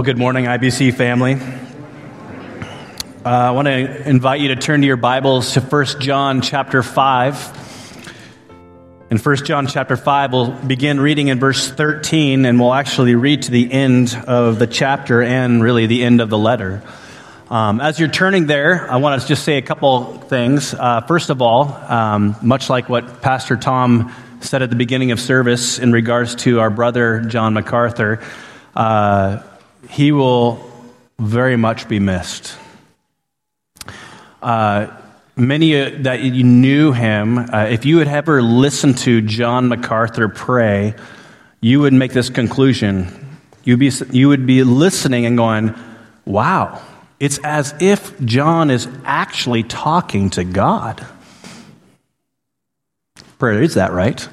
Well, 0.00 0.06
good 0.06 0.16
morning, 0.16 0.46
IBC 0.46 0.94
family. 0.94 1.34
Uh, 3.22 3.28
I 3.28 3.50
want 3.50 3.66
to 3.68 4.08
invite 4.08 4.40
you 4.40 4.48
to 4.48 4.56
turn 4.56 4.80
to 4.80 4.86
your 4.86 4.96
Bibles 4.96 5.52
to 5.52 5.60
1 5.60 6.00
John 6.00 6.40
chapter 6.40 6.82
5. 6.82 8.08
In 9.10 9.18
1 9.18 9.36
John 9.44 9.66
chapter 9.66 9.98
5, 9.98 10.32
we'll 10.32 10.52
begin 10.52 11.00
reading 11.00 11.28
in 11.28 11.38
verse 11.38 11.70
13, 11.70 12.46
and 12.46 12.58
we'll 12.58 12.72
actually 12.72 13.14
read 13.14 13.42
to 13.42 13.50
the 13.50 13.70
end 13.70 14.18
of 14.26 14.58
the 14.58 14.66
chapter 14.66 15.20
and 15.20 15.62
really 15.62 15.84
the 15.84 16.02
end 16.02 16.22
of 16.22 16.30
the 16.30 16.38
letter. 16.38 16.82
Um, 17.50 17.78
as 17.82 18.00
you're 18.00 18.08
turning 18.08 18.46
there, 18.46 18.90
I 18.90 18.96
want 18.96 19.20
to 19.20 19.28
just 19.28 19.44
say 19.44 19.58
a 19.58 19.62
couple 19.62 20.14
things. 20.14 20.72
Uh, 20.72 21.02
first 21.02 21.28
of 21.28 21.42
all, 21.42 21.74
um, 21.74 22.36
much 22.40 22.70
like 22.70 22.88
what 22.88 23.20
Pastor 23.20 23.58
Tom 23.58 24.14
said 24.40 24.62
at 24.62 24.70
the 24.70 24.76
beginning 24.76 25.10
of 25.10 25.20
service 25.20 25.78
in 25.78 25.92
regards 25.92 26.36
to 26.36 26.60
our 26.60 26.70
brother 26.70 27.20
John 27.20 27.52
MacArthur, 27.52 28.22
uh, 28.74 29.42
he 29.88 30.12
will 30.12 30.70
very 31.18 31.56
much 31.56 31.88
be 31.88 31.98
missed. 31.98 32.56
Uh, 34.42 34.88
many 35.36 35.78
uh, 35.78 35.90
that 36.00 36.20
you 36.20 36.44
knew 36.44 36.92
him, 36.92 37.38
uh, 37.38 37.66
if 37.70 37.84
you 37.84 37.98
had 37.98 38.08
ever 38.08 38.42
listened 38.42 38.98
to 38.98 39.20
John 39.20 39.68
MacArthur 39.68 40.28
pray, 40.28 40.94
you 41.60 41.80
would 41.80 41.92
make 41.92 42.12
this 42.12 42.30
conclusion. 42.30 43.38
You'd 43.64 43.78
be, 43.78 43.92
you 44.10 44.28
would 44.28 44.46
be 44.46 44.64
listening 44.64 45.26
and 45.26 45.36
going, 45.36 45.74
wow, 46.24 46.80
it's 47.18 47.38
as 47.44 47.74
if 47.80 48.18
John 48.20 48.70
is 48.70 48.88
actually 49.04 49.62
talking 49.62 50.30
to 50.30 50.44
God. 50.44 51.06
Prayer 53.38 53.62
is 53.62 53.74
that, 53.74 53.92
right? 53.92 54.26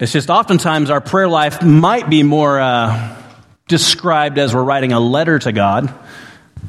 It's 0.00 0.12
just 0.12 0.30
oftentimes 0.30 0.90
our 0.90 1.00
prayer 1.00 1.28
life 1.28 1.62
might 1.62 2.08
be 2.08 2.22
more. 2.22 2.60
Uh, 2.60 3.22
described 3.68 4.38
as 4.38 4.54
we're 4.54 4.62
writing 4.62 4.92
a 4.92 5.00
letter 5.00 5.38
to 5.38 5.52
God. 5.52 5.92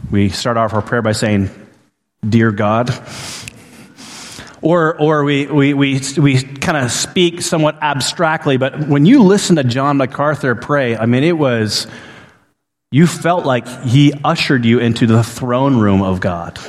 We 0.09 0.29
start 0.29 0.57
off 0.57 0.73
our 0.73 0.81
prayer 0.81 1.01
by 1.01 1.11
saying, 1.11 1.49
Dear 2.27 2.51
God. 2.51 2.91
Or, 4.61 4.99
or 4.99 5.23
we, 5.23 5.45
we, 5.45 5.73
we, 5.75 6.01
we 6.17 6.41
kind 6.41 6.77
of 6.77 6.91
speak 6.91 7.41
somewhat 7.41 7.77
abstractly, 7.81 8.57
but 8.57 8.87
when 8.87 9.05
you 9.05 9.21
listen 9.21 9.57
to 9.57 9.63
John 9.63 9.97
MacArthur 9.97 10.55
pray, 10.55 10.97
I 10.97 11.05
mean, 11.05 11.23
it 11.23 11.37
was, 11.37 11.85
you 12.91 13.05
felt 13.05 13.45
like 13.45 13.67
he 13.83 14.13
ushered 14.23 14.65
you 14.65 14.79
into 14.79 15.05
the 15.05 15.23
throne 15.23 15.77
room 15.77 16.01
of 16.01 16.19
God. 16.19 16.59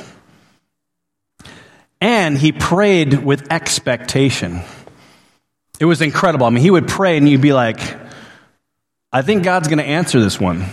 And 1.99 2.37
he 2.37 2.51
prayed 2.51 3.25
with 3.25 3.51
expectation. 3.51 4.61
It 5.79 5.85
was 5.85 6.01
incredible. 6.01 6.45
I 6.45 6.51
mean, 6.51 6.63
he 6.63 6.71
would 6.71 6.87
pray 6.87 7.17
and 7.17 7.27
you'd 7.27 7.41
be 7.41 7.53
like, 7.53 7.79
I 9.11 9.23
think 9.23 9.43
God's 9.43 9.67
going 9.67 9.79
to 9.79 9.83
answer 9.83 10.19
this 10.19 10.39
one. 10.39 10.65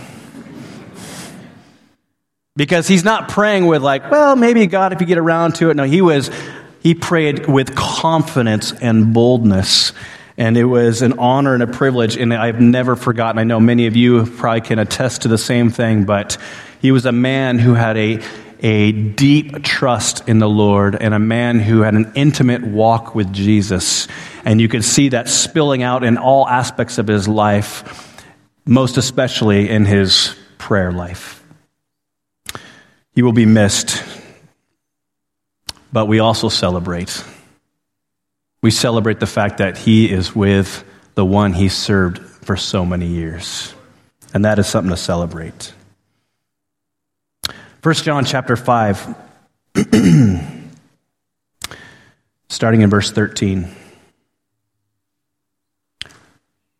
Because 2.55 2.87
he's 2.87 3.03
not 3.03 3.29
praying 3.29 3.65
with, 3.65 3.81
like, 3.81 4.11
well, 4.11 4.35
maybe 4.35 4.67
God, 4.67 4.93
if 4.93 5.01
you 5.01 5.07
get 5.07 5.17
around 5.17 5.55
to 5.55 5.71
it. 5.71 5.73
No, 5.75 5.85
he 5.85 6.03
was, 6.03 6.29
he 6.83 6.93
prayed 6.93 7.47
with 7.47 7.75
confidence 7.75 8.73
and 8.73 9.11
boldness. 9.11 9.91
And 10.37 10.55
it 10.55 10.65
was 10.65 11.01
an 11.01 11.17
honor 11.17 11.55
and 11.55 11.63
a 11.63 11.67
privilege. 11.67 12.15
And 12.15 12.31
I've 12.31 12.61
never 12.61 12.95
forgotten. 12.95 13.39
I 13.39 13.43
know 13.43 13.59
many 13.59 13.87
of 13.87 13.95
you 13.95 14.27
probably 14.27 14.61
can 14.61 14.77
attest 14.77 15.23
to 15.23 15.29
the 15.29 15.39
same 15.39 15.71
thing, 15.71 16.03
but 16.03 16.37
he 16.79 16.91
was 16.91 17.07
a 17.07 17.11
man 17.11 17.57
who 17.57 17.73
had 17.73 17.97
a, 17.97 18.23
a 18.59 18.91
deep 18.91 19.63
trust 19.63 20.29
in 20.29 20.37
the 20.37 20.49
Lord 20.49 20.95
and 20.95 21.15
a 21.15 21.19
man 21.19 21.59
who 21.59 21.81
had 21.81 21.95
an 21.95 22.11
intimate 22.13 22.61
walk 22.61 23.15
with 23.15 23.33
Jesus. 23.33 24.07
And 24.45 24.61
you 24.61 24.67
could 24.67 24.83
see 24.83 25.09
that 25.09 25.27
spilling 25.27 25.81
out 25.81 26.03
in 26.03 26.17
all 26.17 26.47
aspects 26.47 26.99
of 26.99 27.07
his 27.07 27.27
life 27.27 28.06
most 28.67 28.97
especially 28.97 29.69
in 29.69 29.85
his 29.85 30.35
prayer 30.57 30.91
life. 30.91 31.41
He 33.15 33.23
will 33.23 33.33
be 33.33 33.45
missed, 33.45 34.03
but 35.91 36.05
we 36.07 36.19
also 36.19 36.49
celebrate. 36.49 37.23
We 38.61 38.71
celebrate 38.71 39.19
the 39.19 39.25
fact 39.25 39.59
that 39.59 39.77
he 39.77 40.11
is 40.11 40.35
with 40.35 40.83
the 41.15 41.25
one 41.25 41.53
he 41.53 41.69
served 41.69 42.19
for 42.19 42.57
so 42.57 42.85
many 42.85 43.07
years. 43.07 43.73
And 44.33 44.45
that 44.45 44.59
is 44.59 44.67
something 44.67 44.91
to 44.91 44.97
celebrate. 44.97 45.73
1 47.81 47.95
John 47.95 48.25
chapter 48.25 48.55
5, 48.55 49.15
starting 52.49 52.81
in 52.81 52.89
verse 52.89 53.11
13. 53.11 53.67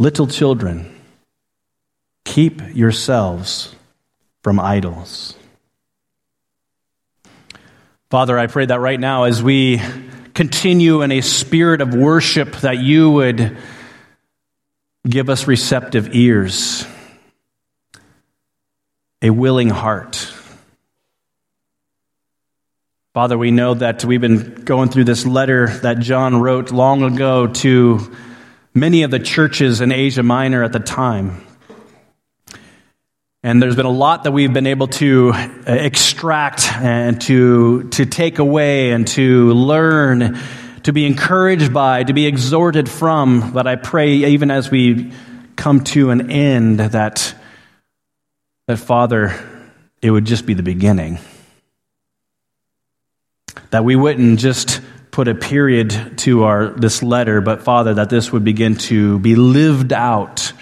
Little 0.00 0.26
children, 0.26 0.90
keep 2.24 2.62
yourselves 2.74 3.74
from 4.42 4.58
idols. 4.58 5.36
Father, 8.08 8.38
I 8.38 8.46
pray 8.46 8.64
that 8.64 8.80
right 8.80 8.98
now 8.98 9.24
as 9.24 9.42
we 9.42 9.78
continue 10.32 11.02
in 11.02 11.12
a 11.12 11.20
spirit 11.20 11.82
of 11.82 11.92
worship, 11.92 12.56
that 12.62 12.78
you 12.78 13.10
would 13.10 13.58
give 15.06 15.28
us 15.28 15.46
receptive 15.46 16.14
ears, 16.14 16.86
a 19.20 19.28
willing 19.28 19.68
heart. 19.68 20.32
Father, 23.12 23.36
we 23.36 23.50
know 23.50 23.74
that 23.74 24.02
we've 24.02 24.18
been 24.18 24.64
going 24.64 24.88
through 24.88 25.04
this 25.04 25.26
letter 25.26 25.66
that 25.80 25.98
John 25.98 26.40
wrote 26.40 26.70
long 26.70 27.02
ago 27.02 27.48
to 27.48 28.16
many 28.74 29.02
of 29.02 29.10
the 29.10 29.18
churches 29.18 29.80
in 29.80 29.92
Asia 29.92 30.22
Minor 30.22 30.62
at 30.62 30.72
the 30.72 30.80
time. 30.80 31.44
And 33.42 33.62
there's 33.62 33.76
been 33.76 33.86
a 33.86 33.90
lot 33.90 34.24
that 34.24 34.32
we've 34.32 34.52
been 34.52 34.66
able 34.66 34.88
to 34.88 35.32
uh, 35.32 35.48
extract 35.66 36.70
and 36.72 37.20
to, 37.22 37.88
to 37.90 38.04
take 38.04 38.38
away 38.38 38.90
and 38.90 39.08
to 39.08 39.52
learn, 39.52 40.38
to 40.82 40.92
be 40.92 41.06
encouraged 41.06 41.72
by, 41.72 42.04
to 42.04 42.12
be 42.12 42.26
exhorted 42.26 42.88
from. 42.88 43.52
But 43.52 43.66
I 43.66 43.76
pray, 43.76 44.12
even 44.12 44.50
as 44.50 44.70
we 44.70 45.12
come 45.56 45.84
to 45.84 46.10
an 46.10 46.30
end, 46.30 46.80
that, 46.80 47.34
that 48.66 48.78
Father, 48.78 49.34
it 50.02 50.10
would 50.10 50.26
just 50.26 50.44
be 50.44 50.52
the 50.52 50.62
beginning. 50.62 51.18
That 53.70 53.84
we 53.84 53.96
wouldn't 53.96 54.38
just 54.38 54.79
put 55.10 55.28
a 55.28 55.34
period 55.34 56.18
to 56.18 56.44
our 56.44 56.68
this 56.70 57.02
letter, 57.02 57.40
but 57.40 57.62
Father, 57.62 57.94
that 57.94 58.10
this 58.10 58.32
would 58.32 58.44
begin 58.44 58.76
to 58.76 59.18
be 59.18 59.34
lived 59.34 59.92
out 59.92 60.52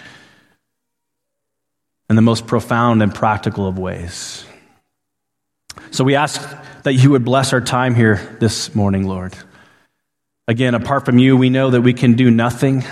in 2.09 2.17
the 2.17 2.23
most 2.23 2.47
profound 2.47 3.03
and 3.03 3.15
practical 3.15 3.67
of 3.67 3.79
ways. 3.79 4.45
So 5.91 6.05
we 6.05 6.15
ask 6.15 6.41
that 6.83 6.95
you 6.95 7.11
would 7.11 7.25
bless 7.25 7.53
our 7.53 7.61
time 7.61 7.95
here 7.95 8.37
this 8.41 8.75
morning, 8.75 9.07
Lord. 9.07 9.35
Again, 10.47 10.75
apart 10.75 11.05
from 11.05 11.19
you, 11.19 11.37
we 11.37 11.51
know 11.51 11.71
that 11.71 11.83
we 11.83 11.93
can 11.93 12.15
do 12.15 12.31
nothing. 12.31 12.85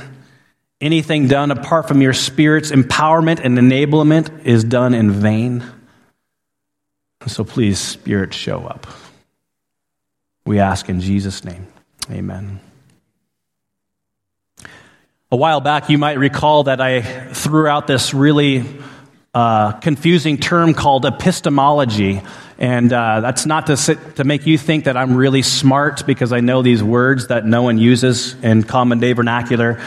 Anything 0.80 1.26
done 1.26 1.50
apart 1.50 1.88
from 1.88 2.02
your 2.02 2.12
Spirit's 2.12 2.70
empowerment 2.70 3.40
and 3.42 3.56
enablement 3.56 4.44
is 4.44 4.62
done 4.62 4.92
in 4.92 5.10
vain. 5.10 5.64
So 7.26 7.44
please, 7.44 7.78
Spirit, 7.78 8.34
show 8.34 8.66
up. 8.66 8.86
We 10.46 10.60
ask 10.60 10.88
in 10.88 11.00
Jesus' 11.00 11.43
name. 11.44 11.66
Amen. 12.08 12.60
A 15.32 15.37
while 15.37 15.60
back, 15.60 15.90
you 15.90 15.98
might 15.98 16.19
recall 16.19 16.62
that 16.64 16.81
I 16.81 17.00
threw 17.32 17.66
out 17.66 17.88
this 17.88 18.14
really 18.14 18.64
uh, 19.34 19.72
confusing 19.72 20.38
term 20.38 20.72
called 20.72 21.04
epistemology. 21.04 22.22
And 22.58 22.93
uh, 22.93 23.19
that's 23.22 23.44
not 23.44 23.66
to, 23.66 23.76
sit, 23.76 24.16
to 24.16 24.25
make 24.25 24.46
you 24.46 24.56
think 24.56 24.84
that 24.84 24.96
I'm 24.96 25.16
really 25.16 25.43
smart 25.43 26.06
because 26.06 26.32
I 26.32 26.38
know 26.38 26.62
these 26.62 26.81
words 26.81 27.26
that 27.26 27.44
no 27.44 27.62
one 27.62 27.76
uses 27.76 28.34
in 28.40 28.62
common 28.62 29.00
day 29.00 29.14
vernacular. 29.14 29.82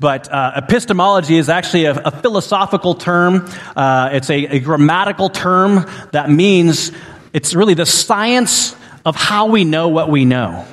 But 0.00 0.28
uh, 0.32 0.54
epistemology 0.56 1.36
is 1.36 1.48
actually 1.48 1.84
a, 1.84 1.92
a 1.92 2.10
philosophical 2.10 2.96
term. 2.96 3.48
Uh, 3.76 4.10
it's 4.14 4.30
a, 4.30 4.46
a 4.46 4.58
grammatical 4.58 5.28
term 5.28 5.88
that 6.10 6.28
means 6.28 6.90
it's 7.32 7.54
really 7.54 7.74
the 7.74 7.86
science 7.86 8.74
of 9.04 9.16
how 9.16 9.46
we 9.46 9.64
know 9.64 9.88
what 9.88 10.08
we 10.08 10.24
know. 10.24 10.66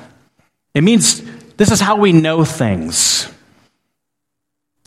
It 0.74 0.82
means 0.82 1.22
this 1.56 1.70
is 1.70 1.80
how 1.80 1.96
we 1.96 2.12
know 2.12 2.44
things. 2.44 3.26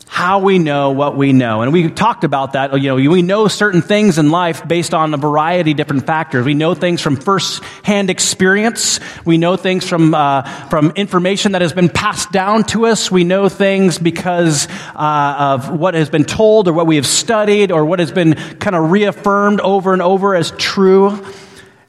How 0.05 0.39
we 0.39 0.59
know 0.59 0.91
what 0.91 1.17
we 1.17 1.33
know. 1.33 1.63
And 1.63 1.73
we 1.73 1.89
talked 1.89 2.23
about 2.23 2.53
that. 2.53 2.79
You 2.79 2.89
know, 2.89 2.95
we 2.95 3.23
know 3.23 3.47
certain 3.47 3.81
things 3.81 4.19
in 4.19 4.29
life 4.29 4.65
based 4.67 4.93
on 4.93 5.11
a 5.13 5.17
variety 5.17 5.71
of 5.71 5.77
different 5.77 6.05
factors. 6.05 6.45
We 6.45 6.53
know 6.53 6.75
things 6.75 7.01
from 7.01 7.15
first-hand 7.15 8.11
experience. 8.11 8.99
We 9.25 9.39
know 9.39 9.57
things 9.57 9.89
from, 9.89 10.13
uh, 10.13 10.43
from 10.69 10.91
information 10.95 11.53
that 11.53 11.61
has 11.61 11.73
been 11.73 11.89
passed 11.89 12.31
down 12.31 12.63
to 12.65 12.85
us. 12.85 13.09
We 13.09 13.23
know 13.23 13.49
things 13.49 13.97
because 13.97 14.67
uh, 14.95 15.35
of 15.57 15.71
what 15.71 15.95
has 15.95 16.11
been 16.11 16.25
told 16.25 16.67
or 16.67 16.73
what 16.73 16.85
we 16.85 16.97
have 16.97 17.07
studied 17.07 17.71
or 17.71 17.83
what 17.83 17.97
has 17.97 18.11
been 18.11 18.35
kind 18.35 18.75
of 18.75 18.91
reaffirmed 18.91 19.61
over 19.61 19.93
and 19.93 20.01
over 20.01 20.35
as 20.35 20.51
true. 20.51 21.25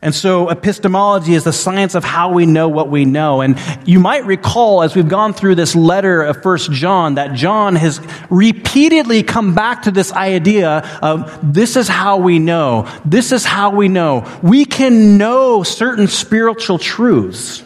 And 0.04 0.14
so 0.14 0.50
epistemology 0.50 1.32
is 1.32 1.44
the 1.44 1.52
science 1.52 1.94
of 1.94 2.04
how 2.04 2.30
we 2.30 2.44
know 2.44 2.68
what 2.68 2.90
we 2.90 3.06
know. 3.06 3.40
And 3.40 3.58
you 3.86 3.98
might 3.98 4.26
recall 4.26 4.82
as 4.82 4.94
we've 4.94 5.08
gone 5.08 5.32
through 5.32 5.54
this 5.54 5.74
letter 5.74 6.22
of 6.22 6.42
First 6.42 6.70
John 6.72 7.14
that 7.14 7.32
John 7.32 7.74
has 7.74 8.02
repeatedly 8.28 9.22
come 9.22 9.54
back 9.54 9.84
to 9.84 9.90
this 9.90 10.12
idea 10.12 10.98
of 11.00 11.54
this 11.54 11.76
is 11.76 11.88
how 11.88 12.18
we 12.18 12.38
know. 12.38 12.86
This 13.06 13.32
is 13.32 13.46
how 13.46 13.70
we 13.70 13.88
know. 13.88 14.30
We 14.42 14.66
can 14.66 15.16
know 15.16 15.62
certain 15.62 16.06
spiritual 16.06 16.78
truths. 16.78 17.64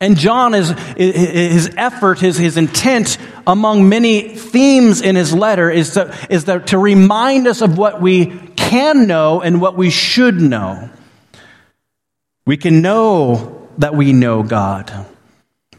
And 0.00 0.18
John 0.18 0.54
is, 0.54 0.70
his 0.96 1.70
effort, 1.76 2.18
his, 2.18 2.36
his 2.36 2.56
intent 2.56 3.16
among 3.46 3.88
many 3.88 4.36
themes 4.36 5.02
in 5.02 5.14
his 5.14 5.32
letter 5.32 5.70
is 5.70 5.92
to, 5.92 6.12
is 6.28 6.44
to 6.44 6.78
remind 6.78 7.46
us 7.46 7.62
of 7.62 7.78
what 7.78 8.00
we 8.02 8.40
can 8.68 9.06
know 9.06 9.40
and 9.40 9.60
what 9.60 9.76
we 9.76 9.90
should 9.90 10.40
know. 10.40 10.90
We 12.44 12.56
can 12.56 12.82
know 12.82 13.68
that 13.78 13.94
we 13.94 14.12
know 14.12 14.42
God. 14.42 15.06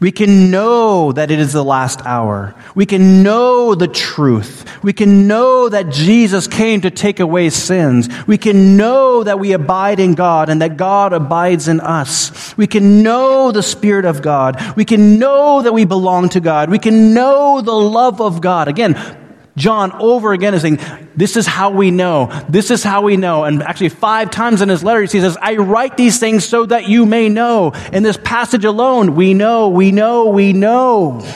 We 0.00 0.12
can 0.12 0.50
know 0.52 1.10
that 1.10 1.30
it 1.32 1.40
is 1.40 1.52
the 1.52 1.64
last 1.64 2.06
hour. 2.06 2.54
We 2.76 2.86
can 2.86 3.24
know 3.24 3.74
the 3.74 3.88
truth. 3.88 4.64
We 4.82 4.92
can 4.92 5.26
know 5.26 5.68
that 5.68 5.90
Jesus 5.90 6.46
came 6.46 6.82
to 6.82 6.90
take 6.90 7.18
away 7.18 7.50
sins. 7.50 8.08
We 8.26 8.38
can 8.38 8.76
know 8.76 9.24
that 9.24 9.40
we 9.40 9.52
abide 9.52 9.98
in 9.98 10.14
God 10.14 10.50
and 10.50 10.62
that 10.62 10.76
God 10.76 11.12
abides 11.12 11.66
in 11.66 11.80
us. 11.80 12.56
We 12.56 12.68
can 12.68 13.02
know 13.02 13.50
the 13.50 13.62
Spirit 13.62 14.04
of 14.04 14.22
God. 14.22 14.76
We 14.76 14.84
can 14.84 15.18
know 15.18 15.62
that 15.62 15.72
we 15.72 15.84
belong 15.84 16.28
to 16.30 16.40
God. 16.40 16.70
We 16.70 16.78
can 16.78 17.12
know 17.12 17.60
the 17.60 17.72
love 17.72 18.20
of 18.20 18.40
God. 18.40 18.68
Again, 18.68 18.94
John 19.58 19.92
over 19.92 20.32
again 20.32 20.54
is 20.54 20.62
saying, 20.62 20.78
This 21.16 21.36
is 21.36 21.46
how 21.46 21.70
we 21.70 21.90
know. 21.90 22.26
This 22.48 22.70
is 22.70 22.82
how 22.82 23.02
we 23.02 23.16
know. 23.16 23.44
And 23.44 23.62
actually, 23.62 23.90
five 23.90 24.30
times 24.30 24.62
in 24.62 24.68
his 24.68 24.82
letter, 24.82 25.02
he 25.02 25.08
says, 25.08 25.36
I 25.40 25.56
write 25.56 25.96
these 25.96 26.18
things 26.18 26.46
so 26.46 26.64
that 26.66 26.88
you 26.88 27.04
may 27.04 27.28
know. 27.28 27.72
In 27.92 28.02
this 28.02 28.18
passage 28.22 28.64
alone, 28.64 29.14
we 29.14 29.34
know, 29.34 29.68
we 29.68 29.92
know, 29.92 30.28
we 30.28 30.52
know. 30.52 31.26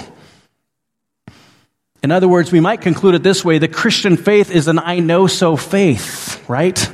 In 2.02 2.10
other 2.10 2.26
words, 2.26 2.50
we 2.50 2.60
might 2.60 2.80
conclude 2.80 3.14
it 3.14 3.22
this 3.22 3.44
way 3.44 3.58
the 3.58 3.68
Christian 3.68 4.16
faith 4.16 4.50
is 4.50 4.66
an 4.68 4.78
I 4.78 4.98
know 4.98 5.26
so 5.26 5.56
faith, 5.56 6.48
right? 6.48 6.90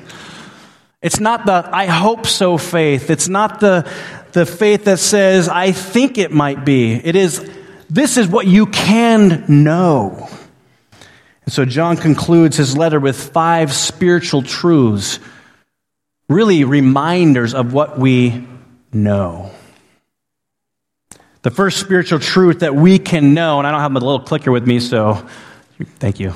It's 1.01 1.21
not 1.21 1.47
the 1.47 1.69
I 1.73 1.87
hope 1.87 2.27
so 2.27 2.59
faith. 2.59 3.09
It's 3.09 3.29
not 3.29 3.61
the, 3.61 3.91
the 4.33 4.45
faith 4.45 4.85
that 4.85 4.99
says, 4.99 5.49
I 5.49 5.73
think 5.73 6.19
it 6.19 6.33
might 6.33 6.65
be. 6.65 6.95
It 6.95 7.17
is, 7.17 7.49
this 7.89 8.17
is 8.17 8.29
what 8.29 8.47
you 8.47 8.67
can 8.67 9.45
know. 9.49 10.29
And 11.49 11.53
so 11.55 11.65
John 11.65 11.97
concludes 11.97 12.59
his 12.59 12.77
letter 12.77 13.00
with 13.00 13.19
five 13.19 13.73
spiritual 13.73 14.43
truths, 14.43 15.19
really 16.29 16.65
reminders 16.65 17.55
of 17.55 17.73
what 17.73 17.99
we 17.99 18.47
know. 18.93 19.50
The 21.41 21.50
first 21.50 21.81
spiritual 21.81 22.19
truth 22.19 22.59
that 22.59 22.75
we 22.75 22.99
can 22.99 23.33
know, 23.33 23.56
and 23.56 23.67
I 23.67 23.71
don't 23.71 23.81
have 23.81 23.93
my 23.93 24.00
little 24.00 24.21
clicker 24.21 24.53
with 24.53 24.67
me, 24.67 24.79
so 24.79 25.27
thank 25.99 26.21
you. 26.21 26.35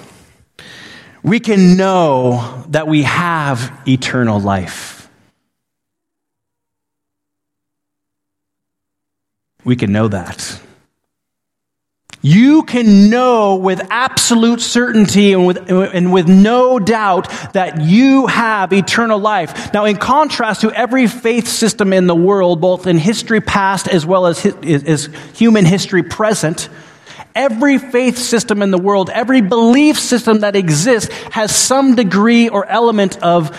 We 1.23 1.41
can 1.41 1.76
know 1.76 2.65
that 2.69 2.88
we 2.88 3.03
have 3.03 3.82
eternal 3.87 4.41
life. 4.41 5.11
We 9.62 9.76
can 9.76 9.93
know 9.93 10.08
that. 10.08 10.58
You 12.24 12.62
can 12.62 13.10
know 13.10 13.56
with 13.56 13.84
absolute 13.90 14.60
certainty 14.60 15.32
and 15.32 15.44
with, 15.44 15.69
and 15.69 16.12
with 16.12 16.28
no 16.28 16.78
doubt 16.78 17.28
that 17.52 17.80
you 17.80 18.28
have 18.28 18.72
eternal 18.72 19.19
life. 19.19 19.74
Now, 19.74 19.86
in 19.86 19.96
contrast 19.96 20.60
to 20.60 20.70
every 20.70 21.08
faith 21.08 21.48
system 21.48 21.92
in 21.92 22.06
the 22.06 22.14
world, 22.14 22.60
both 22.60 22.86
in 22.86 22.96
history 22.96 23.40
past 23.40 23.88
as 23.88 24.06
well 24.06 24.26
as, 24.26 24.46
as 24.46 25.08
human 25.34 25.64
history 25.64 26.04
present, 26.04 26.69
every 27.34 27.78
faith 27.78 28.19
system 28.19 28.62
in 28.62 28.70
the 28.70 28.78
world, 28.78 29.10
every 29.10 29.40
belief 29.40 29.98
system 29.98 30.40
that 30.40 30.54
exists 30.54 31.12
has 31.32 31.54
some 31.54 31.96
degree 31.96 32.48
or 32.48 32.64
element 32.67 33.20
of 33.20 33.58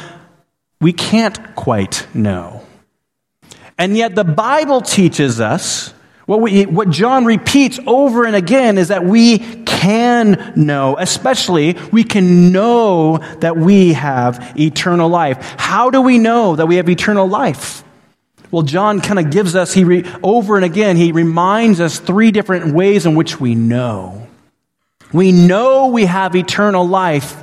we 0.79 0.93
can't 0.93 1.55
quite 1.55 2.08
know. 2.13 2.65
And 3.77 3.98
yet 3.98 4.15
the 4.15 4.24
Bible 4.24 4.82
teaches 4.82 5.41
us 5.41 5.93
what, 6.25 6.39
we, 6.39 6.65
what 6.65 6.89
John 6.89 7.25
repeats 7.25 7.80
over 7.86 8.25
and 8.25 8.36
again 8.36 8.77
is 8.77 8.88
that 8.88 9.03
we 9.03 9.39
can 9.65 10.53
know, 10.56 10.96
especially 10.98 11.77
we 11.92 12.03
can 12.06 12.51
know 12.51 13.18
that 13.39 13.58
we 13.58 13.94
have 13.94 14.53
eternal 14.58 15.10
life. 15.10 15.38
How 15.58 15.89
do 15.89 16.01
we 16.01 16.20
know 16.20 16.56
that 16.56 16.65
we 16.65 16.77
have 16.77 16.89
eternal 16.89 17.27
life? 17.27 17.84
Well, 18.51 18.63
John 18.63 19.01
kind 19.01 19.20
of 19.20 19.32
gives 19.32 19.56
us, 19.56 19.74
he 19.74 19.84
re, 19.84 20.06
over 20.22 20.56
and 20.56 20.63
again, 20.63 20.96
he 20.96 21.12
reminds 21.12 21.82
us 21.82 22.00
three 22.00 22.32
different 22.32 22.74
ways 22.74 23.06
in 23.06 23.15
which 23.15 23.39
we 23.39 23.56
know. 23.56 24.27
We 25.12 25.32
know 25.32 25.88
we 25.88 26.06
have 26.06 26.36
eternal 26.36 26.88
life 26.88 27.36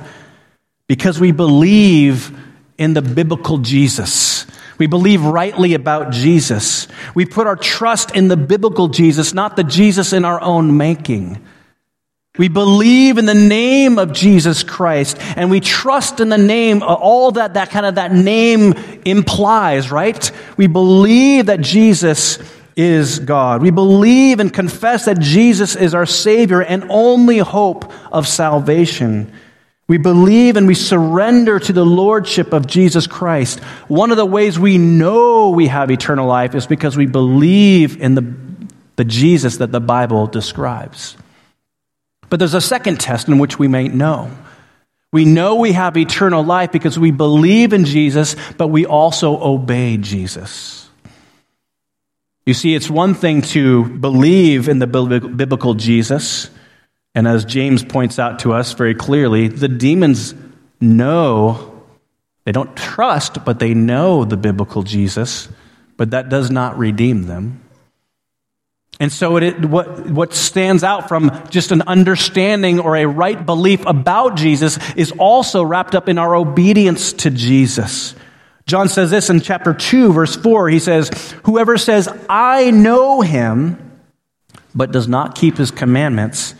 because 0.87 1.19
we 1.19 1.31
believe 1.31 2.35
in 2.77 2.93
the 2.93 3.01
biblical 3.01 3.59
Jesus. 3.59 4.30
We 4.81 4.87
believe 4.87 5.23
rightly 5.23 5.75
about 5.75 6.11
Jesus. 6.11 6.87
We 7.13 7.27
put 7.27 7.45
our 7.45 7.55
trust 7.55 8.15
in 8.15 8.29
the 8.29 8.35
biblical 8.35 8.87
Jesus, 8.87 9.31
not 9.31 9.55
the 9.55 9.63
Jesus 9.63 10.11
in 10.11 10.25
our 10.25 10.41
own 10.41 10.75
making. 10.75 11.39
We 12.39 12.47
believe 12.47 13.19
in 13.19 13.27
the 13.27 13.35
name 13.35 13.99
of 13.99 14.11
Jesus 14.11 14.63
Christ 14.63 15.17
and 15.37 15.51
we 15.51 15.59
trust 15.59 16.19
in 16.19 16.29
the 16.29 16.37
name, 16.39 16.81
all 16.81 17.29
that, 17.33 17.53
that 17.53 17.69
kind 17.69 17.85
of 17.85 17.93
that 17.93 18.11
name 18.11 18.73
implies, 19.05 19.91
right? 19.91 20.31
We 20.57 20.65
believe 20.65 21.45
that 21.45 21.61
Jesus 21.61 22.39
is 22.75 23.19
God. 23.19 23.61
We 23.61 23.69
believe 23.69 24.39
and 24.39 24.51
confess 24.51 25.05
that 25.05 25.19
Jesus 25.19 25.75
is 25.75 25.93
our 25.93 26.07
Savior 26.07 26.63
and 26.63 26.85
only 26.89 27.37
hope 27.37 27.93
of 28.11 28.27
salvation. 28.27 29.31
We 29.91 29.97
believe 29.97 30.55
and 30.55 30.67
we 30.67 30.73
surrender 30.73 31.59
to 31.59 31.73
the 31.73 31.85
Lordship 31.85 32.53
of 32.53 32.65
Jesus 32.65 33.07
Christ. 33.07 33.59
One 33.89 34.09
of 34.09 34.15
the 34.15 34.25
ways 34.25 34.57
we 34.57 34.77
know 34.77 35.49
we 35.49 35.67
have 35.67 35.91
eternal 35.91 36.25
life 36.25 36.55
is 36.55 36.65
because 36.65 36.95
we 36.95 37.07
believe 37.07 38.01
in 38.01 38.15
the, 38.15 38.33
the 38.95 39.03
Jesus 39.03 39.57
that 39.57 39.73
the 39.73 39.81
Bible 39.81 40.27
describes. 40.27 41.17
But 42.29 42.39
there's 42.39 42.53
a 42.53 42.61
second 42.61 43.01
test 43.01 43.27
in 43.27 43.37
which 43.37 43.59
we 43.59 43.67
may 43.67 43.89
know. 43.89 44.31
We 45.11 45.25
know 45.25 45.55
we 45.55 45.73
have 45.73 45.97
eternal 45.97 46.41
life 46.41 46.71
because 46.71 46.97
we 46.97 47.11
believe 47.11 47.73
in 47.73 47.83
Jesus, 47.83 48.37
but 48.57 48.69
we 48.69 48.85
also 48.85 49.43
obey 49.43 49.97
Jesus. 49.97 50.89
You 52.45 52.53
see, 52.53 52.75
it's 52.75 52.89
one 52.89 53.13
thing 53.13 53.41
to 53.41 53.89
believe 53.89 54.69
in 54.69 54.79
the 54.79 54.87
biblical 54.87 55.73
Jesus 55.73 56.49
and 57.13 57.27
as 57.27 57.45
James 57.45 57.83
points 57.83 58.19
out 58.19 58.39
to 58.39 58.53
us 58.53 58.73
very 58.73 58.95
clearly, 58.95 59.47
the 59.47 59.67
demons 59.67 60.33
know 60.79 61.67
They 62.43 62.51
don't 62.51 62.75
trust, 62.75 63.45
but 63.45 63.59
they 63.59 63.73
know 63.73 64.25
the 64.25 64.37
biblical 64.37 64.83
Jesus, 64.83 65.47
but 65.97 66.11
that 66.11 66.29
does 66.29 66.49
not 66.49 66.77
redeem 66.77 67.27
them. 67.27 67.61
And 68.99 69.11
so, 69.11 69.37
it, 69.37 69.63
what, 69.65 70.09
what 70.09 70.33
stands 70.33 70.83
out 70.83 71.07
from 71.07 71.43
just 71.49 71.71
an 71.71 71.81
understanding 71.83 72.79
or 72.79 72.95
a 72.95 73.05
right 73.05 73.43
belief 73.45 73.85
about 73.85 74.37
Jesus 74.37 74.77
is 74.95 75.11
also 75.13 75.63
wrapped 75.63 75.95
up 75.95 76.07
in 76.09 76.17
our 76.17 76.35
obedience 76.35 77.13
to 77.13 77.29
Jesus. 77.29 78.15
John 78.67 78.89
says 78.89 79.09
this 79.09 79.29
in 79.29 79.41
chapter 79.41 79.73
2, 79.73 80.13
verse 80.13 80.35
4. 80.35 80.69
He 80.69 80.79
says, 80.79 81.09
Whoever 81.45 81.77
says, 81.77 82.09
I 82.29 82.69
know 82.69 83.21
him, 83.21 83.99
but 84.75 84.91
does 84.91 85.07
not 85.07 85.35
keep 85.35 85.57
his 85.57 85.71
commandments, 85.71 86.53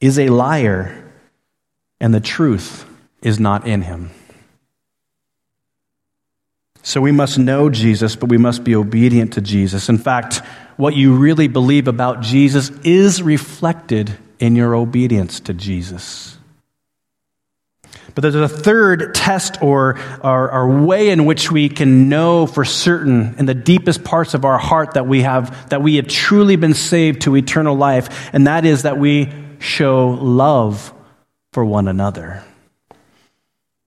is 0.00 0.18
a 0.18 0.28
liar, 0.28 1.12
and 2.00 2.14
the 2.14 2.20
truth 2.20 2.86
is 3.22 3.38
not 3.38 3.66
in 3.66 3.82
him. 3.82 4.10
So 6.82 7.00
we 7.00 7.12
must 7.12 7.38
know 7.38 7.68
Jesus, 7.68 8.16
but 8.16 8.30
we 8.30 8.38
must 8.38 8.64
be 8.64 8.74
obedient 8.74 9.34
to 9.34 9.40
Jesus. 9.40 9.88
In 9.88 9.98
fact, 9.98 10.42
what 10.76 10.96
you 10.96 11.14
really 11.14 11.46
believe 11.46 11.88
about 11.88 12.22
Jesus 12.22 12.70
is 12.84 13.22
reflected 13.22 14.16
in 14.38 14.56
your 14.56 14.74
obedience 14.74 15.40
to 15.40 15.52
Jesus. 15.52 16.38
But 18.14 18.22
there's 18.22 18.34
a 18.34 18.48
third 18.48 19.14
test 19.14 19.62
or, 19.62 19.98
or, 20.22 20.50
or, 20.50 20.80
way 20.84 21.10
in 21.10 21.26
which 21.26 21.52
we 21.52 21.68
can 21.68 22.08
know 22.08 22.46
for 22.46 22.64
certain 22.64 23.36
in 23.38 23.46
the 23.46 23.54
deepest 23.54 24.02
parts 24.02 24.34
of 24.34 24.44
our 24.44 24.58
heart 24.58 24.94
that 24.94 25.06
we 25.06 25.22
have 25.22 25.68
that 25.70 25.80
we 25.80 25.96
have 25.96 26.08
truly 26.08 26.56
been 26.56 26.74
saved 26.74 27.22
to 27.22 27.36
eternal 27.36 27.76
life, 27.76 28.30
and 28.32 28.46
that 28.46 28.64
is 28.64 28.82
that 28.82 28.98
we 28.98 29.32
show 29.60 30.08
love 30.08 30.92
for 31.52 31.64
one 31.64 31.86
another. 31.86 32.42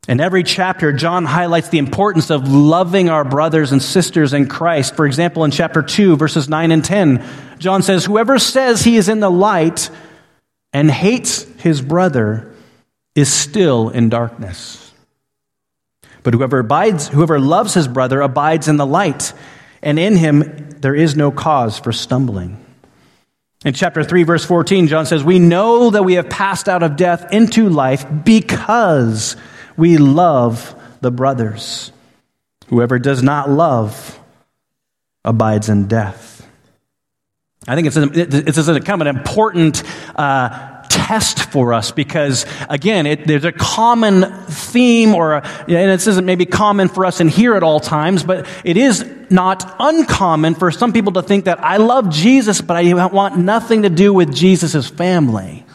In 0.08 0.20
every 0.20 0.44
chapter, 0.44 0.92
John 0.92 1.24
highlights 1.26 1.70
the 1.70 1.78
importance 1.78 2.30
of 2.30 2.52
loving 2.52 3.10
our 3.10 3.24
brothers 3.24 3.72
and 3.72 3.82
sisters 3.82 4.34
in 4.34 4.48
Christ. 4.48 4.96
For 4.96 5.06
example, 5.06 5.46
in 5.46 5.52
chapter 5.52 5.82
2, 5.82 6.18
verses 6.18 6.50
9 6.50 6.72
and 6.72 6.84
10, 6.84 7.26
John 7.58 7.82
says, 7.82 8.04
Whoever 8.04 8.38
says 8.38 8.84
he 8.84 8.98
is 8.98 9.08
in 9.08 9.22
the 9.22 9.32
light 9.32 9.90
and 10.74 10.92
hates 10.92 11.44
his 11.60 11.82
brother 11.82 12.54
is 13.16 13.32
still 13.32 13.90
in 13.90 14.10
darkness. 14.10 14.92
But 16.24 16.34
whoever 16.34 16.60
abides, 16.60 17.08
whoever 17.08 17.40
loves 17.40 17.74
his 17.74 17.88
brother 17.88 18.22
abides 18.22 18.68
in 18.68 18.78
the 18.78 18.86
light, 18.86 19.34
and 19.82 20.00
in 20.00 20.18
him 20.18 20.70
there 20.80 20.96
is 20.96 21.16
no 21.16 21.32
cause 21.32 21.80
for 21.80 21.92
stumbling. 21.92 22.63
In 23.66 23.74
chapter 23.74 24.04
3, 24.04 24.24
verse 24.24 24.44
14, 24.44 24.88
John 24.88 25.06
says, 25.06 25.24
We 25.24 25.40
know 25.40 25.90
that 25.92 26.04
we 26.04 26.16
have 26.16 26.30
passed 26.30 26.68
out 26.68 26.84
of 26.84 26.98
death 26.98 27.32
into 27.32 27.70
life 27.70 28.06
because 28.26 29.38
we 29.78 29.98
love 29.98 30.76
the 31.02 31.12
brothers. 31.12 31.92
Whoever 32.68 33.00
does 33.00 33.24
not 33.24 33.50
love 33.50 34.20
abides 35.24 35.70
in 35.70 35.88
death. 35.88 36.46
I 37.66 37.76
think 37.76 37.88
it's, 37.88 37.96
a, 37.96 38.10
it's 38.14 38.86
kind 38.86 39.02
of 39.02 39.08
an 39.08 39.16
important 39.16 39.84
uh, 40.16 40.73
test 40.94 41.52
for 41.52 41.74
us 41.74 41.92
because, 41.92 42.46
again, 42.70 43.08
it, 43.08 43.26
there's 43.26 43.46
a 43.46 43.52
common 43.52 44.46
theme, 44.46 45.16
or 45.16 45.34
a, 45.34 45.42
and 45.68 45.90
this 45.90 46.06
isn't 46.08 46.26
maybe 46.26 46.46
common 46.46 46.88
for 46.88 47.06
us 47.06 47.20
in 47.20 47.28
here 47.28 47.56
at 47.56 47.64
all 47.64 47.80
times, 47.80 48.24
but 48.24 48.48
it 48.64 48.78
is 48.78 49.04
not 49.30 49.76
uncommon 49.80 50.54
for 50.54 50.70
some 50.70 50.94
people 50.94 51.14
to 51.14 51.24
think 51.24 51.46
that 51.46 51.60
I 51.60 51.78
love 51.78 52.10
Jesus, 52.10 52.62
but 52.62 52.78
I 52.78 53.06
want 53.08 53.38
nothing 53.38 53.82
to 53.82 53.90
do 53.90 54.14
with 54.14 54.34
Jesus' 54.34 54.88
family. 54.88 55.66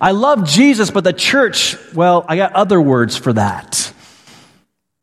I 0.00 0.10
love 0.10 0.46
Jesus, 0.46 0.90
but 0.90 1.04
the 1.04 1.14
church, 1.14 1.76
well, 1.94 2.26
I 2.28 2.36
got 2.36 2.52
other 2.52 2.80
words 2.80 3.16
for 3.16 3.32
that. 3.32 3.92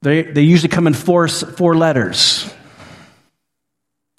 They, 0.03 0.21
they 0.21 0.43
usually 0.43 0.69
come 0.69 0.85
in 0.85 0.93
four, 0.93 1.27
four 1.27 1.75
letters. 1.75 2.47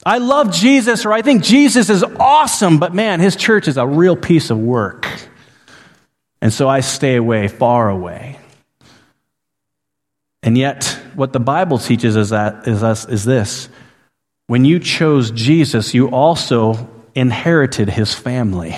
I 0.06 0.18
love 0.18 0.52
Jesus, 0.52 1.04
or 1.04 1.12
I 1.12 1.22
think 1.22 1.42
Jesus 1.42 1.90
is 1.90 2.04
awesome, 2.04 2.78
but 2.78 2.94
man, 2.94 3.18
his 3.18 3.34
church 3.34 3.66
is 3.66 3.76
a 3.76 3.84
real 3.84 4.14
piece 4.14 4.50
of 4.50 4.58
work. 4.58 5.08
And 6.40 6.52
so 6.52 6.68
I 6.68 6.78
stay 6.78 7.16
away, 7.16 7.48
far 7.48 7.90
away. 7.90 8.38
And 10.44 10.56
yet, 10.56 10.84
what 11.16 11.32
the 11.32 11.40
Bible 11.40 11.78
teaches 11.78 12.14
is 12.14 12.28
that 12.28 12.68
is 12.68 12.84
us 12.84 13.04
is 13.08 13.25
this. 13.25 13.68
When 14.46 14.64
you 14.64 14.78
chose 14.78 15.32
Jesus, 15.32 15.92
you 15.92 16.08
also 16.10 16.88
inherited 17.16 17.90
his 17.90 18.14
family. 18.14 18.76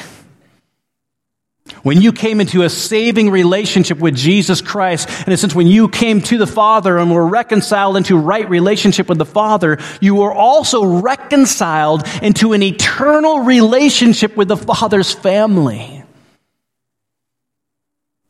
When 1.82 2.00
you 2.00 2.12
came 2.12 2.40
into 2.40 2.62
a 2.62 2.70
saving 2.70 3.30
relationship 3.30 3.99
with 3.99 4.16
Jesus 4.16 4.61
Christ, 4.61 5.08
in 5.26 5.32
a 5.32 5.37
sense, 5.37 5.54
when 5.54 5.66
you 5.66 5.88
came 5.88 6.20
to 6.23 6.38
the 6.38 6.47
Father 6.47 6.99
and 6.99 7.11
were 7.11 7.26
reconciled 7.26 7.97
into 7.97 8.16
right 8.16 8.49
relationship 8.49 9.08
with 9.08 9.18
the 9.18 9.25
Father, 9.25 9.78
you 10.00 10.16
were 10.16 10.32
also 10.32 10.85
reconciled 10.85 12.02
into 12.23 12.52
an 12.52 12.62
eternal 12.62 13.40
relationship 13.40 14.37
with 14.37 14.49
the 14.49 14.56
Father's 14.56 15.12
family. 15.12 16.02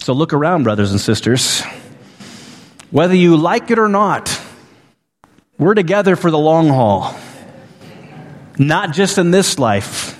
So 0.01 0.13
look 0.13 0.33
around, 0.33 0.63
brothers 0.63 0.91
and 0.91 1.01
sisters. 1.01 1.63
Whether 2.91 3.15
you 3.15 3.37
like 3.37 3.71
it 3.71 3.79
or 3.79 3.89
not, 3.89 4.41
we're 5.59 5.75
together 5.75 6.17
for 6.17 6.31
the 6.31 6.39
long 6.39 6.69
haul. 6.69 7.15
Not 8.59 8.93
just 8.93 9.19
in 9.19 9.31
this 9.31 9.59
life, 9.59 10.19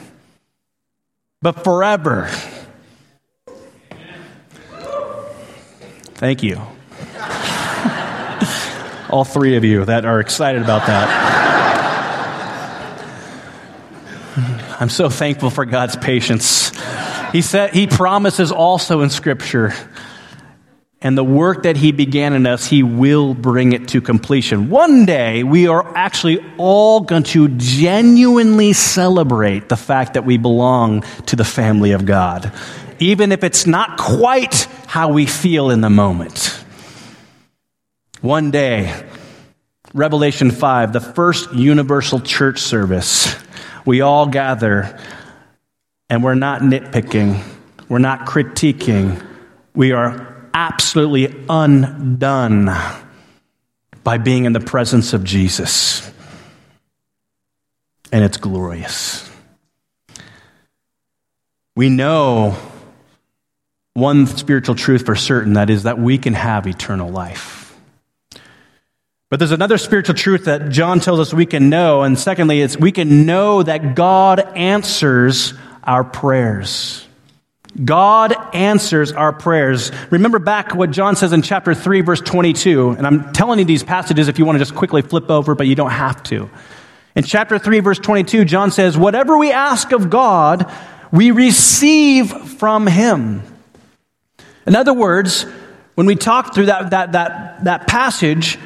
but 1.41 1.65
forever. 1.65 2.31
Thank 6.19 6.43
you. 6.43 6.61
All 9.09 9.25
three 9.25 9.57
of 9.57 9.65
you 9.65 9.85
that 9.85 10.05
are 10.05 10.21
excited 10.21 10.63
about 10.63 10.87
that. 10.87 11.09
I'm 14.81 14.91
so 14.91 15.09
thankful 15.09 15.51
for 15.51 15.65
God's 15.65 15.97
patience. 15.97 16.73
He 17.33 17.41
said 17.41 17.73
he 17.73 17.87
promises 17.87 18.53
also 18.53 19.03
in 19.03 19.11
scripture 19.11 19.73
and 21.01 21.17
the 21.17 21.23
work 21.23 21.63
that 21.63 21.77
he 21.77 21.93
began 21.93 22.33
in 22.33 22.45
us, 22.45 22.67
he 22.67 22.83
will 22.83 23.33
bring 23.33 23.73
it 23.73 23.87
to 23.89 24.01
completion. 24.01 24.69
One 24.69 25.07
day, 25.07 25.45
we 25.45 25.69
are 25.69 25.97
actually 25.97 26.45
all 26.57 27.03
going 27.03 27.23
to 27.25 27.49
genuinely 27.51 28.73
celebrate 28.73 29.69
the 29.69 29.77
fact 29.77 30.15
that 30.15 30.25
we 30.25 30.39
belong 30.39 31.03
to 31.27 31.37
the 31.37 31.45
family 31.45 31.93
of 31.93 32.05
God, 32.05 32.53
even 32.99 33.33
if 33.33 33.45
it's 33.45 33.67
not 33.67 33.99
quite 33.99 34.67
how 34.87 35.11
we 35.11 35.27
feel 35.27 35.71
in 35.71 35.81
the 35.81 35.91
moment. 35.91 36.65
One 38.21 38.51
day, 38.51 39.05
Revelation 39.95 40.51
5, 40.51 40.93
the 40.93 41.01
first 41.01 41.53
universal 41.53 42.21
church 42.21 42.59
service, 42.59 43.35
we 43.85 44.01
all 44.01 44.27
gather 44.27 44.99
and 46.11 46.23
we're 46.25 46.35
not 46.35 46.63
nitpicking, 46.63 47.43
we're 47.89 47.99
not 47.99 48.27
critiquing, 48.27 49.25
we 49.75 49.93
are 49.93 50.51
absolutely 50.53 51.45
undone 51.49 52.71
by 54.03 54.19
being 54.19 54.45
in 54.45 54.53
the 54.53 54.61
presence 54.61 55.13
of 55.13 55.23
Jesus. 55.23 56.11
And 58.11 58.25
it's 58.25 58.39
glorious. 58.39 59.31
We 61.77 61.91
know 61.91 62.57
one 63.99 64.27
spiritual 64.27 64.75
truth 64.75 65.05
for 65.05 65.17
certain 65.17 65.55
that 65.55 65.71
is 65.71 65.85
that 65.85 65.99
we 65.99 66.19
can 66.19 66.35
have 66.35 66.67
eternal 66.67 67.11
life. 67.11 67.77
But 69.31 69.39
there's 69.39 69.53
another 69.53 69.77
spiritual 69.77 70.15
truth 70.15 70.47
that 70.47 70.71
John 70.71 71.01
tells 71.01 71.21
us 71.21 71.35
we 71.35 71.45
can 71.45 71.69
know, 71.69 72.03
and 72.03 72.19
secondly, 72.19 72.63
it's 72.63 72.79
we 72.79 72.93
can 72.93 73.27
know 73.27 73.63
that 73.63 73.95
God 73.95 74.41
answers 74.57 75.53
our 75.85 76.03
prayers. 76.03 77.07
God 77.85 78.35
answers 78.55 79.13
our 79.13 79.33
prayers. 79.33 79.93
Remember 80.11 80.39
back 80.39 80.75
what 80.75 80.91
John 80.91 81.15
says 81.15 81.35
in 81.35 81.43
chapter 81.43 81.75
3, 81.75 82.01
verse 82.01 82.21
22, 82.23 82.91
and 82.91 83.07
I'm 83.07 83.33
telling 83.35 83.59
you 83.59 83.67
these 83.67 83.83
passages 83.83 84.29
if 84.29 84.39
you 84.39 84.47
want 84.47 84.57
to 84.57 84.61
just 84.61 84.75
quickly 84.75 85.03
flip 85.03 85.31
over, 85.31 85.55
but 85.55 85.67
you 85.67 85.75
don't 85.75 85.91
have 85.91 86.23
to. 86.25 86.49
In 87.15 87.25
chapter 87.25 87.59
3, 87.59 87.81
verse 87.81 87.99
22, 87.99 88.47
John 88.47 88.71
says, 88.71 88.97
Whatever 88.97 89.37
we 89.37 89.53
ask 89.53 89.93
of 89.93 90.09
God, 90.09 90.73
we 91.13 91.31
receive 91.31 92.31
from 92.31 92.87
him. 92.87 93.43
In 94.69 94.77
other 94.77 94.93
words, 94.93 95.47
when 95.95 96.07
we 96.07 96.15
talk 96.15 96.55
through 96.55 96.67
that, 96.67 96.91
that, 96.91 97.13
that, 97.13 97.65
that 97.65 97.87
passage, 97.87 98.59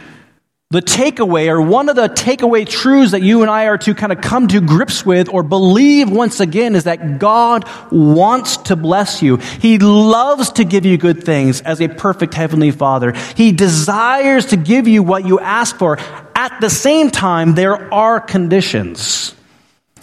the 0.70 0.82
takeaway, 0.82 1.46
or 1.46 1.62
one 1.62 1.88
of 1.88 1.94
the 1.94 2.08
takeaway 2.08 2.68
truths 2.68 3.12
that 3.12 3.22
you 3.22 3.42
and 3.42 3.50
I 3.50 3.66
are 3.66 3.78
to 3.78 3.94
kind 3.94 4.10
of 4.10 4.20
come 4.20 4.48
to 4.48 4.60
grips 4.60 5.06
with 5.06 5.28
or 5.28 5.44
believe 5.44 6.10
once 6.10 6.40
again 6.40 6.74
is 6.74 6.84
that 6.84 7.20
God 7.20 7.68
wants 7.92 8.56
to 8.56 8.74
bless 8.74 9.22
you. 9.22 9.36
He 9.36 9.78
loves 9.78 10.50
to 10.52 10.64
give 10.64 10.84
you 10.84 10.98
good 10.98 11.22
things 11.22 11.60
as 11.60 11.80
a 11.80 11.86
perfect 11.86 12.34
heavenly 12.34 12.72
father. 12.72 13.12
He 13.36 13.52
desires 13.52 14.46
to 14.46 14.56
give 14.56 14.88
you 14.88 15.04
what 15.04 15.24
you 15.24 15.38
ask 15.38 15.76
for. 15.76 15.98
At 16.34 16.60
the 16.60 16.70
same 16.70 17.12
time, 17.12 17.54
there 17.54 17.94
are 17.94 18.18
conditions. 18.18 19.36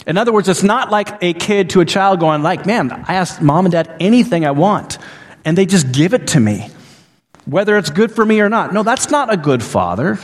In 0.06 0.16
other 0.16 0.32
words, 0.32 0.48
it's 0.48 0.62
not 0.62 0.90
like 0.90 1.22
a 1.22 1.34
kid 1.34 1.70
to 1.70 1.82
a 1.82 1.84
child 1.84 2.20
going 2.20 2.42
like, 2.42 2.64
man, 2.64 2.90
I 2.90 3.16
ask 3.16 3.42
mom 3.42 3.66
and 3.66 3.72
dad 3.72 3.94
anything 4.00 4.46
I 4.46 4.52
want 4.52 4.96
and 5.44 5.56
they 5.56 5.66
just 5.66 5.92
give 5.92 6.14
it 6.14 6.28
to 6.28 6.40
me. 6.40 6.70
whether 7.50 7.76
it's 7.76 7.90
good 7.90 8.12
for 8.12 8.24
me 8.24 8.40
or 8.40 8.48
not. 8.48 8.72
No, 8.72 8.82
that's 8.82 9.10
not 9.10 9.32
a 9.32 9.36
good 9.36 9.62
father. 9.62 10.18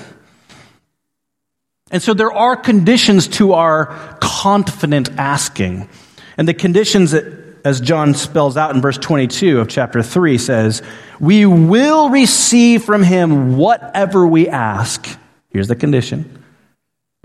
And 1.90 2.02
so 2.02 2.14
there 2.14 2.32
are 2.32 2.56
conditions 2.56 3.28
to 3.28 3.52
our 3.52 3.86
confident 4.20 5.10
asking. 5.18 5.88
And 6.36 6.46
the 6.46 6.54
conditions 6.54 7.12
that, 7.12 7.24
as 7.64 7.80
John 7.80 8.14
spells 8.14 8.56
out 8.56 8.74
in 8.74 8.80
verse 8.80 8.98
22 8.98 9.60
of 9.60 9.68
chapter 9.68 10.02
3 10.02 10.38
says, 10.38 10.82
we 11.20 11.46
will 11.46 12.10
receive 12.10 12.84
from 12.84 13.02
him 13.02 13.56
whatever 13.56 14.26
we 14.26 14.48
ask. 14.48 15.06
Here's 15.50 15.68
the 15.68 15.76
condition 15.76 16.42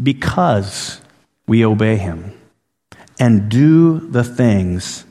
because 0.02 1.02
we 1.48 1.66
obey 1.66 1.98
him 1.98 2.34
and 3.20 3.50
do 3.50 4.00
the 4.00 4.24
things 4.24 5.06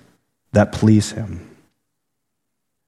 that 0.53 0.73
please 0.73 1.13
him. 1.13 1.47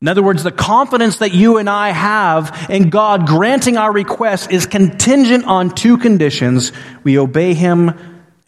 In 0.02 0.08
other 0.08 0.22
words, 0.22 0.42
the 0.42 0.50
confidence 0.50 1.18
that 1.18 1.30
you 1.30 1.58
and 1.58 1.70
I 1.70 1.90
have 1.90 2.66
in 2.68 2.90
God 2.90 3.24
granting 3.24 3.76
our 3.76 3.92
request 3.92 4.50
is 4.50 4.66
contingent 4.66 5.44
on 5.44 5.70
two 5.70 5.96
conditions. 5.96 6.72
We 7.04 7.20
obey 7.20 7.54
Him 7.54 7.94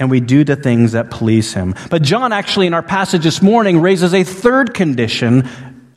and 0.01 0.11
we 0.11 0.19
do 0.19 0.43
the 0.43 0.57
things 0.57 0.93
that 0.93 1.13
please 1.13 1.55
Him. 1.55 1.77
But 1.91 2.03
John 2.03 2.33
actually 2.33 2.67
in 2.67 2.75
our 2.75 2.83
passage 2.83 3.23
this 3.23 3.41
morning 3.41 3.81
raises 3.81 4.13
a 4.13 4.25
third 4.25 4.75
condition 4.75 5.49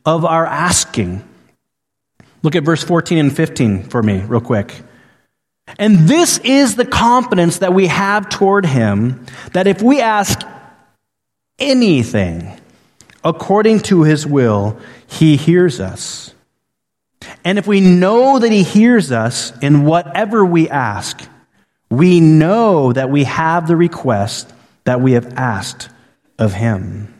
of 0.06 0.24
our 0.24 0.46
asking. 0.46 1.28
Look 2.44 2.54
at 2.54 2.62
verse 2.62 2.84
14 2.84 3.18
and 3.18 3.36
15 3.36 3.88
for 3.88 4.00
me, 4.00 4.20
real 4.20 4.40
quick. 4.40 4.80
And 5.76 6.08
this 6.08 6.38
is 6.38 6.76
the 6.76 6.86
confidence 6.86 7.58
that 7.58 7.74
we 7.74 7.88
have 7.88 8.28
toward 8.28 8.64
Him 8.64 9.26
that 9.54 9.66
if 9.66 9.82
we 9.82 10.00
ask 10.00 10.40
anything 11.58 12.60
according 13.24 13.80
to 13.80 14.02
His 14.02 14.26
will, 14.26 14.78
he 15.06 15.36
hears 15.36 15.80
us. 15.80 16.34
And 17.44 17.58
if 17.58 17.66
we 17.66 17.80
know 17.80 18.38
that 18.38 18.52
He 18.52 18.62
hears 18.62 19.12
us 19.12 19.52
in 19.60 19.84
whatever 19.84 20.44
we 20.44 20.68
ask, 20.68 21.20
we 21.90 22.20
know 22.20 22.92
that 22.92 23.10
we 23.10 23.24
have 23.24 23.66
the 23.66 23.76
request 23.76 24.52
that 24.84 25.00
we 25.00 25.12
have 25.12 25.34
asked 25.34 25.88
of 26.38 26.52
Him. 26.52 27.14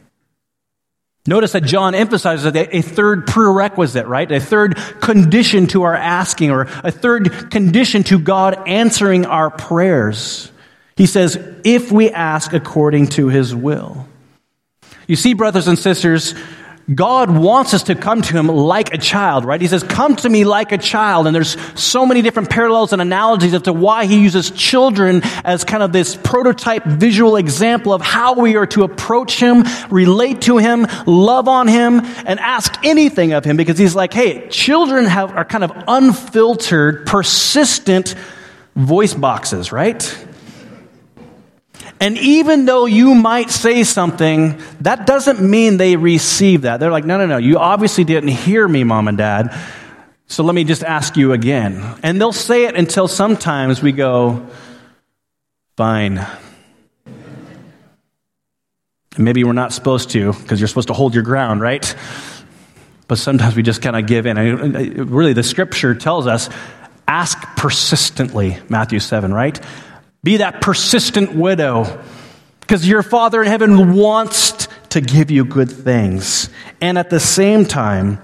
Notice 1.26 1.52
that 1.52 1.64
John 1.64 1.94
emphasizes 1.94 2.46
a 2.54 2.80
third 2.80 3.26
prerequisite, 3.26 4.06
right? 4.06 4.30
A 4.32 4.40
third 4.40 4.76
condition 5.00 5.66
to 5.68 5.82
our 5.82 5.94
asking, 5.94 6.50
or 6.50 6.62
a 6.62 6.90
third 6.90 7.50
condition 7.50 8.02
to 8.04 8.18
God 8.18 8.66
answering 8.66 9.26
our 9.26 9.50
prayers. 9.50 10.50
He 10.96 11.04
says, 11.04 11.38
if 11.64 11.92
we 11.92 12.10
ask 12.10 12.54
according 12.54 13.08
to 13.08 13.28
His 13.28 13.54
will. 13.54 14.07
You 15.08 15.16
see, 15.16 15.32
brothers 15.32 15.68
and 15.68 15.78
sisters, 15.78 16.34
God 16.94 17.30
wants 17.30 17.72
us 17.72 17.84
to 17.84 17.94
come 17.94 18.20
to 18.20 18.32
Him 18.34 18.46
like 18.46 18.92
a 18.92 18.98
child, 18.98 19.46
right? 19.46 19.60
He 19.60 19.66
says, 19.66 19.82
Come 19.82 20.16
to 20.16 20.28
me 20.28 20.44
like 20.44 20.70
a 20.70 20.76
child. 20.76 21.26
And 21.26 21.34
there's 21.34 21.56
so 21.80 22.04
many 22.04 22.20
different 22.20 22.50
parallels 22.50 22.92
and 22.92 23.00
analogies 23.00 23.54
as 23.54 23.62
to 23.62 23.72
why 23.72 24.04
He 24.04 24.20
uses 24.20 24.50
children 24.50 25.22
as 25.44 25.64
kind 25.64 25.82
of 25.82 25.92
this 25.92 26.14
prototype 26.14 26.84
visual 26.84 27.36
example 27.36 27.94
of 27.94 28.02
how 28.02 28.34
we 28.34 28.56
are 28.56 28.66
to 28.66 28.84
approach 28.84 29.40
Him, 29.40 29.64
relate 29.90 30.42
to 30.42 30.58
Him, 30.58 30.86
love 31.06 31.48
on 31.48 31.68
Him, 31.68 32.00
and 32.26 32.38
ask 32.38 32.74
anything 32.84 33.32
of 33.32 33.46
Him. 33.46 33.56
Because 33.56 33.78
He's 33.78 33.94
like, 33.94 34.12
hey, 34.12 34.46
children 34.48 35.06
have, 35.06 35.34
are 35.34 35.44
kind 35.44 35.64
of 35.64 35.72
unfiltered, 35.88 37.06
persistent 37.06 38.14
voice 38.76 39.14
boxes, 39.14 39.72
right? 39.72 40.26
And 42.00 42.16
even 42.18 42.64
though 42.64 42.86
you 42.86 43.14
might 43.14 43.50
say 43.50 43.82
something, 43.82 44.60
that 44.80 45.06
doesn't 45.06 45.40
mean 45.40 45.78
they 45.78 45.96
receive 45.96 46.62
that. 46.62 46.78
They're 46.78 46.92
like, 46.92 47.04
no, 47.04 47.18
no, 47.18 47.26
no, 47.26 47.38
you 47.38 47.58
obviously 47.58 48.04
didn't 48.04 48.30
hear 48.30 48.66
me, 48.68 48.84
mom 48.84 49.08
and 49.08 49.18
dad. 49.18 49.56
So 50.26 50.44
let 50.44 50.54
me 50.54 50.62
just 50.64 50.84
ask 50.84 51.16
you 51.16 51.32
again. 51.32 51.82
And 52.02 52.20
they'll 52.20 52.32
say 52.32 52.66
it 52.66 52.76
until 52.76 53.08
sometimes 53.08 53.82
we 53.82 53.92
go, 53.92 54.46
fine. 55.76 56.24
And 59.16 59.24
maybe 59.24 59.42
we're 59.42 59.52
not 59.52 59.72
supposed 59.72 60.11
to, 60.11 60.32
because 60.34 60.61
you're 60.61 60.68
supposed 60.68 60.88
to 60.88 60.94
hold 60.94 61.14
your 61.14 61.24
ground, 61.24 61.61
right? 61.61 61.96
But 63.08 63.18
sometimes 63.18 63.56
we 63.56 63.62
just 63.62 63.82
kind 63.82 63.96
of 63.96 64.06
give 64.06 64.26
in. 64.26 65.08
Really, 65.08 65.32
the 65.32 65.42
scripture 65.42 65.94
tells 65.94 66.26
us 66.28 66.48
ask 67.08 67.38
persistently, 67.56 68.58
Matthew 68.68 69.00
7, 69.00 69.32
right? 69.32 69.58
Be 70.22 70.38
that 70.38 70.61
persistent 70.61 71.35
widow 71.35 72.02
because 72.61 72.87
your 72.87 73.02
Father 73.02 73.42
in 73.42 73.48
heaven 73.48 73.94
wants 73.94 74.68
to 74.90 75.00
give 75.00 75.31
you 75.31 75.44
good 75.44 75.70
things. 75.70 76.50
And 76.81 76.98
at 76.98 77.11
the 77.11 77.20
same 77.20 77.64
time, 77.64 78.20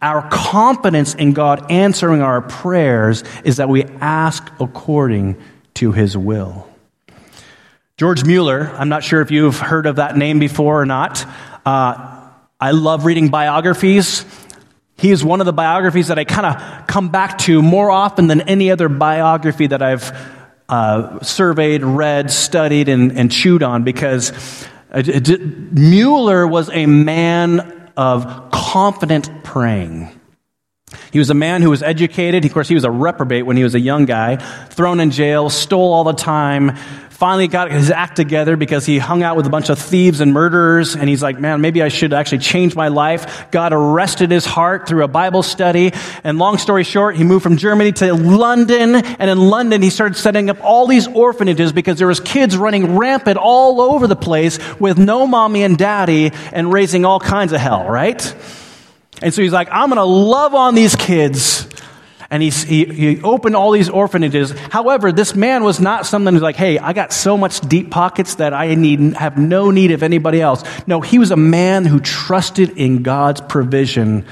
our 0.00 0.28
confidence 0.30 1.14
in 1.14 1.32
God 1.32 1.70
answering 1.70 2.20
our 2.20 2.42
prayers 2.42 3.24
is 3.42 3.56
that 3.56 3.68
we 3.68 3.84
ask 3.84 4.50
according 4.60 5.36
to 5.74 5.92
his 5.92 6.16
will. 6.16 6.68
George 7.96 8.24
Mueller, 8.24 8.70
I'm 8.76 8.88
not 8.88 9.04
sure 9.04 9.20
if 9.20 9.30
you've 9.30 9.58
heard 9.58 9.86
of 9.86 9.96
that 9.96 10.16
name 10.16 10.38
before 10.38 10.80
or 10.80 10.86
not. 10.86 11.24
Uh, 11.64 12.20
I 12.60 12.72
love 12.72 13.04
reading 13.04 13.28
biographies. 13.28 14.24
He 14.96 15.10
is 15.10 15.24
one 15.24 15.40
of 15.40 15.46
the 15.46 15.52
biographies 15.52 16.08
that 16.08 16.18
I 16.18 16.24
kind 16.24 16.46
of 16.46 16.86
come 16.86 17.08
back 17.10 17.38
to 17.38 17.62
more 17.62 17.90
often 17.90 18.26
than 18.26 18.42
any 18.42 18.70
other 18.70 18.88
biography 18.88 19.68
that 19.68 19.82
I've 19.82 20.12
uh, 20.68 21.20
surveyed, 21.22 21.82
read, 21.82 22.30
studied, 22.30 22.88
and, 22.88 23.12
and 23.18 23.30
chewed 23.30 23.62
on 23.62 23.84
because 23.84 24.32
uh, 24.90 25.02
Mueller 25.72 26.46
was 26.46 26.70
a 26.70 26.86
man 26.86 27.90
of 27.96 28.50
confident 28.50 29.44
praying. 29.44 30.20
He 31.12 31.18
was 31.18 31.30
a 31.30 31.34
man 31.34 31.62
who 31.62 31.70
was 31.70 31.82
educated. 31.82 32.44
Of 32.44 32.52
course, 32.52 32.68
he 32.68 32.74
was 32.74 32.84
a 32.84 32.90
reprobate 32.90 33.46
when 33.46 33.56
he 33.56 33.64
was 33.64 33.74
a 33.74 33.80
young 33.80 34.04
guy, 34.04 34.36
thrown 34.36 35.00
in 35.00 35.10
jail, 35.10 35.50
stole 35.50 35.92
all 35.92 36.04
the 36.04 36.12
time, 36.12 36.76
finally 37.24 37.48
got 37.48 37.70
his 37.70 37.90
act 37.90 38.16
together 38.16 38.54
because 38.54 38.84
he 38.84 38.98
hung 38.98 39.22
out 39.22 39.34
with 39.34 39.46
a 39.46 39.48
bunch 39.48 39.70
of 39.70 39.78
thieves 39.78 40.20
and 40.20 40.34
murderers. 40.34 40.94
And 40.94 41.08
he's 41.08 41.22
like, 41.22 41.40
man, 41.40 41.62
maybe 41.62 41.80
I 41.80 41.88
should 41.88 42.12
actually 42.12 42.40
change 42.40 42.76
my 42.76 42.88
life. 42.88 43.50
God 43.50 43.72
arrested 43.72 44.30
his 44.30 44.44
heart 44.44 44.86
through 44.86 45.04
a 45.04 45.08
Bible 45.08 45.42
study. 45.42 45.94
And 46.22 46.38
long 46.38 46.58
story 46.58 46.84
short, 46.84 47.16
he 47.16 47.24
moved 47.24 47.42
from 47.42 47.56
Germany 47.56 47.92
to 47.92 48.12
London. 48.12 48.96
And 48.96 49.30
in 49.30 49.38
London, 49.38 49.80
he 49.80 49.88
started 49.88 50.16
setting 50.16 50.50
up 50.50 50.62
all 50.62 50.86
these 50.86 51.08
orphanages 51.08 51.72
because 51.72 51.96
there 51.96 52.08
was 52.08 52.20
kids 52.20 52.58
running 52.58 52.98
rampant 52.98 53.38
all 53.38 53.80
over 53.80 54.06
the 54.06 54.16
place 54.16 54.58
with 54.78 54.98
no 54.98 55.26
mommy 55.26 55.62
and 55.62 55.78
daddy 55.78 56.30
and 56.52 56.70
raising 56.70 57.06
all 57.06 57.20
kinds 57.20 57.54
of 57.54 57.58
hell, 57.58 57.88
right? 57.88 58.20
And 59.22 59.32
so 59.32 59.40
he's 59.40 59.50
like, 59.50 59.68
I'm 59.72 59.88
going 59.88 59.96
to 59.96 60.04
love 60.04 60.54
on 60.54 60.74
these 60.74 60.94
kids 60.94 61.63
and 62.34 62.42
he, 62.42 62.50
he 62.50 63.22
opened 63.22 63.54
all 63.54 63.70
these 63.70 63.88
orphanages. 63.88 64.50
However, 64.50 65.12
this 65.12 65.36
man 65.36 65.62
was 65.62 65.78
not 65.78 66.04
someone 66.04 66.34
who's 66.34 66.42
like, 66.42 66.56
hey, 66.56 66.80
I 66.80 66.92
got 66.92 67.12
so 67.12 67.36
much 67.36 67.60
deep 67.60 67.92
pockets 67.92 68.34
that 68.34 68.52
I 68.52 68.74
need, 68.74 68.98
have 69.14 69.38
no 69.38 69.70
need 69.70 69.92
of 69.92 70.02
anybody 70.02 70.40
else. 70.40 70.64
No, 70.88 71.00
he 71.00 71.20
was 71.20 71.30
a 71.30 71.36
man 71.36 71.84
who 71.84 72.00
trusted 72.00 72.70
in 72.70 73.04
God's 73.04 73.40
provision 73.40 74.26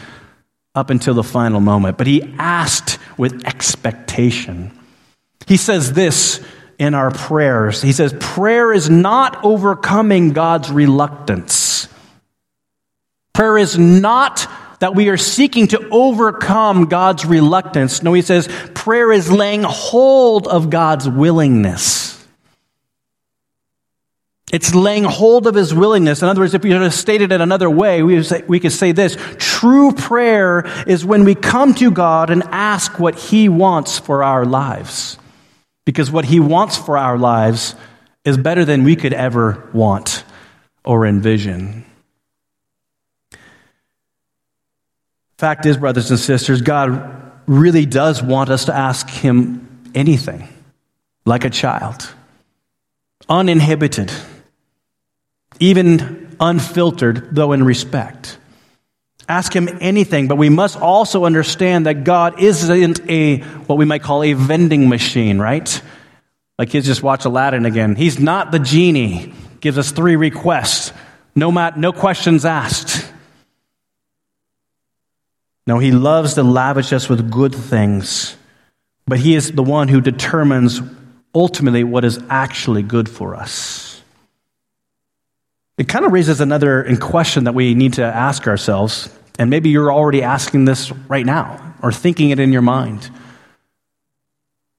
up 0.75 0.91
until 0.91 1.15
the 1.15 1.23
final 1.23 1.61
moment. 1.61 1.97
But 1.97 2.09
he 2.09 2.35
asked 2.41 2.99
with 3.17 3.47
expectation. 3.47 4.77
He 5.47 5.57
says 5.57 5.93
this 5.93 6.45
in 6.81 6.95
our 6.95 7.13
prayers. 7.13 7.81
He 7.83 7.93
says, 7.93 8.13
prayer 8.19 8.73
is 8.73 8.91
not 8.91 9.45
overcoming 9.45 10.33
God's 10.33 10.73
reluctance. 10.73 11.87
Prayer 13.33 13.59
is 13.59 13.79
not 13.79 14.49
that 14.83 14.97
we 14.97 15.09
are 15.11 15.17
seeking 15.17 15.69
to 15.69 15.89
overcome 15.91 16.87
God's 16.87 17.25
reluctance. 17.25 18.03
No, 18.03 18.15
he 18.15 18.23
says 18.23 18.49
prayer 18.75 19.13
is 19.13 19.31
laying 19.31 19.63
hold 19.63 20.49
of 20.49 20.71
God's 20.71 21.09
willingness. 21.09 22.27
It's 24.53 24.75
laying 24.75 25.05
hold 25.05 25.47
of 25.47 25.55
his 25.55 25.73
willingness. 25.73 26.21
In 26.21 26.29
other 26.29 26.41
words, 26.41 26.55
if 26.55 26.65
we 26.65 26.75
were 26.75 26.81
to 26.81 26.91
state 26.91 27.23
it 27.23 27.31
another 27.31 27.71
way, 27.71 28.03
we, 28.03 28.25
say, 28.25 28.43
we 28.49 28.59
could 28.59 28.73
say 28.73 28.91
this 28.91 29.17
true 29.39 29.93
prayer 29.93 30.67
is 30.89 31.05
when 31.05 31.23
we 31.23 31.37
come 31.37 31.75
to 31.75 31.93
God 31.93 32.31
and 32.31 32.43
ask 32.51 32.99
what 32.99 33.15
he 33.17 33.49
wants 33.49 34.01
for 34.01 34.25
our 34.25 34.45
lives. 34.45 35.17
Because 35.85 36.11
what 36.11 36.25
he 36.25 36.41
wants 36.41 36.77
for 36.77 36.99
our 36.99 37.17
lives 37.17 37.77
is 38.25 38.37
better 38.37 38.65
than 38.65 38.83
we 38.83 38.97
could 38.97 39.13
ever 39.13 39.71
want 39.73 40.25
or 40.85 41.07
envision. 41.07 41.85
Fact 45.43 45.67
is, 45.67 45.77
brothers 45.77 46.09
and 46.09 46.21
sisters, 46.21 46.63
God 46.63 47.33
really 47.49 47.85
does 47.85 48.23
want 48.23 48.49
us 48.49 48.67
to 48.67 48.73
ask 48.73 49.11
Him 49.11 49.91
anything, 49.93 50.47
like 51.27 51.45
a 51.45 51.51
child, 51.51 52.09
uninhibited, 53.29 54.13
even 55.59 56.37
unfiltered, 56.39 57.35
though 57.35 57.51
in 57.51 57.65
respect. 57.65 58.39
Ask 59.29 59.53
Him 59.53 59.69
anything, 59.81 60.29
but 60.29 60.37
we 60.37 60.49
must 60.49 60.81
also 60.81 61.25
understand 61.25 61.87
that 61.87 62.05
God 62.05 62.41
isn't 62.41 63.01
a, 63.11 63.39
what 63.39 63.79
we 63.79 63.85
might 63.85 64.05
call 64.05 64.23
a 64.23 64.35
vending 64.35 64.89
machine, 64.89 65.41
right? 65.41 65.83
Like 66.57 66.71
kids 66.71 66.87
just 66.87 67.03
watch 67.03 67.25
Aladdin 67.25 67.67
again. 67.67 67.97
He's 67.97 68.21
not 68.21 68.53
the 68.53 68.61
genie, 68.61 69.35
gives 69.59 69.77
us 69.77 69.91
three 69.91 70.15
requests, 70.15 70.93
no, 71.35 71.51
mat, 71.51 71.77
no 71.77 71.93
questions 71.93 72.45
asked. 72.45 73.02
No, 75.67 75.79
He 75.79 75.93
loves 75.93 76.35
to 76.35 76.43
lavish 76.43 76.93
us 76.93 77.09
with 77.09 77.31
good 77.31 77.55
things, 77.55 78.37
but 79.07 79.19
He 79.19 79.35
is 79.35 79.53
the 79.53 79.63
one 79.63 79.89
who 79.89 80.01
determines 80.01 80.81
ultimately 81.35 81.85
what 81.85 82.05
is 82.05 82.19
actually 82.29 82.83
good 82.83 83.09
for 83.09 83.35
us. 83.35 84.03
It 85.79 85.89
kind 85.89 86.05
of 86.05 86.13
raises 86.13 86.41
another 86.41 86.97
question 86.99 87.45
that 87.45 87.55
we 87.55 87.75
need 87.75 87.95
to 87.95 88.05
ask 88.05 88.47
ourselves, 88.47 89.09
and 89.39 89.49
maybe 89.49 89.71
you're 89.71 89.93
already 89.93 90.23
asking 90.23 90.65
this 90.67 90.93
right 91.09 91.25
now 91.25 91.75
or 91.83 91.93
thinking 91.93 92.31
it 92.31 92.39
in 92.39 92.53
your 92.53 92.63
mind. 92.63 93.11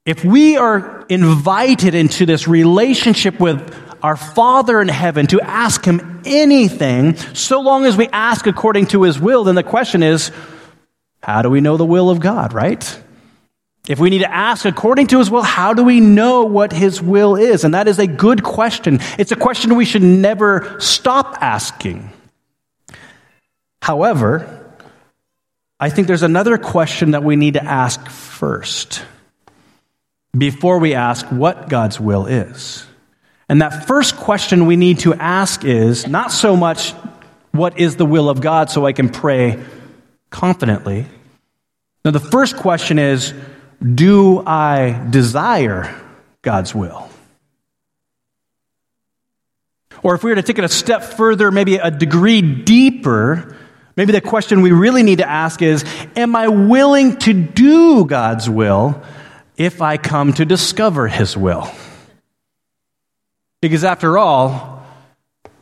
If 0.06 0.24
we 0.24 0.56
are 0.56 1.04
invited 1.08 1.94
into 1.94 2.26
this 2.26 2.46
relationship 2.46 3.40
with 3.40 3.74
our 4.02 4.16
Father 4.16 4.82
in 4.82 4.88
heaven 4.88 5.26
to 5.28 5.40
ask 5.40 5.84
Him 5.84 6.22
anything, 6.26 7.16
so 7.16 7.60
long 7.60 7.86
as 7.86 7.96
we 7.96 8.08
ask 8.08 8.46
according 8.46 8.86
to 8.88 9.02
His 9.02 9.18
will, 9.18 9.44
then 9.44 9.54
the 9.54 9.62
question 9.62 10.02
is, 10.02 10.30
how 11.24 11.40
do 11.40 11.48
we 11.48 11.62
know 11.62 11.78
the 11.78 11.86
will 11.86 12.10
of 12.10 12.20
God, 12.20 12.52
right? 12.52 13.00
If 13.88 13.98
we 13.98 14.10
need 14.10 14.18
to 14.18 14.30
ask 14.30 14.66
according 14.66 15.06
to 15.06 15.18
His 15.18 15.30
will, 15.30 15.40
how 15.40 15.72
do 15.72 15.82
we 15.82 15.98
know 15.98 16.44
what 16.44 16.70
His 16.70 17.00
will 17.00 17.34
is? 17.34 17.64
And 17.64 17.72
that 17.72 17.88
is 17.88 17.98
a 17.98 18.06
good 18.06 18.42
question. 18.42 18.98
It's 19.18 19.32
a 19.32 19.36
question 19.36 19.74
we 19.74 19.86
should 19.86 20.02
never 20.02 20.78
stop 20.80 21.38
asking. 21.40 22.12
However, 23.80 24.76
I 25.80 25.88
think 25.88 26.08
there's 26.08 26.22
another 26.22 26.58
question 26.58 27.12
that 27.12 27.24
we 27.24 27.36
need 27.36 27.54
to 27.54 27.64
ask 27.64 28.06
first 28.10 29.02
before 30.36 30.78
we 30.78 30.92
ask 30.92 31.24
what 31.28 31.70
God's 31.70 31.98
will 31.98 32.26
is. 32.26 32.84
And 33.48 33.62
that 33.62 33.86
first 33.86 34.18
question 34.18 34.66
we 34.66 34.76
need 34.76 34.98
to 35.00 35.14
ask 35.14 35.64
is 35.64 36.06
not 36.06 36.32
so 36.32 36.54
much, 36.54 36.90
what 37.52 37.78
is 37.78 37.96
the 37.96 38.04
will 38.04 38.28
of 38.28 38.42
God 38.42 38.68
so 38.68 38.84
I 38.84 38.92
can 38.92 39.08
pray 39.08 39.62
confidently? 40.34 41.06
Now, 42.04 42.10
the 42.10 42.20
first 42.20 42.56
question 42.56 42.98
is, 42.98 43.32
do 43.80 44.42
I 44.44 45.06
desire 45.08 45.94
God's 46.42 46.74
will? 46.74 47.08
Or 50.02 50.14
if 50.14 50.24
we 50.24 50.30
were 50.30 50.36
to 50.36 50.42
take 50.42 50.58
it 50.58 50.64
a 50.64 50.68
step 50.68 51.02
further, 51.04 51.50
maybe 51.52 51.76
a 51.76 51.90
degree 51.90 52.42
deeper, 52.42 53.56
maybe 53.96 54.12
the 54.12 54.20
question 54.20 54.60
we 54.60 54.72
really 54.72 55.04
need 55.04 55.18
to 55.18 55.28
ask 55.28 55.62
is, 55.62 55.84
am 56.16 56.34
I 56.34 56.48
willing 56.48 57.16
to 57.20 57.32
do 57.32 58.04
God's 58.04 58.50
will 58.50 59.02
if 59.56 59.80
I 59.80 59.96
come 59.98 60.32
to 60.34 60.44
discover 60.44 61.06
His 61.06 61.36
will? 61.36 61.70
Because 63.62 63.84
after 63.84 64.18
all, 64.18 64.84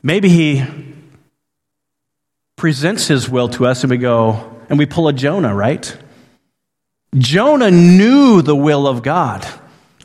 maybe 0.03 0.31
He 0.31 0.65
presents 2.57 3.07
His 3.07 3.29
will 3.29 3.51
to 3.51 3.67
us 3.67 3.85
and 3.85 3.91
we 3.91 3.99
go, 3.99 4.52
and 4.73 4.79
we 4.79 4.87
pull 4.87 5.07
a 5.07 5.13
Jonah, 5.13 5.55
right? 5.55 5.95
Jonah 7.15 7.71
knew 7.71 8.41
the 8.41 8.57
will 8.57 8.87
of 8.89 9.03
God. 9.03 9.47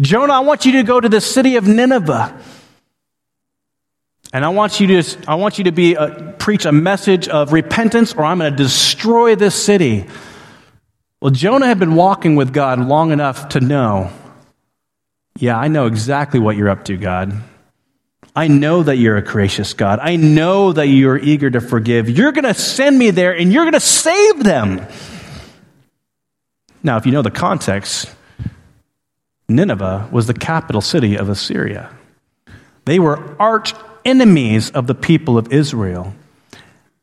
Jonah, 0.02 0.34
I 0.34 0.40
want 0.42 0.66
you 0.66 0.74
to 0.74 0.84
go 0.84 1.00
to 1.00 1.08
the 1.08 1.22
city 1.22 1.56
of 1.56 1.66
Nineveh. 1.66 2.38
And 4.34 4.44
I 4.44 4.50
want 4.50 4.82
you 4.82 5.02
to, 5.02 5.18
I 5.26 5.36
want 5.36 5.58
you 5.58 5.64
to 5.64 5.72
be 5.72 5.96
a, 5.96 6.36
preach 6.38 6.66
a 6.66 6.74
message 6.74 7.30
of 7.30 7.54
repentance, 7.54 8.14
or 8.14 8.26
I'm 8.26 8.40
going 8.40 8.52
to 8.52 8.58
destroy 8.58 9.36
this 9.36 9.56
city. 9.56 10.06
Well, 11.22 11.32
Jonah 11.32 11.68
had 11.68 11.80
been 11.80 11.96
walking 11.96 12.36
with 12.36 12.52
God 12.52 12.78
long 12.78 13.12
enough 13.12 13.48
to 13.50 13.62
know, 13.62 14.12
yeah, 15.40 15.58
I 15.58 15.70
know 15.70 15.86
exactly 15.86 16.42
what 16.42 16.58
you're 16.58 16.70
up 16.70 16.84
to, 16.84 16.98
God. 16.98 17.42
I 18.38 18.50
know 18.50 18.84
that 18.84 18.98
you're 18.98 19.18
a 19.18 19.24
gracious 19.24 19.74
God. 19.74 19.98
I 20.00 20.16
know 20.16 20.72
that 20.72 20.86
you're 20.86 21.18
eager 21.18 21.50
to 21.50 21.60
forgive. 21.60 22.08
You're 22.08 22.32
going 22.32 22.44
to 22.44 22.54
send 22.54 22.96
me 22.96 23.10
there 23.10 23.36
and 23.36 23.52
you're 23.52 23.64
going 23.64 23.74
to 23.74 23.80
save 23.80 24.44
them. 24.44 24.86
Now, 26.84 26.98
if 26.98 27.08
you 27.08 27.12
know 27.12 27.24
the 27.24 27.32
context, 27.32 28.14
Nineveh 29.50 30.10
was 30.12 30.28
the 30.28 30.36
capital 30.36 30.82
city 30.82 31.18
of 31.18 31.30
Assyria. 31.30 31.90
They 32.86 33.00
were 33.00 33.36
arch 33.42 33.74
enemies 34.06 34.70
of 34.70 34.86
the 34.86 34.94
people 34.94 35.40
of 35.40 35.52
Israel. 35.52 36.14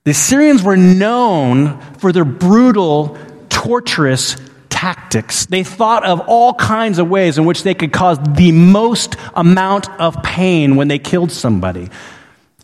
The 0.05 0.13
Assyrians 0.13 0.63
were 0.63 0.77
known 0.77 1.81
for 1.99 2.13
their 2.13 2.25
brutal 2.25 3.19
torturous 3.49 4.37
tactics. 4.85 5.47
They 5.47 5.65
thought 5.65 6.05
of 6.05 6.21
all 6.29 6.53
kinds 6.53 6.99
of 6.99 7.09
ways 7.09 7.39
in 7.39 7.47
which 7.47 7.63
they 7.63 7.73
could 7.73 7.91
cause 7.91 8.19
the 8.37 8.53
most 8.53 9.17
amount 9.35 9.89
of 9.99 10.23
pain 10.23 10.77
when 10.77 10.89
they 10.89 10.99
killed 10.99 11.33
somebody. 11.33 11.89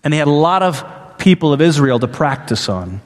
And 0.05 0.13
they 0.13 0.19
had 0.19 0.29
a 0.29 0.31
lot 0.31 0.63
of 0.63 1.17
people 1.17 1.55
of 1.55 1.63
Israel 1.63 1.99
to 1.99 2.07
practice 2.07 2.69
on. 2.69 3.01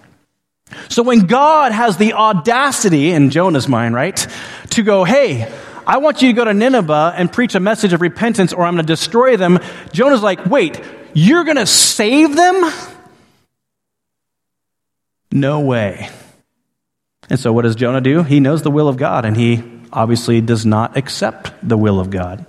So 0.88 1.04
when 1.04 1.26
God 1.26 1.70
has 1.70 1.96
the 1.96 2.14
audacity, 2.14 3.12
in 3.12 3.30
Jonah's 3.30 3.68
mind, 3.68 3.94
right, 3.94 4.26
to 4.70 4.82
go, 4.82 5.04
hey, 5.04 5.48
I 5.86 5.98
want 5.98 6.20
you 6.20 6.30
to 6.30 6.32
go 6.32 6.44
to 6.44 6.52
Nineveh 6.52 7.14
and 7.16 7.32
preach 7.32 7.54
a 7.54 7.60
message 7.60 7.92
of 7.92 8.00
repentance 8.00 8.52
or 8.52 8.64
I'm 8.64 8.74
going 8.74 8.84
to 8.84 8.92
destroy 8.92 9.36
them, 9.36 9.60
Jonah's 9.92 10.22
like, 10.22 10.44
wait, 10.46 10.80
you're 11.12 11.44
going 11.44 11.58
to 11.58 11.66
save 11.66 12.34
them? 12.34 12.72
No 15.30 15.60
way. 15.60 16.10
And 17.30 17.38
so, 17.38 17.52
what 17.52 17.62
does 17.62 17.76
Jonah 17.76 18.00
do? 18.00 18.22
He 18.22 18.40
knows 18.40 18.62
the 18.62 18.70
will 18.70 18.88
of 18.88 18.96
God, 18.96 19.24
and 19.24 19.36
he 19.36 19.62
obviously 19.92 20.40
does 20.40 20.66
not 20.66 20.96
accept 20.96 21.52
the 21.62 21.78
will 21.78 22.00
of 22.00 22.10
God. 22.10 22.44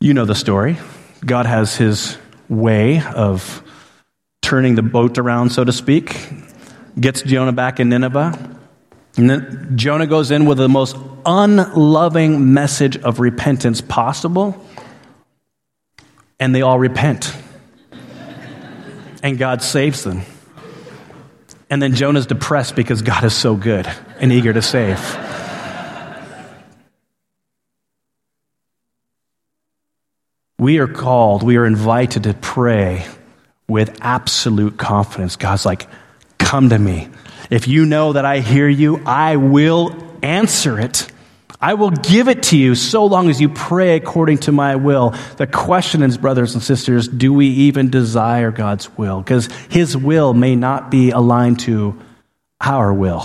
You 0.00 0.14
know 0.14 0.24
the 0.24 0.34
story. 0.34 0.76
God 1.24 1.46
has 1.46 1.76
his 1.76 2.16
way 2.48 3.02
of 3.02 3.62
turning 4.42 4.74
the 4.74 4.82
boat 4.82 5.18
around, 5.18 5.50
so 5.50 5.64
to 5.64 5.72
speak, 5.72 6.16
gets 6.98 7.22
Jonah 7.22 7.52
back 7.52 7.80
in 7.80 7.88
Nineveh. 7.88 8.56
And 9.16 9.28
then 9.28 9.72
Jonah 9.76 10.06
goes 10.06 10.30
in 10.30 10.46
with 10.46 10.58
the 10.58 10.68
most 10.68 10.96
unloving 11.26 12.52
message 12.54 12.96
of 12.96 13.18
repentance 13.18 13.80
possible, 13.80 14.64
and 16.38 16.54
they 16.54 16.62
all 16.62 16.78
repent. 16.78 17.34
and 19.22 19.38
God 19.38 19.62
saves 19.62 20.04
them. 20.04 20.22
And 21.70 21.82
then 21.82 21.94
Jonah's 21.94 22.26
depressed 22.26 22.76
because 22.76 23.02
God 23.02 23.24
is 23.24 23.34
so 23.34 23.54
good 23.54 23.86
and 24.20 24.32
eager 24.32 24.52
to 24.52 24.62
save. 24.62 24.98
we 30.58 30.78
are 30.78 30.88
called, 30.88 31.42
we 31.42 31.56
are 31.56 31.64
invited 31.64 32.24
to 32.24 32.34
pray 32.34 33.06
with 33.68 33.96
absolute 34.00 34.76
confidence. 34.76 35.36
God's 35.36 35.64
like, 35.64 35.86
come 36.38 36.70
to 36.70 36.78
me. 36.78 37.08
If 37.48 37.68
you 37.68 37.86
know 37.86 38.12
that 38.14 38.24
I 38.24 38.40
hear 38.40 38.68
you, 38.68 39.02
I 39.06 39.36
will 39.36 39.94
answer 40.22 40.80
it. 40.80 41.10
I 41.60 41.74
will 41.74 41.90
give 41.90 42.28
it 42.28 42.44
to 42.44 42.56
you 42.56 42.74
so 42.74 43.04
long 43.06 43.28
as 43.30 43.40
you 43.40 43.48
pray 43.48 43.96
according 43.96 44.38
to 44.38 44.52
my 44.52 44.76
will. 44.76 45.14
The 45.38 45.46
question 45.46 46.02
is, 46.02 46.16
brothers 46.16 46.54
and 46.54 46.62
sisters, 46.62 47.08
do 47.08 47.32
we 47.32 47.46
even 47.46 47.90
desire 47.90 48.50
God's 48.50 48.96
will? 48.96 49.20
Because 49.20 49.46
his 49.68 49.96
will 49.96 50.34
may 50.34 50.54
not 50.54 50.90
be 50.90 51.10
aligned 51.10 51.60
to 51.60 51.98
our 52.60 52.92
will. 52.92 53.24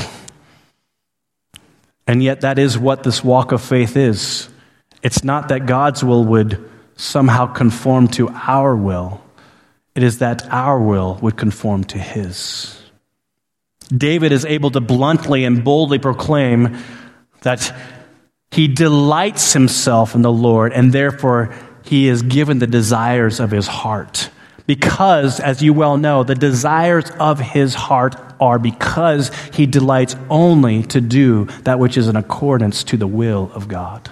And 2.08 2.24
yet, 2.24 2.42
that 2.42 2.60
is 2.60 2.78
what 2.78 3.04
this 3.04 3.24
walk 3.24 3.52
of 3.52 3.62
faith 3.62 3.96
is. 3.96 4.50
It's 5.04 5.24
not 5.24 5.50
that 5.50 5.66
God's 5.66 6.04
will 6.04 6.24
would 6.26 6.70
somehow 6.96 7.48
conform 7.48 8.08
to 8.08 8.30
our 8.30 8.76
will, 8.76 9.22
it 9.96 10.04
is 10.04 10.20
that 10.20 10.48
our 10.50 10.80
will 10.80 11.20
would 11.22 11.38
conform 11.38 11.84
to 11.84 12.00
his. 12.00 12.80
David 13.96 14.32
is 14.32 14.46
able 14.46 14.72
to 14.72 14.82
bluntly 14.82 15.46
and 15.46 15.64
boldly 15.64 16.00
proclaim 16.00 16.78
that 17.42 17.74
he 18.54 18.68
delights 18.68 19.54
himself 19.54 20.14
in 20.14 20.22
the 20.22 20.32
Lord, 20.32 20.74
and 20.74 20.94
therefore 20.94 21.54
he 21.84 22.08
is 22.08 22.22
given 22.22 22.60
the 22.60 22.68
desires 22.68 23.40
of 23.40 23.50
his 23.50 23.66
heart. 23.66 24.30
Because, 24.68 25.40
as 25.40 25.62
you 25.64 25.74
well 25.74 25.98
know, 25.98 26.24
the 26.24 26.36
desires 26.36 27.10
of 27.20 27.40
his 27.40 27.74
heart 27.74 28.16
are 28.40 28.60
because 28.60 29.32
he 29.54 29.66
delights 29.66 30.16
only 30.30 30.84
to 30.84 31.02
do 31.02 31.46
that 31.64 31.80
which 31.80 31.98
is 31.98 32.08
in 32.08 32.16
accordance 32.16 32.84
to 32.86 32.98
the 32.98 33.08
will 33.08 33.52
of 33.54 33.68
God. 33.68 34.10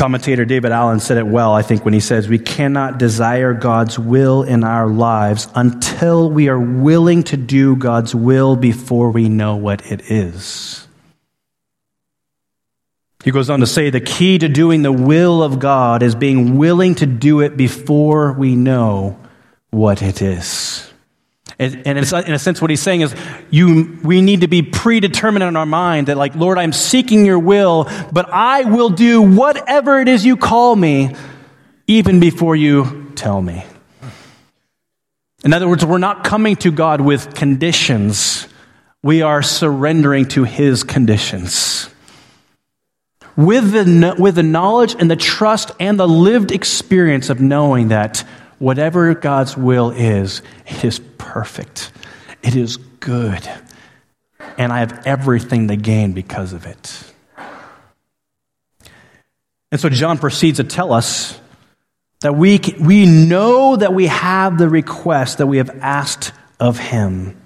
Commentator 0.00 0.46
David 0.46 0.72
Allen 0.72 0.98
said 0.98 1.18
it 1.18 1.26
well, 1.26 1.52
I 1.52 1.60
think, 1.60 1.84
when 1.84 1.92
he 1.92 2.00
says, 2.00 2.26
We 2.26 2.38
cannot 2.38 2.98
desire 2.98 3.52
God's 3.52 3.98
will 3.98 4.42
in 4.42 4.64
our 4.64 4.88
lives 4.88 5.46
until 5.54 6.30
we 6.30 6.48
are 6.48 6.58
willing 6.58 7.22
to 7.24 7.36
do 7.36 7.76
God's 7.76 8.14
will 8.14 8.56
before 8.56 9.10
we 9.10 9.28
know 9.28 9.56
what 9.56 9.84
it 9.84 10.10
is. 10.10 10.88
He 13.24 13.30
goes 13.30 13.50
on 13.50 13.60
to 13.60 13.66
say, 13.66 13.90
The 13.90 14.00
key 14.00 14.38
to 14.38 14.48
doing 14.48 14.80
the 14.80 14.90
will 14.90 15.42
of 15.42 15.58
God 15.58 16.02
is 16.02 16.14
being 16.14 16.56
willing 16.56 16.94
to 16.94 17.04
do 17.04 17.42
it 17.42 17.58
before 17.58 18.32
we 18.32 18.56
know 18.56 19.20
what 19.68 20.00
it 20.00 20.22
is. 20.22 20.89
And, 21.60 21.86
in 21.86 21.98
a 21.98 22.38
sense, 22.38 22.62
what 22.62 22.70
he's 22.70 22.80
saying 22.80 23.02
is, 23.02 23.14
you, 23.50 23.98
we 24.02 24.22
need 24.22 24.40
to 24.40 24.48
be 24.48 24.62
predetermined 24.62 25.42
in 25.42 25.56
our 25.56 25.66
mind 25.66 26.06
that, 26.06 26.16
like, 26.16 26.34
Lord, 26.34 26.56
I'm 26.56 26.72
seeking 26.72 27.26
your 27.26 27.38
will, 27.38 27.86
but 28.10 28.30
I 28.32 28.64
will 28.64 28.88
do 28.88 29.20
whatever 29.20 30.00
it 30.00 30.08
is 30.08 30.24
you 30.24 30.38
call 30.38 30.74
me, 30.74 31.14
even 31.86 32.18
before 32.18 32.56
you 32.56 33.12
tell 33.14 33.42
me. 33.42 33.66
In 35.44 35.52
other 35.52 35.68
words, 35.68 35.84
we're 35.84 35.98
not 35.98 36.24
coming 36.24 36.56
to 36.56 36.70
God 36.70 37.02
with 37.02 37.34
conditions. 37.34 38.48
We 39.02 39.20
are 39.20 39.42
surrendering 39.42 40.28
to 40.28 40.44
His 40.44 40.82
conditions. 40.82 41.90
With 43.36 43.72
the, 43.72 44.14
with 44.18 44.36
the 44.36 44.42
knowledge 44.42 44.96
and 44.98 45.10
the 45.10 45.16
trust 45.16 45.72
and 45.78 46.00
the 46.00 46.08
lived 46.08 46.52
experience 46.52 47.28
of 47.28 47.38
knowing 47.38 47.88
that 47.88 48.24
whatever 48.60 49.12
God's 49.14 49.56
will 49.56 49.90
is, 49.90 50.42
it 50.66 50.84
is 50.84 51.00
perfect. 51.18 51.90
It 52.42 52.54
is 52.54 52.76
good. 52.76 53.48
And 54.56 54.72
I 54.72 54.78
have 54.80 55.06
everything 55.06 55.66
to 55.68 55.76
gain 55.76 56.12
because 56.12 56.52
of 56.52 56.66
it. 56.66 57.12
And 59.72 59.80
so 59.80 59.88
John 59.88 60.18
proceeds 60.18 60.58
to 60.58 60.64
tell 60.64 60.92
us 60.92 61.40
that 62.20 62.34
we, 62.34 62.60
we 62.78 63.06
know 63.06 63.76
that 63.76 63.94
we 63.94 64.08
have 64.08 64.58
the 64.58 64.68
request 64.68 65.38
that 65.38 65.46
we 65.46 65.56
have 65.56 65.70
asked 65.80 66.32
of 66.58 66.78
him. 66.78 67.39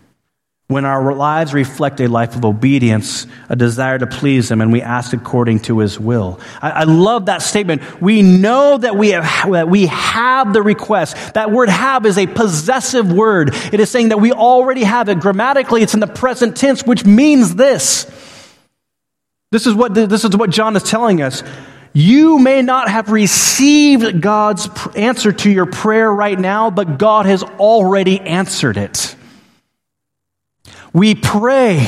When 0.67 0.87
our 0.87 1.15
lives 1.15 1.53
reflect 1.53 2.01
a 2.01 2.07
life 2.07 2.37
of 2.37 2.45
obedience, 2.47 3.27
a 3.51 3.57
desire 3.57 3.99
to 3.99 4.07
please 4.07 4.51
Him, 4.51 4.63
and 4.63 4.73
we 4.73 4.81
ask 4.81 5.13
according 5.13 5.61
to 5.61 5.81
His 5.81 6.01
will. 6.01 6.41
I, 6.63 6.71
I, 6.71 6.85
love 6.85 7.27
that 7.27 7.43
statement. 7.43 8.01
We 8.01 8.23
know 8.23 8.79
that 8.79 8.97
we, 8.97 9.11
have, 9.11 9.51
that 9.53 9.69
we 9.69 9.87
have 9.87 10.55
the 10.55 10.63
request. 10.63 11.35
That 11.35 11.51
word 11.51 11.69
have 11.69 12.07
is 12.07 12.17
a 12.17 12.27
possessive 12.27 13.13
word. 13.13 13.55
It 13.73 13.79
is 13.79 13.91
saying 13.91 14.09
that 14.09 14.23
we 14.23 14.33
already 14.33 14.85
have 14.85 15.11
it. 15.11 15.21
Grammatically, 15.21 15.83
it's 15.83 15.93
in 15.93 16.01
the 16.01 16.07
present 16.07 16.57
tense, 16.57 16.83
which 16.83 17.05
means 17.05 17.55
this. 17.57 18.11
This 19.53 19.67
is 19.67 19.75
what, 19.75 19.93
this 19.93 20.25
is 20.25 20.35
what 20.35 20.49
John 20.49 20.77
is 20.77 20.83
telling 20.83 21.21
us. 21.21 21.43
You 21.93 22.39
may 22.39 22.63
not 22.63 22.89
have 22.89 23.11
received 23.11 24.21
God's 24.21 24.69
answer 24.97 25.31
to 25.31 25.51
your 25.51 25.67
prayer 25.67 26.11
right 26.11 26.39
now, 26.39 26.71
but 26.71 26.99
God 26.99 27.27
has 27.27 27.43
already 27.43 28.19
answered 28.19 28.79
it. 28.79 29.15
We 30.95 31.15
pray 31.15 31.87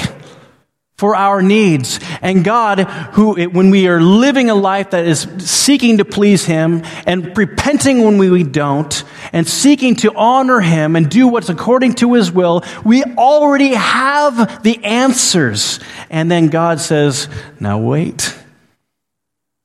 for 0.96 1.14
our 1.14 1.42
needs. 1.42 2.00
And 2.22 2.42
God, 2.42 2.80
who, 3.12 3.48
when 3.50 3.70
we 3.70 3.86
are 3.86 4.00
living 4.00 4.48
a 4.48 4.54
life 4.54 4.90
that 4.90 5.04
is 5.04 5.28
seeking 5.38 5.98
to 5.98 6.04
please 6.04 6.44
Him 6.44 6.82
and 7.06 7.36
repenting 7.36 8.02
when 8.04 8.18
we 8.18 8.42
don't 8.42 9.04
and 9.32 9.46
seeking 9.46 9.96
to 9.96 10.14
honor 10.14 10.60
Him 10.60 10.96
and 10.96 11.10
do 11.10 11.28
what's 11.28 11.50
according 11.50 11.94
to 11.96 12.14
His 12.14 12.32
will, 12.32 12.64
we 12.84 13.04
already 13.04 13.74
have 13.74 14.62
the 14.62 14.82
answers. 14.84 15.80
And 16.08 16.30
then 16.30 16.48
God 16.48 16.80
says, 16.80 17.28
now 17.60 17.78
wait. 17.78 18.34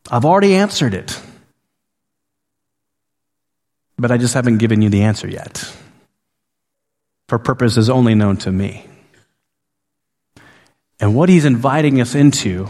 I've 0.10 0.26
already 0.26 0.56
answered 0.56 0.94
it. 0.94 1.20
But 3.98 4.12
I 4.12 4.18
just 4.18 4.34
haven't 4.34 4.58
given 4.58 4.82
you 4.82 4.90
the 4.90 5.04
answer 5.04 5.28
yet. 5.28 5.64
For 7.30 7.40
purposes 7.40 7.90
only 7.90 8.16
known 8.16 8.36
to 8.38 8.52
me. 8.52 8.91
And 11.02 11.16
what 11.16 11.30
he's 11.30 11.46
inviting 11.46 12.00
us 12.00 12.14
into 12.14 12.68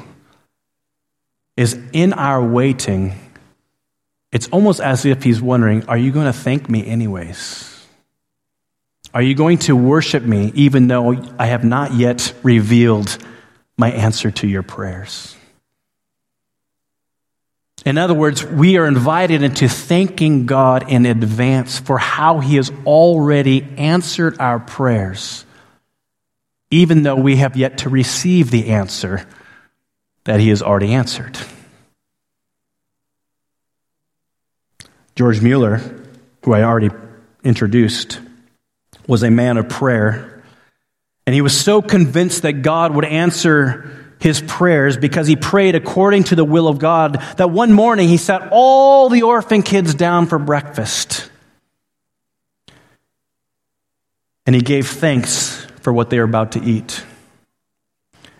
is 1.58 1.78
in 1.92 2.14
our 2.14 2.42
waiting, 2.42 3.14
it's 4.32 4.48
almost 4.48 4.80
as 4.80 5.06
if 5.06 5.22
he's 5.22 5.42
wondering, 5.42 5.86
Are 5.90 5.98
you 5.98 6.14
going 6.14 6.28
to 6.28 6.34
thank 6.34 6.70
me 6.70 6.88
anyways? 6.88 7.68
Are 9.14 9.22
you 9.22 9.36
going 9.36 9.58
to 9.60 9.76
worship 9.76 10.24
me 10.24 10.54
even 10.56 10.88
though 10.88 11.22
I 11.38 11.48
have 11.48 11.66
not 11.66 11.94
yet 11.94 12.34
revealed 12.42 13.18
my 13.78 13.92
answer 13.92 14.32
to 14.32 14.48
your 14.48 14.64
prayers? 14.64 15.36
In 17.84 17.98
other 17.98 18.14
words, 18.14 18.46
we 18.46 18.78
are 18.78 18.88
invited 18.88 19.44
into 19.44 19.68
thanking 19.68 20.46
God 20.46 20.90
in 20.90 21.06
advance 21.06 21.80
for 21.80 21.98
how 21.98 22.40
He 22.40 22.56
has 22.56 22.72
already 22.86 23.68
answered 23.76 24.40
our 24.40 24.60
prayers 24.60 25.46
even 26.72 27.04
though 27.04 27.18
we 27.18 27.36
have 27.36 27.58
yet 27.58 27.80
to 27.80 27.90
receive 27.90 28.50
the 28.50 28.70
answer 28.70 29.28
that 30.24 30.40
he 30.40 30.50
has 30.50 30.62
already 30.62 30.94
answered. 30.94 31.38
George 35.16 35.42
Mueller, 35.42 35.82
who 36.44 36.54
I 36.54 36.64
already 36.64 36.90
introduced, 37.44 38.20
was 39.08 39.24
a 39.24 39.30
man 39.30 39.58
of 39.58 39.68
prayer. 39.68 40.42
And 41.28 41.36
he 41.36 41.42
was 41.42 41.60
so 41.60 41.82
convinced 41.82 42.44
that 42.44 42.62
God 42.62 42.96
would 42.96 43.06
answer 43.06 44.16
his 44.20 44.42
prayers 44.42 44.98
because 44.98 45.28
he 45.28 45.36
prayed 45.36 45.76
according 45.76 46.24
to 46.26 46.36
the 46.36 46.46
will 46.46 46.68
of 46.68 46.80
God 46.80 47.22
that 47.38 47.50
one 47.50 47.74
morning 47.74 48.08
he 48.08 48.18
sat 48.18 48.50
all 48.52 49.10
the 49.10 49.24
orphan 49.24 49.64
kids 49.64 49.94
down 49.94 50.28
for 50.28 50.40
breakfast. 50.40 51.30
And 54.46 54.56
he 54.56 54.62
gave 54.62 54.88
thanks 54.88 55.68
for 55.82 55.92
what 55.92 56.10
they 56.10 56.18
were 56.18 56.26
about 56.26 56.54
to 56.54 56.64
eat. 56.64 57.04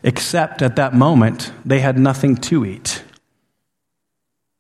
Except 0.04 0.62
at 0.62 0.78
that 0.78 0.94
moment, 0.94 1.52
they 1.66 1.80
had 1.80 1.98
nothing 1.98 2.36
to 2.38 2.66
eat. 2.66 3.04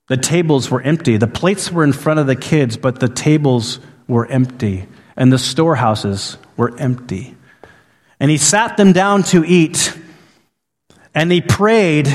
The 0.07 0.17
tables 0.17 0.69
were 0.69 0.81
empty. 0.81 1.17
The 1.17 1.27
plates 1.27 1.71
were 1.71 1.83
in 1.83 1.93
front 1.93 2.19
of 2.19 2.27
the 2.27 2.35
kids, 2.35 2.77
but 2.77 2.99
the 2.99 3.07
tables 3.07 3.79
were 4.07 4.25
empty, 4.25 4.87
and 5.15 5.31
the 5.31 5.39
storehouses 5.39 6.37
were 6.57 6.77
empty. 6.77 7.35
And 8.19 8.29
he 8.29 8.37
sat 8.37 8.77
them 8.77 8.91
down 8.91 9.23
to 9.23 9.43
eat, 9.45 9.97
and 11.15 11.31
he 11.31 11.41
prayed 11.41 12.07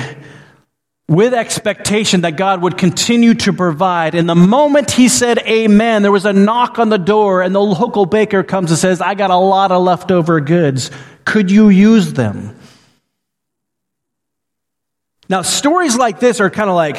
with 1.08 1.34
expectation 1.34 2.22
that 2.22 2.36
God 2.36 2.62
would 2.62 2.76
continue 2.76 3.34
to 3.34 3.52
provide. 3.52 4.14
And 4.16 4.28
the 4.28 4.34
moment 4.34 4.90
he 4.90 5.08
said 5.08 5.38
amen, 5.38 6.02
there 6.02 6.10
was 6.10 6.24
a 6.24 6.32
knock 6.32 6.78
on 6.78 6.88
the 6.88 6.98
door, 6.98 7.42
and 7.42 7.54
the 7.54 7.60
local 7.60 8.06
baker 8.06 8.42
comes 8.42 8.70
and 8.70 8.78
says, 8.78 9.00
I 9.00 9.14
got 9.14 9.30
a 9.30 9.36
lot 9.36 9.70
of 9.70 9.82
leftover 9.82 10.40
goods. 10.40 10.90
Could 11.24 11.50
you 11.50 11.68
use 11.68 12.12
them? 12.12 12.58
Now, 15.28 15.42
stories 15.42 15.96
like 15.96 16.20
this 16.20 16.40
are 16.40 16.50
kind 16.50 16.70
of 16.70 16.76
like, 16.76 16.96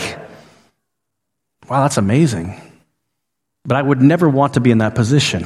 wow, 1.70 1.82
that's 1.84 1.98
amazing. 1.98 2.62
But 3.66 3.76
I 3.76 3.82
would 3.82 4.02
never 4.02 4.30
want 4.30 4.54
to 4.54 4.62
be 4.62 4.72
in 4.72 4.78
that 4.78 4.96
position. 4.96 5.46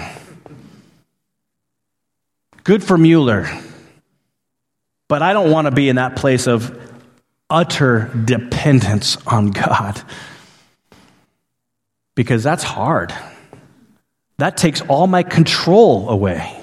Good 2.64 2.84
for 2.84 2.98
Mueller. 2.98 3.50
But 5.08 5.24
I 5.24 5.34
don't 5.34 5.50
want 5.50 5.66
to 5.66 5.72
be 5.72 5.90
in 5.90 5.96
that 5.96 6.16
place 6.16 6.48
of, 6.48 6.91
utter 7.52 8.10
dependence 8.26 9.18
on 9.28 9.52
God. 9.52 10.02
Because 12.16 12.42
that's 12.42 12.64
hard. 12.64 13.14
That 14.38 14.58
takes 14.58 14.82
all 14.82 15.06
my 15.06 15.22
control 15.22 16.10
away. 16.10 16.58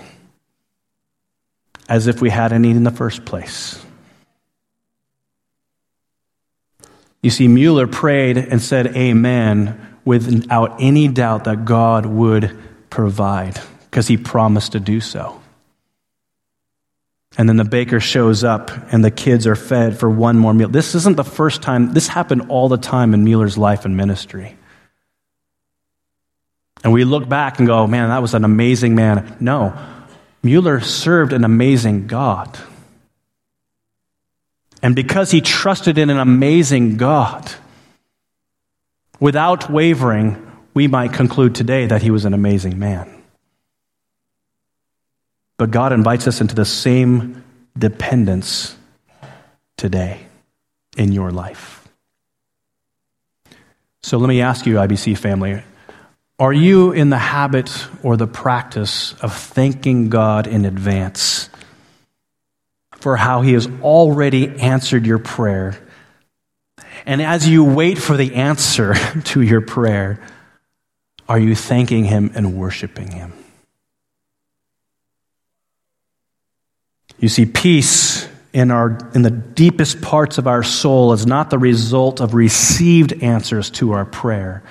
As 1.89 2.07
if 2.07 2.21
we 2.21 2.31
had 2.31 2.53
any 2.53 2.71
in 2.71 2.85
the 2.85 2.91
first 2.91 3.25
place. 3.25 3.85
You 7.23 7.31
see, 7.31 7.49
Mueller 7.49 7.87
prayed 7.87 8.39
and 8.39 8.63
said 8.63 8.97
amen 8.97 9.97
without 10.05 10.77
any 10.81 11.09
doubt 11.09 11.45
that 11.45 11.65
God 11.65 12.07
would 12.07 12.57
provide 12.91 13.61
because 13.85 14.07
he 14.07 14.17
promised 14.17 14.73
to 14.73 14.81
do 14.81 15.01
so. 15.01 15.38
And 17.37 17.49
then 17.49 17.57
the 17.57 17.65
baker 17.65 18.01
shows 18.01 18.43
up 18.43 18.71
and 18.93 19.05
the 19.05 19.11
kids 19.11 19.47
are 19.47 19.55
fed 19.55 19.99
for 19.99 20.09
one 20.09 20.39
more 20.39 20.55
meal. 20.55 20.69
This 20.69 20.95
isn't 20.95 21.17
the 21.17 21.25
first 21.25 21.63
time, 21.63 21.93
this 21.93 22.09
happened 22.09 22.47
all 22.49 22.69
the 22.69 22.79
time 22.79 23.15
in 23.15 23.25
Mueller's 23.25 23.59
life 23.59 23.85
and 23.85 23.97
ministry. 23.97 24.57
And 26.83 26.93
we 26.93 27.05
look 27.05 27.29
back 27.29 27.59
and 27.59 27.67
go, 27.67 27.87
man, 27.87 28.09
that 28.09 28.23
was 28.23 28.35
an 28.35 28.45
amazing 28.45 28.95
man. 28.95 29.37
No, 29.41 29.77
Mueller 30.43 30.81
served 30.81 31.33
an 31.33 31.45
amazing 31.45 32.07
God. 32.07 32.59
And 34.83 34.95
because 34.95 35.31
he 35.31 35.41
trusted 35.41 35.99
in 35.99 36.09
an 36.09 36.19
amazing 36.19 36.97
God, 36.97 37.53
without 39.19 39.69
wavering, 39.71 40.45
we 40.73 40.87
might 40.87 41.13
conclude 41.13 41.55
today 41.57 41.87
that 41.87 42.03
he 42.03 42.13
was 42.13 42.25
an 42.25 42.33
amazing 42.33 42.79
man. 42.79 43.18
But 45.59 45.73
God 45.73 45.93
invites 45.93 46.27
us 46.27 46.41
into 46.41 46.55
the 46.55 46.65
same 46.65 47.45
dependence 47.77 48.77
today 49.77 50.21
in 50.97 51.13
your 51.13 51.31
life. 51.31 51.87
So 54.03 54.19
let 54.19 54.29
me 54.29 54.41
ask 54.41 54.65
you, 54.65 54.77
IBC 54.77 55.19
family, 55.19 55.63
are 56.39 56.53
you 56.53 56.93
in 56.93 57.11
the 57.11 57.19
habit 57.19 57.71
or 58.05 58.17
the 58.17 58.29
practice 58.29 59.13
of 59.15 59.37
thanking 59.37 60.09
God 60.09 60.47
in 60.47 60.65
advance 60.65 61.51
for 62.93 63.17
how 63.17 63.43
He 63.43 63.55
has 63.55 63.69
already 63.83 64.61
answered 64.61 65.05
your 65.05 65.19
prayer? 65.19 65.77
And 67.05 67.21
as 67.21 67.49
you 67.49 67.65
wait 67.65 67.99
for 67.99 68.17
the 68.17 68.37
answer 68.37 68.95
to 69.25 69.43
your 69.43 69.61
prayer, 69.61 70.21
are 71.29 71.39
you 71.39 71.57
thanking 71.57 72.05
Him 72.05 72.31
and 72.35 72.55
worshiping 72.55 73.11
Him? 73.11 73.33
You 77.19 77.29
see, 77.29 77.47
peace 77.47 78.29
in, 78.53 78.71
our, 78.71 78.99
in 79.15 79.23
the 79.23 79.31
deepest 79.31 80.01
parts 80.01 80.39
of 80.39 80.47
our 80.47 80.63
soul 80.63 81.13
is 81.13 81.27
not 81.27 81.51
the 81.51 81.59
result 81.59 82.21
of 82.21 82.35
received 82.35 83.23
answers 83.23 83.71
to 83.71 83.93
our 83.93 84.05
prayer. 84.05 84.63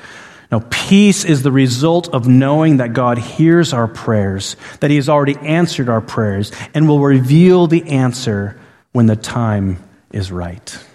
Now, 0.51 0.63
peace 0.69 1.25
is 1.25 1.43
the 1.43 1.51
result 1.51 2.13
of 2.13 2.27
knowing 2.27 2.77
that 2.77 2.93
God 2.93 3.17
hears 3.17 3.73
our 3.73 3.87
prayers, 3.87 4.55
that 4.79 4.89
He 4.89 4.95
has 4.95 5.09
already 5.09 5.35
answered 5.35 5.89
our 5.89 5.99
prayers, 5.99 6.53
and 6.73 6.87
will 6.87 7.01
reveal 7.01 7.67
the 7.67 7.83
answer 7.89 8.57
when 8.93 9.07
the 9.07 9.17
time 9.17 9.83
is 10.11 10.31
right. 10.31 10.85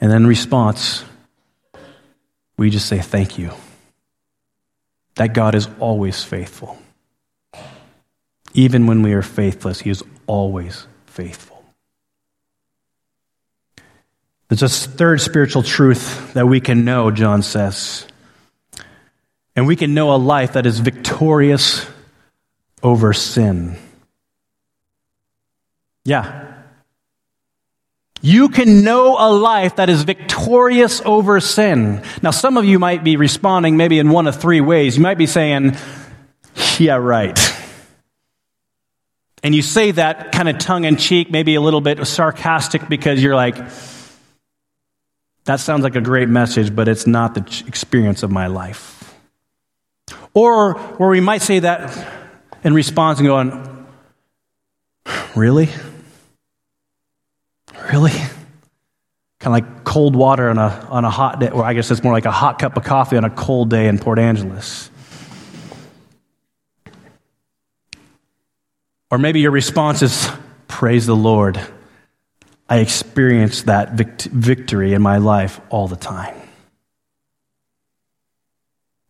And 0.00 0.10
then, 0.10 0.22
in 0.22 0.26
response, 0.26 1.02
we 2.58 2.68
just 2.68 2.86
say 2.86 2.98
thank 2.98 3.38
you. 3.38 3.52
That 5.14 5.32
God 5.32 5.54
is 5.54 5.66
always 5.80 6.22
faithful. 6.22 6.78
Even 8.58 8.88
when 8.88 9.02
we 9.02 9.12
are 9.12 9.22
faithless, 9.22 9.82
He 9.82 9.90
is 9.90 10.02
always 10.26 10.88
faithful. 11.06 11.62
There's 14.48 14.64
a 14.64 14.68
third 14.68 15.20
spiritual 15.20 15.62
truth 15.62 16.34
that 16.34 16.48
we 16.48 16.58
can 16.58 16.84
know, 16.84 17.12
John 17.12 17.42
says. 17.42 18.04
And 19.54 19.68
we 19.68 19.76
can 19.76 19.94
know 19.94 20.12
a 20.12 20.18
life 20.18 20.54
that 20.54 20.66
is 20.66 20.80
victorious 20.80 21.86
over 22.82 23.12
sin. 23.12 23.76
Yeah. 26.04 26.52
You 28.20 28.48
can 28.48 28.82
know 28.82 29.18
a 29.20 29.30
life 29.30 29.76
that 29.76 29.88
is 29.88 30.02
victorious 30.02 31.00
over 31.04 31.38
sin. 31.38 32.02
Now, 32.22 32.32
some 32.32 32.56
of 32.56 32.64
you 32.64 32.80
might 32.80 33.04
be 33.04 33.16
responding 33.16 33.76
maybe 33.76 34.00
in 34.00 34.10
one 34.10 34.26
of 34.26 34.40
three 34.40 34.60
ways. 34.60 34.96
You 34.96 35.02
might 35.04 35.16
be 35.16 35.26
saying, 35.26 35.76
Yeah, 36.80 36.96
right. 36.96 37.38
And 39.42 39.54
you 39.54 39.62
say 39.62 39.92
that 39.92 40.32
kind 40.32 40.48
of 40.48 40.58
tongue 40.58 40.84
in 40.84 40.96
cheek, 40.96 41.30
maybe 41.30 41.54
a 41.54 41.60
little 41.60 41.80
bit 41.80 42.04
sarcastic 42.06 42.88
because 42.88 43.22
you're 43.22 43.36
like, 43.36 43.56
that 45.44 45.60
sounds 45.60 45.82
like 45.82 45.96
a 45.96 46.00
great 46.00 46.28
message, 46.28 46.74
but 46.74 46.88
it's 46.88 47.06
not 47.06 47.34
the 47.34 47.64
experience 47.66 48.22
of 48.22 48.30
my 48.30 48.48
life. 48.48 49.14
Or 50.34 50.74
where 50.74 51.08
we 51.08 51.20
might 51.20 51.42
say 51.42 51.60
that 51.60 52.06
in 52.64 52.74
response 52.74 53.18
and 53.18 53.26
going, 53.26 53.78
Really? 55.34 55.68
Really? 57.92 58.10
Kind 58.10 58.26
of 59.46 59.52
like 59.52 59.84
cold 59.84 60.16
water 60.16 60.50
on 60.50 60.58
a, 60.58 60.86
on 60.90 61.04
a 61.04 61.10
hot 61.10 61.40
day, 61.40 61.48
or 61.48 61.64
I 61.64 61.74
guess 61.74 61.90
it's 61.90 62.02
more 62.02 62.12
like 62.12 62.24
a 62.24 62.32
hot 62.32 62.58
cup 62.58 62.76
of 62.76 62.84
coffee 62.84 63.16
on 63.16 63.24
a 63.24 63.30
cold 63.30 63.70
day 63.70 63.86
in 63.86 63.98
Port 63.98 64.18
Angeles. 64.18 64.90
Or 69.10 69.18
maybe 69.18 69.40
your 69.40 69.50
response 69.50 70.02
is, 70.02 70.28
Praise 70.66 71.06
the 71.06 71.16
Lord. 71.16 71.60
I 72.68 72.78
experience 72.78 73.62
that 73.62 73.94
vict- 73.94 74.24
victory 74.24 74.92
in 74.92 75.00
my 75.00 75.16
life 75.16 75.60
all 75.70 75.88
the 75.88 75.96
time. 75.96 76.34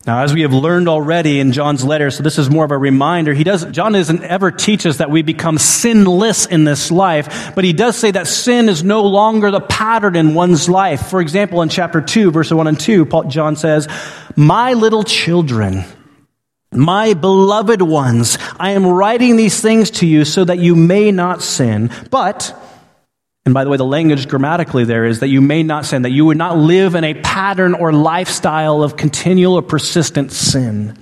Now, 0.07 0.23
as 0.23 0.33
we 0.33 0.41
have 0.43 0.55
learned 0.55 0.89
already 0.89 1.39
in 1.39 1.53
John's 1.53 1.85
letter, 1.85 2.11
so 2.11 2.23
this 2.23 2.39
is 2.39 2.49
more 2.49 2.65
of 2.65 2.71
a 2.71 2.79
reminder, 2.79 3.35
he 3.35 3.45
doesn't, 3.45 3.75
John 3.75 3.93
doesn't 3.93 4.23
ever 4.23 4.51
teach 4.51 4.87
us 4.87 4.99
that 4.99 5.11
we 5.11 5.21
become 5.21 5.59
sinless 5.59 6.47
in 6.47 6.65
this 6.65 6.91
life, 6.91 7.55
but 7.55 7.65
he 7.65 7.75
does 7.75 7.95
say 7.95 8.13
that 8.13 8.27
sin 8.27 8.71
is 8.71 8.83
no 8.83 9.03
longer 9.03 9.51
the 9.51 9.61
pattern 9.61 10.17
in 10.17 10.35
one's 10.35 10.67
life. 10.67 11.09
For 11.09 11.21
example, 11.21 11.61
in 11.61 11.69
chapter 11.69 12.01
2, 12.01 12.31
verse 12.31 12.51
1 12.51 12.67
and 12.69 12.81
2, 12.81 13.05
Paul, 13.05 13.25
John 13.25 13.57
says, 13.57 13.87
My 14.35 14.73
little 14.73 15.03
children, 15.03 15.85
my 16.73 17.15
beloved 17.15 17.83
ones, 17.83 18.39
I 18.59 18.73
am 18.73 18.87
writing 18.87 19.37
these 19.37 19.61
things 19.61 19.91
to 19.93 20.07
you 20.07 20.25
so 20.25 20.45
that 20.45 20.59
you 20.59 20.77
may 20.77 21.11
not 21.11 21.43
sin, 21.43 21.91
but 22.11 22.55
and 23.49 23.55
by 23.55 23.65
the 23.65 23.71
way, 23.71 23.79
the 23.79 23.85
language 23.85 24.29
grammatically 24.29 24.85
there 24.85 25.07
is 25.07 25.21
that 25.21 25.29
you 25.29 25.41
may 25.41 25.63
not 25.63 25.87
sin, 25.87 26.03
that 26.03 26.11
you 26.11 26.27
would 26.27 26.37
not 26.37 26.59
live 26.59 26.95
in 26.95 27.03
a 27.03 27.15
pattern 27.15 27.73
or 27.73 27.95
lifestyle 27.95 28.83
of 28.83 28.99
continual 28.99 29.55
or 29.55 29.63
persistent 29.63 30.33
sin. 30.33 30.99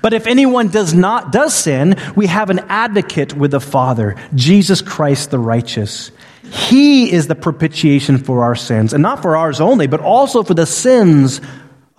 But 0.00 0.14
if 0.14 0.26
anyone 0.26 0.68
does 0.68 0.94
not 0.94 1.30
does 1.30 1.52
sin, 1.52 1.96
we 2.16 2.26
have 2.26 2.48
an 2.48 2.60
advocate 2.70 3.34
with 3.34 3.50
the 3.50 3.60
Father, 3.60 4.16
Jesus 4.34 4.80
Christ 4.80 5.30
the 5.30 5.38
righteous. 5.38 6.10
He 6.50 7.12
is 7.12 7.26
the 7.26 7.34
propitiation 7.34 8.16
for 8.16 8.44
our 8.44 8.54
sins, 8.54 8.94
and 8.94 9.02
not 9.02 9.20
for 9.20 9.36
ours 9.36 9.60
only, 9.60 9.86
but 9.86 10.00
also 10.00 10.42
for 10.42 10.54
the 10.54 10.64
sins 10.64 11.42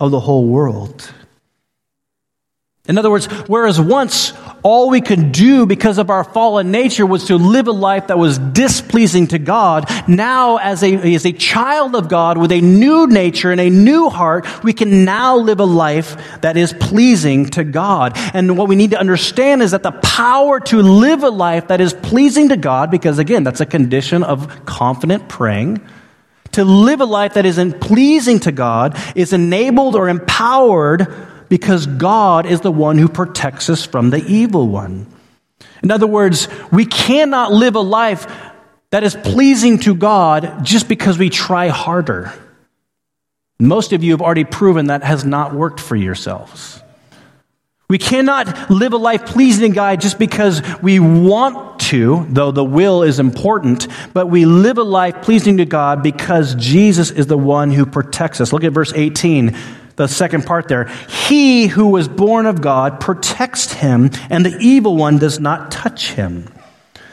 of 0.00 0.10
the 0.10 0.18
whole 0.18 0.48
world. 0.48 1.14
In 2.90 2.98
other 2.98 3.10
words, 3.10 3.26
whereas 3.46 3.80
once 3.80 4.32
all 4.64 4.90
we 4.90 5.00
could 5.00 5.30
do 5.30 5.64
because 5.64 5.96
of 5.96 6.10
our 6.10 6.24
fallen 6.24 6.72
nature 6.72 7.06
was 7.06 7.26
to 7.26 7.36
live 7.36 7.68
a 7.68 7.72
life 7.72 8.08
that 8.08 8.18
was 8.18 8.36
displeasing 8.38 9.28
to 9.28 9.38
God, 9.38 9.88
now 10.08 10.56
as 10.56 10.82
a, 10.82 10.92
as 11.14 11.24
a 11.24 11.32
child 11.32 11.94
of 11.94 12.08
God 12.08 12.36
with 12.36 12.50
a 12.50 12.60
new 12.60 13.06
nature 13.06 13.52
and 13.52 13.60
a 13.60 13.70
new 13.70 14.10
heart, 14.10 14.44
we 14.64 14.72
can 14.72 15.04
now 15.04 15.36
live 15.36 15.60
a 15.60 15.64
life 15.64 16.40
that 16.40 16.56
is 16.56 16.74
pleasing 16.74 17.46
to 17.50 17.62
God. 17.62 18.12
And 18.34 18.58
what 18.58 18.68
we 18.68 18.74
need 18.74 18.90
to 18.90 18.98
understand 18.98 19.62
is 19.62 19.70
that 19.70 19.84
the 19.84 19.92
power 19.92 20.58
to 20.58 20.82
live 20.82 21.22
a 21.22 21.30
life 21.30 21.68
that 21.68 21.80
is 21.80 21.94
pleasing 21.94 22.48
to 22.48 22.56
God, 22.56 22.90
because 22.90 23.20
again, 23.20 23.44
that's 23.44 23.60
a 23.60 23.66
condition 23.66 24.24
of 24.24 24.66
confident 24.66 25.28
praying, 25.28 25.80
to 26.52 26.64
live 26.64 27.00
a 27.00 27.04
life 27.04 27.34
that 27.34 27.46
isn't 27.46 27.80
pleasing 27.80 28.40
to 28.40 28.50
God 28.50 28.98
is 29.14 29.32
enabled 29.32 29.94
or 29.94 30.08
empowered 30.08 31.06
because 31.50 31.84
God 31.84 32.46
is 32.46 32.62
the 32.62 32.72
one 32.72 32.96
who 32.96 33.08
protects 33.08 33.68
us 33.68 33.84
from 33.84 34.08
the 34.08 34.24
evil 34.24 34.68
one. 34.68 35.06
In 35.82 35.90
other 35.90 36.06
words, 36.06 36.48
we 36.72 36.86
cannot 36.86 37.52
live 37.52 37.74
a 37.74 37.80
life 37.80 38.26
that 38.90 39.02
is 39.02 39.14
pleasing 39.14 39.78
to 39.80 39.94
God 39.94 40.64
just 40.64 40.88
because 40.88 41.18
we 41.18 41.28
try 41.28 41.68
harder. 41.68 42.32
Most 43.58 43.92
of 43.92 44.02
you 44.02 44.12
have 44.12 44.22
already 44.22 44.44
proven 44.44 44.86
that 44.86 45.02
has 45.02 45.24
not 45.24 45.52
worked 45.52 45.80
for 45.80 45.96
yourselves. 45.96 46.80
We 47.88 47.98
cannot 47.98 48.70
live 48.70 48.92
a 48.92 48.96
life 48.96 49.26
pleasing 49.26 49.72
to 49.72 49.74
God 49.74 50.00
just 50.00 50.18
because 50.18 50.62
we 50.80 51.00
want 51.00 51.80
to, 51.80 52.24
though 52.30 52.52
the 52.52 52.64
will 52.64 53.02
is 53.02 53.18
important, 53.18 53.88
but 54.14 54.28
we 54.28 54.44
live 54.44 54.78
a 54.78 54.84
life 54.84 55.22
pleasing 55.22 55.56
to 55.56 55.64
God 55.64 56.00
because 56.00 56.54
Jesus 56.54 57.10
is 57.10 57.26
the 57.26 57.36
one 57.36 57.72
who 57.72 57.84
protects 57.84 58.40
us. 58.40 58.52
Look 58.52 58.62
at 58.62 58.72
verse 58.72 58.92
18 58.94 59.56
the 60.00 60.08
second 60.08 60.46
part 60.46 60.66
there. 60.66 60.86
He 61.28 61.66
who 61.66 61.88
was 61.88 62.08
born 62.08 62.46
of 62.46 62.62
God 62.62 63.00
protects 63.00 63.70
him, 63.72 64.10
and 64.30 64.46
the 64.46 64.56
evil 64.58 64.96
one 64.96 65.18
does 65.18 65.38
not 65.38 65.70
touch 65.70 66.12
him. 66.12 66.48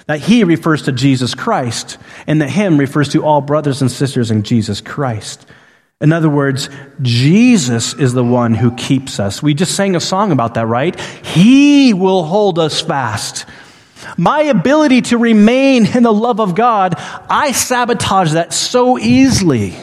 That 0.06 0.22
he 0.22 0.46
refers 0.46 0.84
to 0.84 0.94
Jesus 0.94 1.36
Christ, 1.36 1.98
and 2.28 2.40
the 2.40 2.48
him 2.48 2.78
refers 2.78 3.10
to 3.10 3.26
all 3.26 3.42
brothers 3.42 3.82
and 3.82 3.92
sisters 3.92 4.32
in 4.32 4.44
Jesus 4.44 4.80
Christ. 4.80 5.46
In 6.00 6.14
other 6.14 6.30
words, 6.30 6.70
Jesus 7.02 7.94
is 7.94 8.14
the 8.14 8.24
one 8.24 8.54
who 8.54 8.74
keeps 8.76 9.20
us. 9.20 9.44
We 9.44 9.54
just 9.54 9.76
sang 9.76 9.98
a 9.98 10.00
song 10.00 10.32
about 10.32 10.54
that, 10.54 10.68
right? 10.68 10.98
He 11.26 11.94
will 11.94 12.24
hold 12.24 12.58
us 12.58 12.80
fast. 12.80 13.46
My 14.16 14.44
ability 14.44 15.02
to 15.02 15.18
remain 15.18 15.86
in 15.86 16.04
the 16.04 16.14
love 16.14 16.40
of 16.40 16.56
God, 16.56 16.94
I 17.30 17.52
sabotage 17.52 18.32
that 18.32 18.54
so 18.54 18.98
easily. 18.98 19.76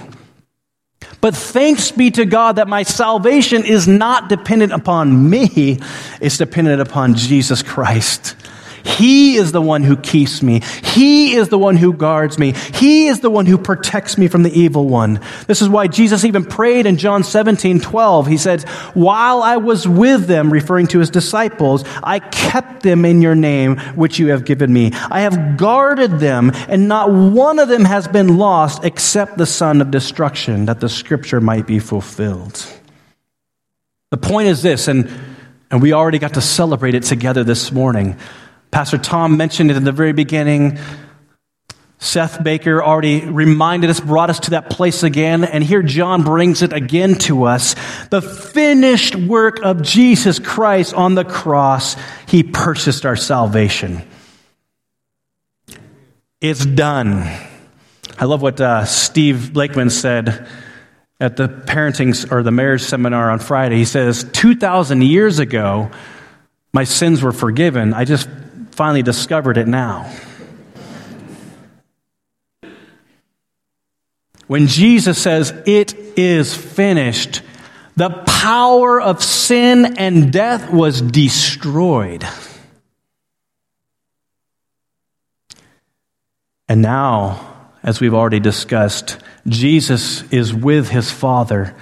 But 1.24 1.34
thanks 1.34 1.90
be 1.90 2.10
to 2.10 2.26
God 2.26 2.56
that 2.56 2.68
my 2.68 2.82
salvation 2.82 3.64
is 3.64 3.88
not 3.88 4.28
dependent 4.28 4.72
upon 4.72 5.30
me, 5.30 5.80
it's 6.20 6.36
dependent 6.36 6.82
upon 6.82 7.14
Jesus 7.14 7.62
Christ. 7.62 8.36
He 8.84 9.36
is 9.36 9.52
the 9.52 9.62
one 9.62 9.82
who 9.82 9.96
keeps 9.96 10.42
me. 10.42 10.60
He 10.82 11.34
is 11.34 11.48
the 11.48 11.58
one 11.58 11.76
who 11.76 11.92
guards 11.92 12.38
me. 12.38 12.52
He 12.52 13.08
is 13.08 13.20
the 13.20 13.30
one 13.30 13.46
who 13.46 13.58
protects 13.58 14.18
me 14.18 14.28
from 14.28 14.42
the 14.42 14.58
evil 14.58 14.88
one. 14.88 15.20
This 15.46 15.62
is 15.62 15.68
why 15.68 15.86
Jesus 15.86 16.24
even 16.24 16.44
prayed 16.44 16.86
in 16.86 16.96
John 16.96 17.24
17, 17.24 17.80
12. 17.80 18.26
He 18.26 18.36
said, 18.36 18.62
While 18.92 19.42
I 19.42 19.56
was 19.56 19.88
with 19.88 20.26
them, 20.26 20.52
referring 20.52 20.86
to 20.88 20.98
his 20.98 21.10
disciples, 21.10 21.84
I 22.02 22.18
kept 22.18 22.82
them 22.82 23.04
in 23.04 23.22
your 23.22 23.34
name, 23.34 23.78
which 23.96 24.18
you 24.18 24.28
have 24.28 24.44
given 24.44 24.72
me. 24.72 24.92
I 25.10 25.20
have 25.20 25.56
guarded 25.56 26.20
them, 26.20 26.52
and 26.68 26.86
not 26.86 27.10
one 27.10 27.58
of 27.58 27.68
them 27.68 27.84
has 27.84 28.06
been 28.06 28.36
lost 28.36 28.84
except 28.84 29.38
the 29.38 29.46
son 29.46 29.80
of 29.80 29.90
destruction, 29.90 30.66
that 30.66 30.80
the 30.80 30.88
scripture 30.88 31.40
might 31.40 31.66
be 31.66 31.78
fulfilled. 31.78 32.64
The 34.10 34.18
point 34.18 34.48
is 34.48 34.62
this, 34.62 34.86
and, 34.86 35.10
and 35.70 35.82
we 35.82 35.92
already 35.92 36.18
got 36.18 36.34
to 36.34 36.40
celebrate 36.40 36.94
it 36.94 37.02
together 37.02 37.42
this 37.42 37.72
morning. 37.72 38.16
Pastor 38.74 38.98
Tom 38.98 39.36
mentioned 39.36 39.70
it 39.70 39.76
in 39.76 39.84
the 39.84 39.92
very 39.92 40.12
beginning. 40.12 40.80
Seth 42.00 42.42
Baker 42.42 42.82
already 42.82 43.24
reminded 43.24 43.88
us, 43.88 44.00
brought 44.00 44.30
us 44.30 44.40
to 44.40 44.50
that 44.50 44.68
place 44.68 45.04
again, 45.04 45.44
and 45.44 45.62
here 45.62 45.80
John 45.80 46.24
brings 46.24 46.60
it 46.60 46.72
again 46.72 47.14
to 47.20 47.44
us. 47.44 47.76
The 48.10 48.20
finished 48.20 49.14
work 49.14 49.60
of 49.62 49.80
Jesus 49.82 50.40
Christ 50.40 50.92
on 50.92 51.14
the 51.14 51.24
cross, 51.24 51.94
he 52.26 52.42
purchased 52.42 53.06
our 53.06 53.14
salvation. 53.14 54.02
It's 56.40 56.66
done. 56.66 57.30
I 58.18 58.24
love 58.24 58.42
what 58.42 58.60
uh, 58.60 58.86
Steve 58.86 59.52
Blakeman 59.52 59.90
said 59.90 60.48
at 61.20 61.36
the 61.36 61.46
parenting 61.46 62.32
or 62.32 62.42
the 62.42 62.50
marriage 62.50 62.82
seminar 62.82 63.30
on 63.30 63.38
Friday. 63.38 63.76
He 63.76 63.84
says, 63.84 64.28
2,000 64.32 65.02
years 65.02 65.38
ago, 65.38 65.92
my 66.72 66.82
sins 66.82 67.22
were 67.22 67.30
forgiven. 67.30 67.94
I 67.94 68.04
just 68.04 68.28
finally 68.74 69.02
discovered 69.02 69.56
it 69.56 69.66
now. 69.66 70.10
when 74.46 74.66
Jesus 74.66 75.20
says, 75.20 75.52
It 75.66 75.94
is 76.18 76.54
finished, 76.54 77.42
the 77.96 78.10
power 78.10 79.00
of 79.00 79.22
sin 79.22 79.98
and 79.98 80.32
death 80.32 80.72
was 80.72 81.00
destroyed. 81.00 82.24
And 86.68 86.82
now, 86.82 87.66
as 87.82 88.00
we've 88.00 88.14
already 88.14 88.40
discussed, 88.40 89.18
Jesus 89.46 90.22
is 90.32 90.54
with 90.54 90.88
his 90.88 91.10
Father, 91.10 91.76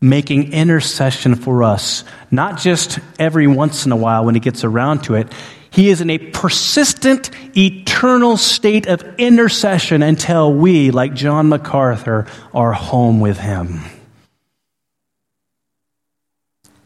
making 0.00 0.52
intercession 0.52 1.34
for 1.34 1.64
us, 1.64 2.04
not 2.30 2.58
just 2.58 3.00
every 3.18 3.48
once 3.48 3.84
in 3.84 3.92
a 3.92 3.96
while 3.96 4.24
when 4.24 4.34
he 4.34 4.40
gets 4.40 4.62
around 4.62 5.04
to 5.04 5.16
it. 5.16 5.32
He 5.70 5.90
is 5.90 6.00
in 6.00 6.10
a 6.10 6.18
persistent, 6.18 7.30
eternal 7.56 8.36
state 8.36 8.86
of 8.86 9.02
intercession 9.18 10.02
until 10.02 10.52
we, 10.52 10.90
like 10.90 11.14
John 11.14 11.48
MacArthur, 11.48 12.26
are 12.54 12.72
home 12.72 13.20
with 13.20 13.38
him. 13.38 13.82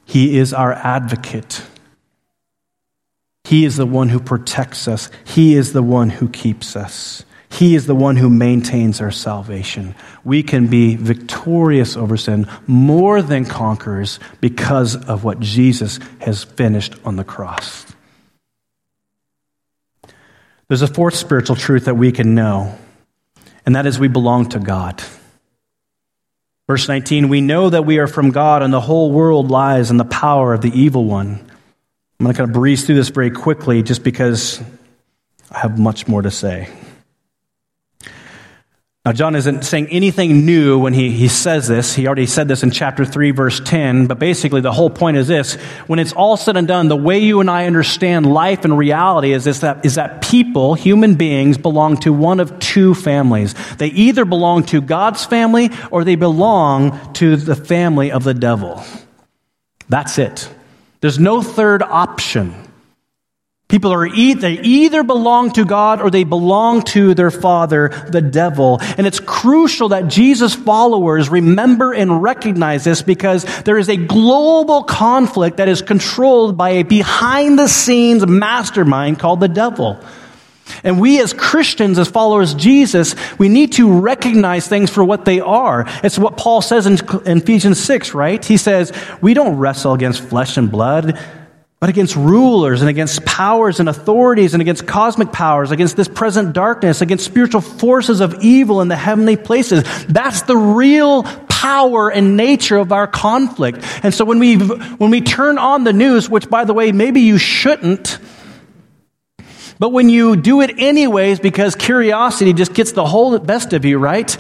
He 0.05 0.37
is 0.37 0.53
our 0.53 0.73
advocate. 0.73 1.63
He 3.45 3.65
is 3.65 3.77
the 3.77 3.87
one 3.87 4.09
who 4.09 4.21
protects 4.21 4.89
us. 4.89 5.11
He 5.25 5.55
is 5.55 5.73
the 5.73 5.83
one 5.83 6.11
who 6.11 6.29
keeps 6.29 6.77
us. 6.77 7.25
He 7.51 7.75
is 7.75 7.87
the 7.87 7.95
one 7.95 8.17
who 8.17 8.31
maintains 8.31 9.01
our 9.01 9.11
salvation. 9.11 9.95
We 10.25 10.43
can 10.43 10.69
be 10.69 10.97
victorious 10.97 11.97
over 11.97 12.17
sin, 12.17 12.49
more 12.67 13.21
than 13.21 13.45
conquerors, 13.45 14.19
because 14.41 14.97
of 14.97 15.23
what 15.23 15.41
Jesus 15.41 16.01
has 16.21 16.45
finished 16.45 16.95
on 17.05 17.17
the 17.17 17.25
cross. 17.25 17.92
There's 20.73 20.81
a 20.81 20.87
fourth 20.87 21.17
spiritual 21.17 21.55
truth 21.55 21.85
that 21.85 21.99
we 21.99 22.13
can 22.13 22.35
know, 22.35 22.79
and 23.67 23.77
that 23.77 23.85
is 23.85 23.99
we 23.99 24.09
belong 24.09 24.49
to 24.49 24.59
God. 24.59 25.03
Verse 26.67 26.89
19, 26.89 27.29
we 27.29 27.43
know 27.43 27.69
that 27.69 27.85
we 27.85 27.99
are 27.99 28.07
from 28.07 28.31
God, 28.31 28.63
and 28.63 28.73
the 28.73 28.81
whole 28.81 29.13
world 29.13 29.51
lies 29.51 29.91
in 29.91 29.99
the 29.99 30.07
power 30.07 30.55
of 30.55 30.63
the 30.63 30.71
evil 30.71 31.05
one. 31.05 31.33
I'm 32.19 32.25
going 32.25 32.33
to 32.33 32.39
kind 32.39 32.49
of 32.49 32.55
breeze 32.55 32.87
through 32.87 32.95
this 32.95 33.11
very 33.11 33.31
quickly 33.31 33.83
just 33.83 34.03
because 34.03 34.63
I 35.51 35.59
have 35.59 35.79
much 35.79 36.09
more 36.09 36.23
to 36.23 36.31
say. 36.31 36.71
Now, 39.05 39.11
John 39.11 39.35
isn't 39.35 39.65
saying 39.65 39.89
anything 39.89 40.47
new 40.47 40.79
when 40.79 40.95
he, 40.95 41.11
he 41.11 41.27
says 41.27 41.67
this. 41.67 41.93
He 41.93 42.07
already 42.07 42.27
said 42.27 42.47
this 42.47 42.63
in 42.63 42.71
chapter 42.71 43.05
3, 43.05 43.33
verse 43.33 43.59
10. 43.59 44.07
But 44.07 44.21
basically, 44.21 44.61
the 44.61 44.73
whole 44.73 44.91
point 44.91 45.17
is 45.17 45.27
this. 45.27 45.55
When 45.89 45.99
it's 45.99 46.13
all 46.13 46.37
said 46.37 46.57
and 46.57 46.69
done, 46.69 46.87
the 46.87 46.97
way 46.97 47.19
you 47.19 47.41
and 47.41 47.51
I 47.51 47.67
understand 47.67 48.33
life 48.33 48.65
and 48.65 48.79
reality 48.79 49.33
is, 49.33 49.43
this, 49.43 49.59
that, 49.59 49.85
is 49.85 49.97
that 49.97 50.23
people, 50.23 50.75
human 50.75 51.17
beings, 51.17 51.59
belong 51.59 51.97
to 51.99 52.13
one 52.13 52.39
of 52.39 52.57
two 52.61 52.95
families. 52.95 53.57
They 53.75 53.89
either 53.89 54.25
belong 54.25 54.67
to 54.67 54.81
God's 54.81 55.25
family 55.25 55.71
or 55.91 56.05
they 56.05 56.15
belong 56.15 57.13
to 57.15 57.35
the 57.35 57.57
family 57.57 58.13
of 58.13 58.23
the 58.23 58.35
devil. 58.35 58.85
That's 59.89 60.17
it. 60.19 60.49
There's 61.01 61.19
no 61.19 61.43
third 61.43 61.83
option. 61.83 62.55
People 63.73 63.95
are 63.95 64.05
e- 64.05 64.35
they 64.35 64.61
either 64.61 65.03
belong 65.03 65.51
to 65.53 65.65
God 65.65 66.03
or 66.03 66.11
they 66.11 66.25
belong 66.25 66.83
to 66.83 67.15
their 67.15 67.31
father, 67.31 67.89
the 68.07 68.21
devil. 68.21 68.77
And 68.99 69.07
it's 69.07 69.19
crucial 69.19 69.89
that 69.89 70.09
Jesus 70.09 70.55
followers 70.55 71.31
remember 71.31 71.95
and 71.95 72.23
recognize 72.23 72.85
this 72.85 73.01
because 73.01 73.47
there 73.63 73.79
is 73.79 73.89
a 73.89 73.97
global 73.97 74.83
conflict 74.83 75.57
that 75.57 75.69
is 75.69 75.81
controlled 75.81 76.59
by 76.59 76.69
a 76.69 76.83
behind 76.83 77.59
the 77.59 77.67
scenes 77.67 78.27
mastermind 78.27 79.19
called 79.19 79.41
the 79.41 79.49
devil. 79.49 79.99
And 80.85 81.01
we 81.01 81.23
as 81.23 81.33
Christians, 81.33 81.99
as 81.99 82.09
followers 82.09 82.53
Jesus, 82.53 83.15
we 83.39 83.49
need 83.49 83.73
to 83.73 84.01
recognize 84.01 84.69
things 84.69 84.91
for 84.91 85.03
what 85.03 85.25
they 85.25 85.41
are. 85.41 85.87
It's 86.05 86.19
what 86.19 86.37
Paul 86.37 86.61
says 86.61 86.85
in 86.87 86.99
Ephesians 87.39 87.83
6, 87.83 88.13
right? 88.13 88.45
He 88.45 88.59
says, 88.59 88.93
we 89.23 89.33
don't 89.33 89.57
wrestle 89.57 89.95
against 89.95 90.21
flesh 90.21 90.59
and 90.59 90.71
blood 90.71 91.19
but 91.83 91.89
against 91.89 92.15
rulers 92.15 92.81
and 92.81 92.89
against 92.89 93.25
powers 93.25 93.81
and 93.81 93.89
authorities 93.89 94.55
and 94.55 94.61
against 94.61 94.87
cosmic 94.87 95.33
powers, 95.33 95.73
against 95.73 95.97
this 95.97 96.07
present 96.07 96.53
darkness, 96.53 97.01
against 97.01 97.25
spiritual 97.25 97.61
forces 97.61 98.21
of 98.21 98.41
evil 98.41 98.83
in 98.83 98.87
the 98.87 98.95
heavenly 98.95 99.35
places. 99.35 99.83
That's 100.07 100.43
the 100.43 100.57
real 100.57 101.25
power 101.25 102.09
and 102.09 102.37
nature 102.37 102.77
of 102.77 102.93
our 102.93 103.09
conflict. 103.09 103.81
And 104.05 104.15
so 104.15 104.25
when 104.25 104.39
we, 104.39 104.59
when 104.59 105.11
we 105.11 105.23
turn 105.23 105.59
on 105.59 105.83
the 105.83 105.93
news, 105.93 106.31
which 106.31 106.49
by 106.49 106.65
the 106.65 106.73
way, 106.73 106.93
maybe 106.93 107.23
you 107.23 107.37
shouldn't, 107.37 108.21
but 109.81 109.89
when 109.89 110.09
you 110.09 110.37
do 110.37 110.61
it 110.61 110.79
anyways 110.79 111.41
because 111.41 111.75
curiosity 111.75 112.53
just 112.53 112.75
gets 112.75 112.93
the 112.93 113.05
whole 113.05 113.37
best 113.41 113.73
of 113.73 113.85
you, 113.85 113.99
right? 113.99 114.39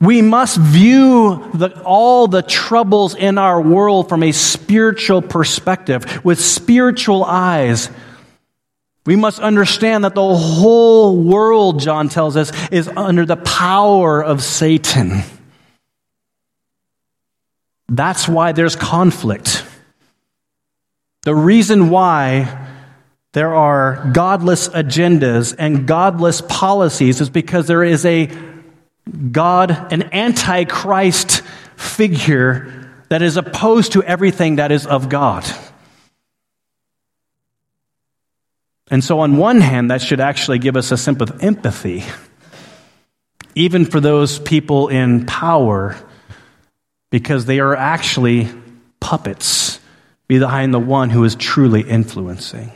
We 0.00 0.20
must 0.20 0.58
view 0.58 1.50
the, 1.54 1.82
all 1.82 2.28
the 2.28 2.42
troubles 2.42 3.14
in 3.14 3.38
our 3.38 3.60
world 3.60 4.08
from 4.08 4.22
a 4.22 4.32
spiritual 4.32 5.22
perspective, 5.22 6.24
with 6.24 6.38
spiritual 6.40 7.24
eyes. 7.24 7.88
We 9.06 9.16
must 9.16 9.40
understand 9.40 10.04
that 10.04 10.14
the 10.14 10.36
whole 10.36 11.16
world, 11.16 11.80
John 11.80 12.08
tells 12.08 12.36
us, 12.36 12.52
is 12.70 12.88
under 12.88 13.24
the 13.24 13.36
power 13.36 14.22
of 14.22 14.42
Satan. 14.42 15.22
That's 17.88 18.28
why 18.28 18.52
there's 18.52 18.76
conflict. 18.76 19.64
The 21.22 21.34
reason 21.34 21.88
why 21.88 22.66
there 23.32 23.54
are 23.54 24.10
godless 24.12 24.68
agendas 24.68 25.54
and 25.58 25.86
godless 25.86 26.40
policies 26.40 27.20
is 27.20 27.30
because 27.30 27.66
there 27.66 27.84
is 27.84 28.04
a 28.04 28.28
God, 29.32 29.92
an 29.92 30.14
antichrist 30.14 31.42
figure 31.76 32.90
that 33.08 33.22
is 33.22 33.36
opposed 33.36 33.92
to 33.92 34.02
everything 34.02 34.56
that 34.56 34.72
is 34.72 34.86
of 34.86 35.08
God. 35.08 35.44
And 38.88 39.02
so, 39.02 39.20
on 39.20 39.36
one 39.36 39.60
hand, 39.60 39.90
that 39.90 40.00
should 40.00 40.20
actually 40.20 40.58
give 40.58 40.76
us 40.76 40.92
a 40.92 40.96
sense 40.96 41.20
of 41.20 41.42
empathy, 41.42 42.04
even 43.54 43.84
for 43.84 44.00
those 44.00 44.38
people 44.38 44.88
in 44.88 45.26
power, 45.26 45.96
because 47.10 47.46
they 47.46 47.58
are 47.58 47.74
actually 47.74 48.48
puppets 49.00 49.80
behind 50.28 50.72
the 50.72 50.78
one 50.78 51.10
who 51.10 51.24
is 51.24 51.34
truly 51.34 51.82
influencing. 51.82 52.72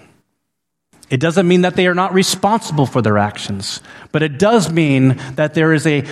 It 1.11 1.19
doesn't 1.19 1.49
mean 1.49 1.63
that 1.63 1.75
they 1.75 1.89
are 1.89 1.95
not 1.95 2.15
responsible 2.15 2.87
for 2.87 3.03
their 3.03 3.19
actions, 3.19 3.83
but 4.13 4.23
it 4.23 4.39
does 4.39 4.71
mean 4.71 5.21
that 5.35 5.55
there 5.55 5.73
is 5.73 5.87
a 5.87 6.05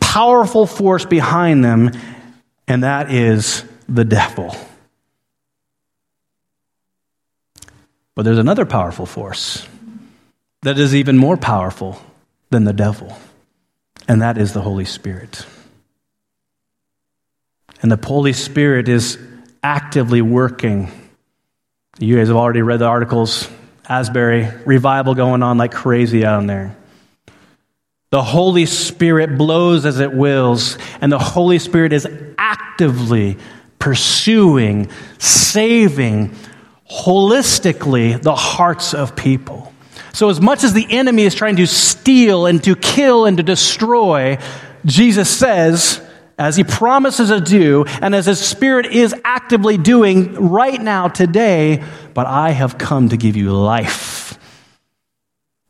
powerful 0.00 0.64
force 0.64 1.04
behind 1.04 1.64
them, 1.64 1.90
and 2.68 2.84
that 2.84 3.10
is 3.10 3.64
the 3.88 4.04
devil. 4.04 4.56
But 8.14 8.24
there's 8.24 8.38
another 8.38 8.64
powerful 8.64 9.06
force 9.06 9.66
that 10.62 10.78
is 10.78 10.94
even 10.94 11.18
more 11.18 11.36
powerful 11.36 12.00
than 12.50 12.62
the 12.62 12.72
devil, 12.72 13.18
and 14.06 14.22
that 14.22 14.38
is 14.38 14.52
the 14.52 14.62
Holy 14.62 14.84
Spirit. 14.84 15.44
And 17.82 17.90
the 17.90 17.98
Holy 18.06 18.32
Spirit 18.32 18.88
is 18.88 19.18
actively 19.64 20.22
working. 20.22 20.92
You 21.98 22.16
guys 22.16 22.28
have 22.28 22.36
already 22.36 22.62
read 22.62 22.78
the 22.78 22.86
articles 22.86 23.48
Asbury, 23.88 24.48
revival 24.64 25.14
going 25.14 25.42
on 25.42 25.58
like 25.58 25.72
crazy 25.72 26.20
down 26.20 26.46
there. 26.46 26.76
The 28.10 28.22
Holy 28.22 28.66
Spirit 28.66 29.36
blows 29.36 29.84
as 29.84 29.98
it 29.98 30.12
wills, 30.12 30.78
and 31.00 31.10
the 31.10 31.18
Holy 31.18 31.58
Spirit 31.58 31.92
is 31.92 32.06
actively 32.38 33.36
pursuing, 33.78 34.88
saving, 35.18 36.34
holistically 36.90 38.22
the 38.22 38.34
hearts 38.34 38.94
of 38.94 39.16
people. 39.16 39.72
So, 40.12 40.30
as 40.30 40.40
much 40.40 40.62
as 40.62 40.72
the 40.72 40.86
enemy 40.90 41.24
is 41.24 41.34
trying 41.34 41.56
to 41.56 41.66
steal 41.66 42.46
and 42.46 42.62
to 42.62 42.76
kill 42.76 43.26
and 43.26 43.36
to 43.36 43.42
destroy, 43.42 44.38
Jesus 44.84 45.28
says, 45.28 46.00
as 46.38 46.56
he 46.56 46.64
promises 46.64 47.28
to 47.28 47.40
do, 47.40 47.84
and 48.02 48.14
as 48.14 48.26
his 48.26 48.40
spirit 48.40 48.86
is 48.86 49.14
actively 49.24 49.78
doing 49.78 50.34
right 50.34 50.80
now, 50.80 51.08
today, 51.08 51.84
but 52.12 52.26
I 52.26 52.50
have 52.50 52.78
come 52.78 53.10
to 53.10 53.16
give 53.16 53.36
you 53.36 53.52
life. 53.52 54.38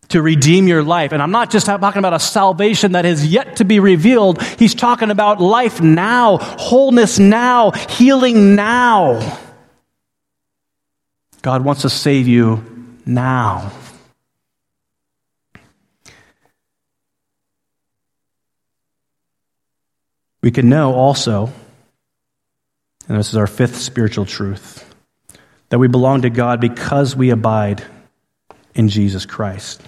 To 0.09 0.23
redeem 0.23 0.69
your 0.69 0.83
life. 0.83 1.13
And 1.13 1.21
I'm 1.21 1.33
not 1.33 1.51
just 1.51 1.67
talking 1.67 1.99
about 1.99 2.15
a 2.15 2.21
salvation 2.21 2.93
that 2.93 3.05
is 3.05 3.27
yet 3.27 3.57
to 3.57 3.65
be 3.65 3.81
revealed. 3.81 4.41
He's 4.43 4.75
talking 4.75 5.11
about 5.11 5.41
life 5.41 5.81
now, 5.81 6.39
wholeness 6.39 7.19
now, 7.19 7.73
healing 7.73 8.55
now. 8.55 9.39
God 11.43 11.65
wants 11.65 11.83
to 11.83 11.91
save 11.91 12.29
you 12.29 12.65
now. 13.05 13.73
We 20.45 20.51
can 20.51 20.69
know 20.69 20.93
also, 20.93 21.51
and 23.09 23.19
this 23.19 23.31
is 23.31 23.37
our 23.39 23.47
fifth 23.47 23.77
spiritual 23.77 24.27
truth, 24.27 24.95
that 25.71 25.79
we 25.79 25.89
belong 25.89 26.21
to 26.21 26.29
God 26.29 26.61
because 26.61 27.17
we 27.17 27.31
abide 27.31 27.83
in 28.75 28.91
Jesus 28.91 29.25
Christ. 29.25 29.81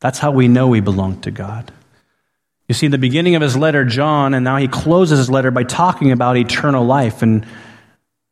That's 0.00 0.18
how 0.18 0.30
we 0.30 0.48
know 0.48 0.68
we 0.68 0.80
belong 0.80 1.20
to 1.20 1.30
God. 1.30 1.70
You 2.68 2.74
see, 2.74 2.86
in 2.86 2.92
the 2.92 2.96
beginning 2.96 3.34
of 3.34 3.42
his 3.42 3.54
letter, 3.54 3.84
John, 3.84 4.32
and 4.32 4.44
now 4.44 4.56
he 4.56 4.66
closes 4.66 5.18
his 5.18 5.28
letter 5.28 5.50
by 5.50 5.64
talking 5.64 6.10
about 6.10 6.38
eternal 6.38 6.86
life. 6.86 7.20
And 7.20 7.46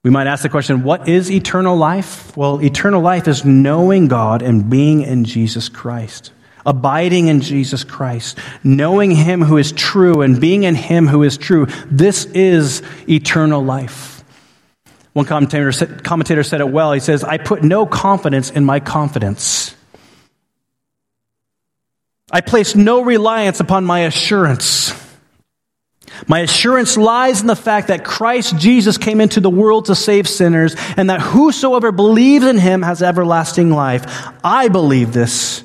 we 0.02 0.08
might 0.08 0.28
ask 0.28 0.44
the 0.44 0.48
question 0.48 0.82
what 0.82 1.10
is 1.10 1.30
eternal 1.30 1.76
life? 1.76 2.34
Well, 2.38 2.62
eternal 2.62 3.02
life 3.02 3.28
is 3.28 3.44
knowing 3.44 4.08
God 4.08 4.40
and 4.40 4.70
being 4.70 5.02
in 5.02 5.26
Jesus 5.26 5.68
Christ, 5.68 6.32
abiding 6.66 7.28
in 7.28 7.40
Jesus 7.40 7.84
Christ, 7.84 8.38
knowing 8.62 9.12
Him 9.12 9.40
who 9.40 9.56
is 9.56 9.72
true 9.72 10.20
and 10.20 10.40
being 10.40 10.64
in 10.64 10.74
Him 10.74 11.06
who 11.06 11.22
is 11.22 11.38
true. 11.38 11.66
This 11.86 12.26
is 12.26 12.82
eternal 13.08 13.64
life. 13.64 14.24
One 15.14 15.24
commentator 15.24 15.72
said, 15.72 16.04
commentator 16.04 16.42
said 16.42 16.60
it 16.60 16.68
well. 16.68 16.92
He 16.92 17.00
says, 17.00 17.24
I 17.24 17.38
put 17.38 17.62
no 17.62 17.86
confidence 17.86 18.50
in 18.50 18.66
my 18.66 18.80
confidence. 18.80 19.74
I 22.30 22.42
place 22.42 22.74
no 22.74 23.02
reliance 23.02 23.60
upon 23.60 23.84
my 23.84 24.00
assurance. 24.00 24.92
My 26.26 26.40
assurance 26.40 26.96
lies 26.96 27.40
in 27.40 27.46
the 27.46 27.56
fact 27.56 27.88
that 27.88 28.04
Christ 28.04 28.58
Jesus 28.58 28.98
came 28.98 29.20
into 29.20 29.40
the 29.40 29.50
world 29.50 29.86
to 29.86 29.94
save 29.94 30.28
sinners 30.28 30.74
and 30.96 31.10
that 31.10 31.20
whosoever 31.20 31.92
believes 31.92 32.44
in 32.44 32.58
him 32.58 32.82
has 32.82 33.02
everlasting 33.02 33.70
life. 33.70 34.04
I 34.42 34.68
believe 34.68 35.12
this 35.12 35.62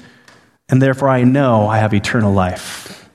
and 0.72 0.82
therefore 0.82 1.10
I 1.10 1.24
know 1.24 1.68
I 1.68 1.78
have 1.78 1.94
eternal 1.94 2.34
life. 2.34 3.10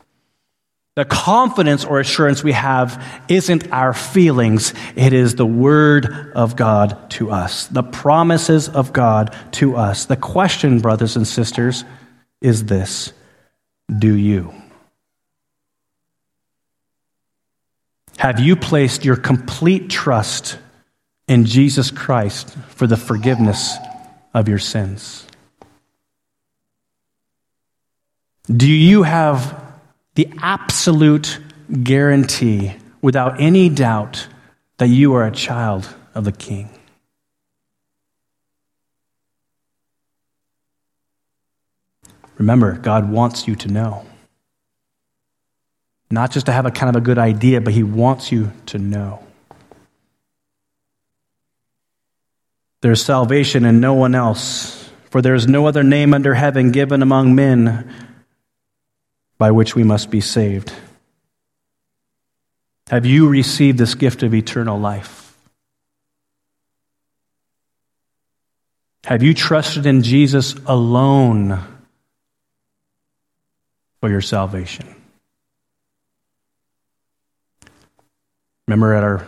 The 0.95 1.05
confidence 1.05 1.85
or 1.85 2.01
assurance 2.01 2.43
we 2.43 2.53
have 2.53 3.05
isn't 3.29 3.71
our 3.71 3.93
feelings, 3.93 4.73
it 4.95 5.13
is 5.13 5.35
the 5.35 5.45
Word 5.45 6.07
of 6.35 6.57
God 6.57 7.11
to 7.13 7.31
us, 7.31 7.67
the 7.67 7.83
promises 7.83 8.69
of 8.69 8.93
God 8.93 9.37
to 9.53 9.77
us. 9.77 10.07
The 10.07 10.17
question, 10.17 10.81
brothers 10.81 11.17
and 11.17 11.27
sisters, 11.27 11.85
is 12.41 12.65
this 12.65 13.13
do 13.99 14.15
you? 14.15 14.55
Have 18.17 18.41
you 18.41 18.57
placed 18.57 19.05
your 19.05 19.17
complete 19.17 19.91
trust 19.91 20.59
in 21.29 21.45
Jesus 21.45 21.91
Christ 21.91 22.57
for 22.69 22.87
the 22.87 22.97
forgiveness 22.97 23.77
of 24.33 24.49
your 24.49 24.59
sins? 24.59 25.26
Do 28.55 28.71
you 28.71 29.03
have 29.03 29.61
the 30.15 30.29
absolute 30.41 31.41
guarantee, 31.83 32.75
without 33.03 33.41
any 33.41 33.69
doubt, 33.69 34.29
that 34.79 34.87
you 34.87 35.15
are 35.15 35.27
a 35.27 35.33
child 35.33 35.93
of 36.15 36.25
the 36.25 36.33
King? 36.33 36.71
Remember, 42.39 42.73
God 42.73 43.11
wants 43.11 43.49
you 43.49 43.57
to 43.57 43.69
know. 43.69 44.07
Not 46.11 46.31
just 46.31 46.47
to 46.47 46.53
have 46.53 46.67
a 46.67 46.71
kind 46.71 46.89
of 46.89 47.03
a 47.03 47.05
good 47.05 47.19
idea, 47.19 47.61
but 47.61 47.73
He 47.73 47.83
wants 47.83 48.31
you 48.31 48.53
to 48.67 48.79
know. 48.79 49.25
There's 52.83 53.05
salvation 53.05 53.65
in 53.65 53.81
no 53.81 53.95
one 53.95 54.15
else, 54.15 54.89
for 55.11 55.21
there 55.21 55.35
is 55.35 55.49
no 55.49 55.67
other 55.67 55.83
name 55.83 56.15
under 56.15 56.35
heaven 56.35 56.71
given 56.71 57.03
among 57.03 57.35
men 57.35 57.93
by 59.39 59.51
which 59.51 59.75
we 59.75 59.85
must 59.85 60.11
be 60.11 60.21
saved. 60.21 60.73
Have 62.89 63.05
you 63.05 63.29
received 63.29 63.79
this 63.79 63.95
gift 63.95 64.23
of 64.23 64.35
eternal 64.35 64.79
life? 64.79 65.37
Have 69.05 69.23
you 69.23 69.35
trusted 69.35 69.87
in 69.87 70.03
Jesus 70.03 70.55
alone 70.67 71.63
for 74.01 74.11
your 74.11 74.21
salvation? 74.21 74.95
Remember 78.67 78.95
at 78.95 79.05
our, 79.05 79.27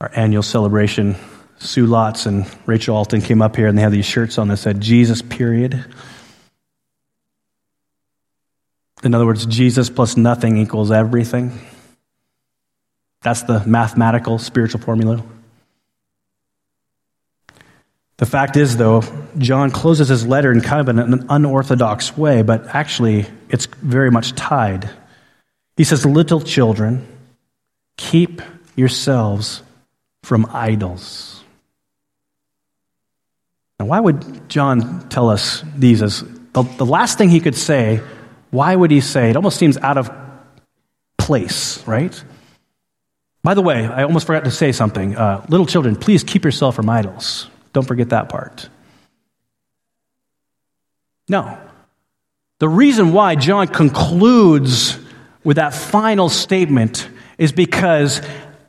our 0.00 0.10
annual 0.14 0.44
celebration, 0.44 1.16
Sue 1.58 1.86
Lotz 1.86 2.26
and 2.26 2.46
Rachel 2.66 2.96
Alton 2.96 3.20
came 3.20 3.42
up 3.42 3.56
here 3.56 3.66
and 3.66 3.76
they 3.76 3.82
had 3.82 3.92
these 3.92 4.06
shirts 4.06 4.38
on 4.38 4.48
that 4.48 4.58
said 4.58 4.80
Jesus, 4.80 5.22
period. 5.22 5.84
In 9.02 9.14
other 9.14 9.26
words, 9.26 9.46
Jesus 9.46 9.88
plus 9.88 10.16
nothing 10.16 10.56
equals 10.58 10.90
everything. 10.90 11.58
That's 13.22 13.42
the 13.42 13.64
mathematical 13.66 14.38
spiritual 14.38 14.80
formula. 14.80 15.22
The 18.18 18.26
fact 18.26 18.56
is, 18.56 18.76
though, 18.76 19.02
John 19.38 19.70
closes 19.70 20.08
his 20.08 20.26
letter 20.26 20.52
in 20.52 20.60
kind 20.60 20.86
of 20.86 20.88
an 20.94 21.26
unorthodox 21.30 22.16
way, 22.16 22.42
but 22.42 22.66
actually 22.74 23.26
it's 23.48 23.66
very 23.66 24.10
much 24.10 24.34
tied. 24.34 24.90
He 25.76 25.84
says, 25.84 26.04
Little 26.04 26.42
children, 26.42 27.06
Keep 28.00 28.40
yourselves 28.76 29.62
from 30.22 30.46
idols. 30.50 31.44
Now, 33.78 33.86
why 33.86 34.00
would 34.00 34.48
John 34.48 35.06
tell 35.10 35.28
us 35.28 35.62
these 35.76 36.02
as 36.02 36.24
the, 36.54 36.62
the 36.62 36.86
last 36.86 37.18
thing 37.18 37.28
he 37.28 37.40
could 37.40 37.54
say? 37.54 38.00
Why 38.50 38.74
would 38.74 38.90
he 38.90 39.00
say? 39.00 39.30
It 39.30 39.36
almost 39.36 39.58
seems 39.58 39.76
out 39.78 39.96
of 39.96 40.10
place, 41.18 41.86
right? 41.86 42.24
By 43.42 43.54
the 43.54 43.62
way, 43.62 43.86
I 43.86 44.02
almost 44.02 44.26
forgot 44.26 44.44
to 44.44 44.50
say 44.50 44.72
something. 44.72 45.16
Uh, 45.16 45.44
little 45.48 45.66
children, 45.66 45.96
please 45.96 46.24
keep 46.24 46.44
yourself 46.44 46.74
from 46.74 46.90
idols. 46.90 47.48
Don't 47.72 47.86
forget 47.86 48.10
that 48.10 48.28
part. 48.28 48.68
No. 51.28 51.58
The 52.58 52.68
reason 52.68 53.12
why 53.12 53.36
John 53.36 53.68
concludes 53.68 54.98
with 55.44 55.56
that 55.56 55.72
final 55.72 56.28
statement 56.28 57.08
is 57.38 57.52
because 57.52 58.20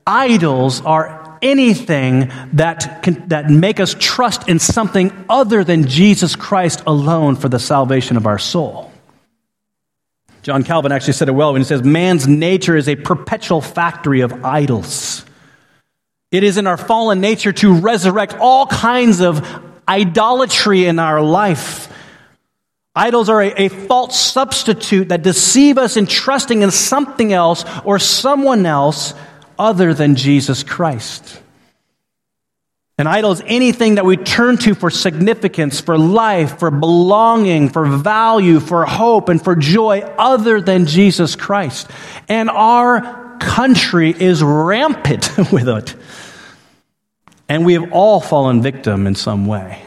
idols 0.05 0.81
are 0.81 1.39
anything 1.41 2.31
that, 2.53 3.01
can, 3.03 3.27
that 3.29 3.49
make 3.49 3.79
us 3.79 3.95
trust 3.99 4.47
in 4.47 4.59
something 4.59 5.11
other 5.27 5.63
than 5.63 5.87
Jesus 5.87 6.35
Christ 6.35 6.83
alone 6.85 7.35
for 7.35 7.49
the 7.49 7.59
salvation 7.59 8.15
of 8.15 8.27
our 8.27 8.37
soul. 8.37 8.90
John 10.43 10.63
Calvin 10.63 10.91
actually 10.91 11.13
said 11.13 11.29
it 11.29 11.33
well 11.33 11.53
when 11.53 11.61
he 11.61 11.65
says, 11.65 11.83
Man's 11.83 12.27
nature 12.27 12.75
is 12.75 12.89
a 12.89 12.95
perpetual 12.95 13.61
factory 13.61 14.21
of 14.21 14.43
idols. 14.43 15.23
It 16.31 16.43
is 16.43 16.57
in 16.57 16.65
our 16.65 16.77
fallen 16.77 17.21
nature 17.21 17.51
to 17.51 17.73
resurrect 17.75 18.35
all 18.39 18.65
kinds 18.65 19.21
of 19.21 19.45
idolatry 19.87 20.85
in 20.85 20.97
our 20.97 21.21
life. 21.21 21.89
Idols 22.95 23.29
are 23.29 23.41
a, 23.41 23.65
a, 23.65 23.67
false 23.69 24.19
substitute 24.19 25.09
that 25.09 25.21
deceive 25.21 25.77
us 25.77 25.95
in 25.95 26.07
trusting 26.07 26.61
in 26.61 26.71
something 26.71 27.31
else 27.31 27.63
or 27.85 27.99
someone 27.99 28.65
else 28.65 29.13
other 29.57 29.93
than 29.93 30.15
Jesus 30.15 30.63
Christ. 30.63 31.41
An 33.01 33.07
idol 33.07 33.31
is 33.31 33.41
anything 33.47 33.95
that 33.95 34.05
we 34.05 34.15
turn 34.15 34.57
to 34.57 34.75
for 34.75 34.91
significance, 34.91 35.79
for 35.79 35.97
life, 35.97 36.59
for 36.59 36.69
belonging, 36.69 37.69
for 37.69 37.83
value, 37.83 38.59
for 38.59 38.85
hope, 38.85 39.27
and 39.27 39.43
for 39.43 39.55
joy 39.55 40.01
other 40.19 40.61
than 40.61 40.85
Jesus 40.85 41.35
Christ. 41.35 41.89
And 42.29 42.47
our 42.47 43.39
country 43.39 44.11
is 44.11 44.43
rampant 44.43 45.35
with 45.51 45.67
it. 45.67 45.95
And 47.49 47.65
we 47.65 47.73
have 47.73 47.91
all 47.91 48.21
fallen 48.21 48.61
victim 48.61 49.07
in 49.07 49.15
some 49.15 49.47
way. 49.47 49.83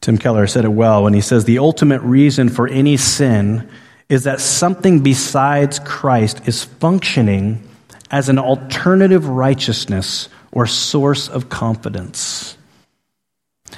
Tim 0.00 0.18
Keller 0.18 0.48
said 0.48 0.64
it 0.64 0.70
well 0.70 1.04
when 1.04 1.14
he 1.14 1.20
says 1.20 1.44
the 1.44 1.60
ultimate 1.60 2.02
reason 2.02 2.48
for 2.48 2.66
any 2.66 2.96
sin 2.96 3.70
is 4.08 4.24
that 4.24 4.40
something 4.40 5.04
besides 5.04 5.78
Christ 5.78 6.48
is 6.48 6.64
functioning 6.64 7.65
as 8.10 8.28
an 8.28 8.38
alternative 8.38 9.28
righteousness 9.28 10.28
or 10.52 10.66
source 10.66 11.28
of 11.28 11.48
confidence. 11.48 12.56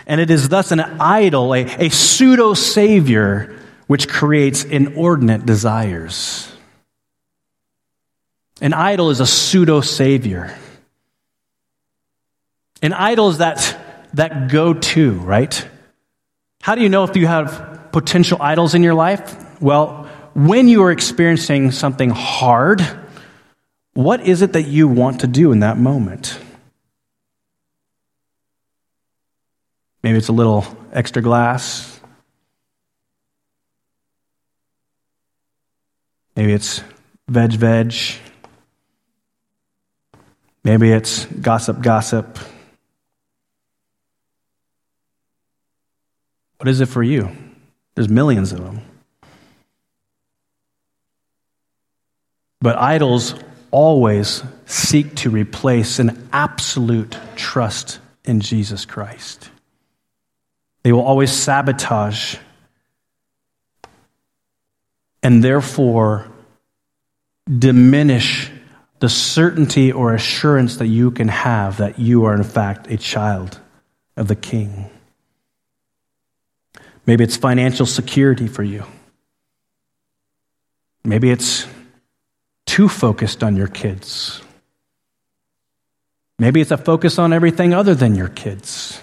And 0.06 0.20
it 0.20 0.30
is 0.30 0.48
thus 0.48 0.70
an 0.70 0.80
idol, 0.80 1.54
a, 1.54 1.64
a 1.64 1.88
pseudo 1.88 2.54
savior, 2.54 3.58
which 3.86 4.08
creates 4.08 4.64
inordinate 4.64 5.46
desires. 5.46 6.50
An 8.60 8.74
idol 8.74 9.10
is 9.10 9.20
a 9.20 9.26
pseudo 9.26 9.80
savior. 9.80 10.54
An 12.82 12.92
idol 12.92 13.30
is 13.30 13.38
that, 13.38 14.08
that 14.14 14.50
go 14.50 14.74
to, 14.74 15.12
right? 15.12 15.66
How 16.60 16.74
do 16.74 16.82
you 16.82 16.88
know 16.88 17.04
if 17.04 17.16
you 17.16 17.26
have 17.26 17.88
potential 17.92 18.38
idols 18.40 18.74
in 18.74 18.82
your 18.82 18.94
life? 18.94 19.60
Well, 19.60 20.08
when 20.34 20.68
you 20.68 20.82
are 20.84 20.92
experiencing 20.92 21.70
something 21.70 22.10
hard, 22.10 22.86
what 23.98 24.20
is 24.20 24.42
it 24.42 24.52
that 24.52 24.62
you 24.62 24.86
want 24.86 25.22
to 25.22 25.26
do 25.26 25.50
in 25.50 25.58
that 25.58 25.76
moment? 25.76 26.38
Maybe 30.04 30.16
it's 30.18 30.28
a 30.28 30.32
little 30.32 30.64
extra 30.92 31.20
glass. 31.20 31.98
Maybe 36.36 36.52
it's 36.52 36.80
veg, 37.26 37.54
veg. 37.54 37.92
Maybe 40.62 40.92
it's 40.92 41.24
gossip, 41.24 41.82
gossip. 41.82 42.38
What 46.58 46.68
is 46.68 46.80
it 46.80 46.86
for 46.86 47.02
you? 47.02 47.30
There's 47.96 48.08
millions 48.08 48.52
of 48.52 48.62
them. 48.62 48.80
But 52.60 52.76
idols 52.76 53.34
always 53.70 54.42
seek 54.66 55.14
to 55.16 55.30
replace 55.30 55.98
an 55.98 56.28
absolute 56.32 57.16
trust 57.36 58.00
in 58.24 58.40
Jesus 58.40 58.84
Christ. 58.84 59.50
They 60.82 60.92
will 60.92 61.02
always 61.02 61.32
sabotage 61.32 62.36
and 65.22 65.42
therefore 65.42 66.28
diminish 67.46 68.50
the 69.00 69.08
certainty 69.08 69.92
or 69.92 70.14
assurance 70.14 70.76
that 70.78 70.86
you 70.86 71.10
can 71.10 71.28
have 71.28 71.78
that 71.78 71.98
you 71.98 72.24
are, 72.24 72.34
in 72.34 72.44
fact, 72.44 72.90
a 72.90 72.96
child 72.96 73.60
of 74.16 74.28
the 74.28 74.36
King. 74.36 74.90
Maybe 77.06 77.24
it's 77.24 77.36
financial 77.36 77.86
security 77.86 78.48
for 78.48 78.62
you. 78.62 78.84
Maybe 81.04 81.30
it's 81.30 81.66
too 82.68 82.88
focused 82.88 83.42
on 83.42 83.56
your 83.56 83.66
kids. 83.66 84.42
Maybe 86.38 86.60
it's 86.60 86.70
a 86.70 86.76
focus 86.76 87.18
on 87.18 87.32
everything 87.32 87.72
other 87.72 87.94
than 87.94 88.14
your 88.14 88.28
kids. 88.28 89.00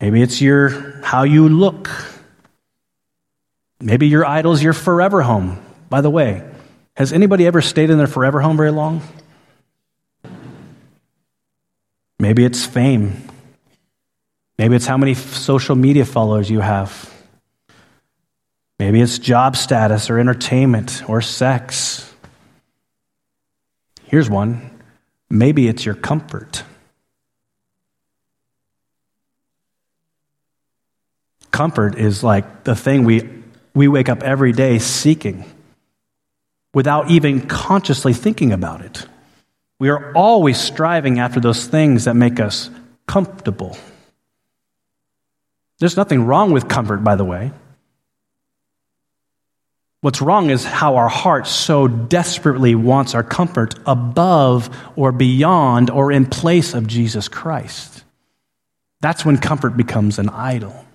Maybe 0.00 0.22
it's 0.22 0.40
your 0.40 1.00
how 1.02 1.24
you 1.24 1.48
look. 1.48 1.90
Maybe 3.80 4.08
your 4.08 4.24
idol's 4.24 4.62
your 4.62 4.72
forever 4.72 5.20
home. 5.20 5.62
By 5.90 6.00
the 6.00 6.10
way, 6.10 6.42
has 6.96 7.12
anybody 7.12 7.46
ever 7.46 7.60
stayed 7.60 7.90
in 7.90 7.98
their 7.98 8.06
forever 8.06 8.40
home 8.40 8.56
very 8.56 8.72
long? 8.72 9.02
Maybe 12.18 12.44
it's 12.44 12.64
fame. 12.64 13.28
Maybe 14.58 14.74
it's 14.74 14.86
how 14.86 14.96
many 14.96 15.14
social 15.14 15.76
media 15.76 16.04
followers 16.04 16.50
you 16.50 16.60
have. 16.60 17.12
Maybe 18.80 19.02
it's 19.02 19.18
job 19.18 19.56
status 19.56 20.08
or 20.08 20.18
entertainment 20.18 21.02
or 21.06 21.20
sex. 21.20 22.10
Here's 24.04 24.30
one. 24.30 24.70
Maybe 25.28 25.68
it's 25.68 25.84
your 25.84 25.94
comfort. 25.94 26.62
Comfort 31.50 31.98
is 31.98 32.24
like 32.24 32.64
the 32.64 32.74
thing 32.74 33.04
we, 33.04 33.28
we 33.74 33.86
wake 33.86 34.08
up 34.08 34.22
every 34.22 34.52
day 34.52 34.78
seeking 34.78 35.44
without 36.72 37.10
even 37.10 37.46
consciously 37.46 38.14
thinking 38.14 38.50
about 38.50 38.80
it. 38.80 39.06
We 39.78 39.90
are 39.90 40.10
always 40.14 40.58
striving 40.58 41.18
after 41.18 41.38
those 41.38 41.66
things 41.66 42.06
that 42.06 42.14
make 42.14 42.40
us 42.40 42.70
comfortable. 43.06 43.76
There's 45.80 45.98
nothing 45.98 46.24
wrong 46.24 46.52
with 46.52 46.66
comfort, 46.66 47.04
by 47.04 47.16
the 47.16 47.26
way. 47.26 47.52
What's 50.02 50.22
wrong 50.22 50.48
is 50.48 50.64
how 50.64 50.96
our 50.96 51.08
heart 51.08 51.46
so 51.46 51.86
desperately 51.86 52.74
wants 52.74 53.14
our 53.14 53.22
comfort 53.22 53.74
above 53.86 54.74
or 54.96 55.12
beyond 55.12 55.90
or 55.90 56.10
in 56.10 56.24
place 56.24 56.72
of 56.72 56.86
Jesus 56.86 57.28
Christ. 57.28 58.02
That's 59.02 59.24
when 59.24 59.36
comfort 59.36 59.76
becomes 59.76 60.18
an 60.18 60.30
idol. 60.30 60.86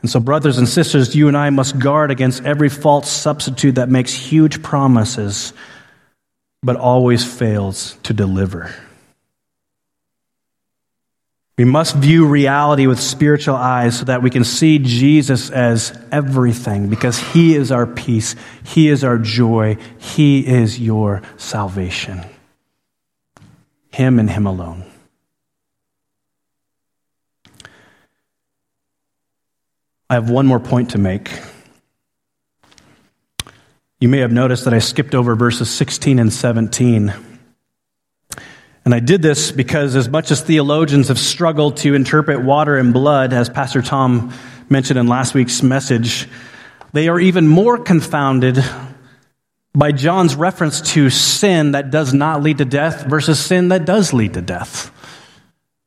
And 0.00 0.10
so, 0.10 0.20
brothers 0.20 0.58
and 0.58 0.68
sisters, 0.68 1.16
you 1.16 1.28
and 1.28 1.36
I 1.36 1.50
must 1.50 1.78
guard 1.78 2.10
against 2.10 2.44
every 2.44 2.68
false 2.68 3.10
substitute 3.10 3.76
that 3.76 3.88
makes 3.88 4.12
huge 4.12 4.62
promises 4.62 5.52
but 6.62 6.76
always 6.76 7.24
fails 7.24 7.96
to 8.02 8.12
deliver. 8.12 8.74
We 11.58 11.64
must 11.64 11.96
view 11.96 12.24
reality 12.24 12.86
with 12.86 13.00
spiritual 13.00 13.56
eyes 13.56 13.98
so 13.98 14.04
that 14.04 14.22
we 14.22 14.30
can 14.30 14.44
see 14.44 14.78
Jesus 14.78 15.50
as 15.50 15.90
everything 16.12 16.88
because 16.88 17.18
he 17.18 17.56
is 17.56 17.72
our 17.72 17.84
peace, 17.84 18.36
he 18.62 18.88
is 18.88 19.02
our 19.02 19.18
joy, 19.18 19.76
he 19.98 20.46
is 20.46 20.78
your 20.78 21.20
salvation. 21.36 22.20
Him 23.90 24.20
and 24.20 24.30
him 24.30 24.46
alone. 24.46 24.84
I 30.08 30.14
have 30.14 30.30
one 30.30 30.46
more 30.46 30.60
point 30.60 30.90
to 30.90 30.98
make. 30.98 31.28
You 33.98 34.08
may 34.08 34.18
have 34.18 34.30
noticed 34.30 34.64
that 34.64 34.74
I 34.74 34.78
skipped 34.78 35.16
over 35.16 35.34
verses 35.34 35.68
16 35.68 36.20
and 36.20 36.32
17. 36.32 37.12
And 38.88 38.94
I 38.94 39.00
did 39.00 39.20
this 39.20 39.52
because, 39.52 39.96
as 39.96 40.08
much 40.08 40.30
as 40.30 40.40
theologians 40.40 41.08
have 41.08 41.18
struggled 41.18 41.76
to 41.76 41.92
interpret 41.92 42.42
water 42.42 42.78
and 42.78 42.94
blood, 42.94 43.34
as 43.34 43.50
Pastor 43.50 43.82
Tom 43.82 44.32
mentioned 44.70 44.98
in 44.98 45.06
last 45.06 45.34
week's 45.34 45.62
message, 45.62 46.26
they 46.94 47.08
are 47.08 47.20
even 47.20 47.46
more 47.46 47.76
confounded 47.76 48.64
by 49.74 49.92
John's 49.92 50.34
reference 50.34 50.80
to 50.92 51.10
sin 51.10 51.72
that 51.72 51.90
does 51.90 52.14
not 52.14 52.42
lead 52.42 52.56
to 52.56 52.64
death 52.64 53.04
versus 53.04 53.38
sin 53.38 53.68
that 53.68 53.84
does 53.84 54.14
lead 54.14 54.32
to 54.32 54.40
death. 54.40 54.90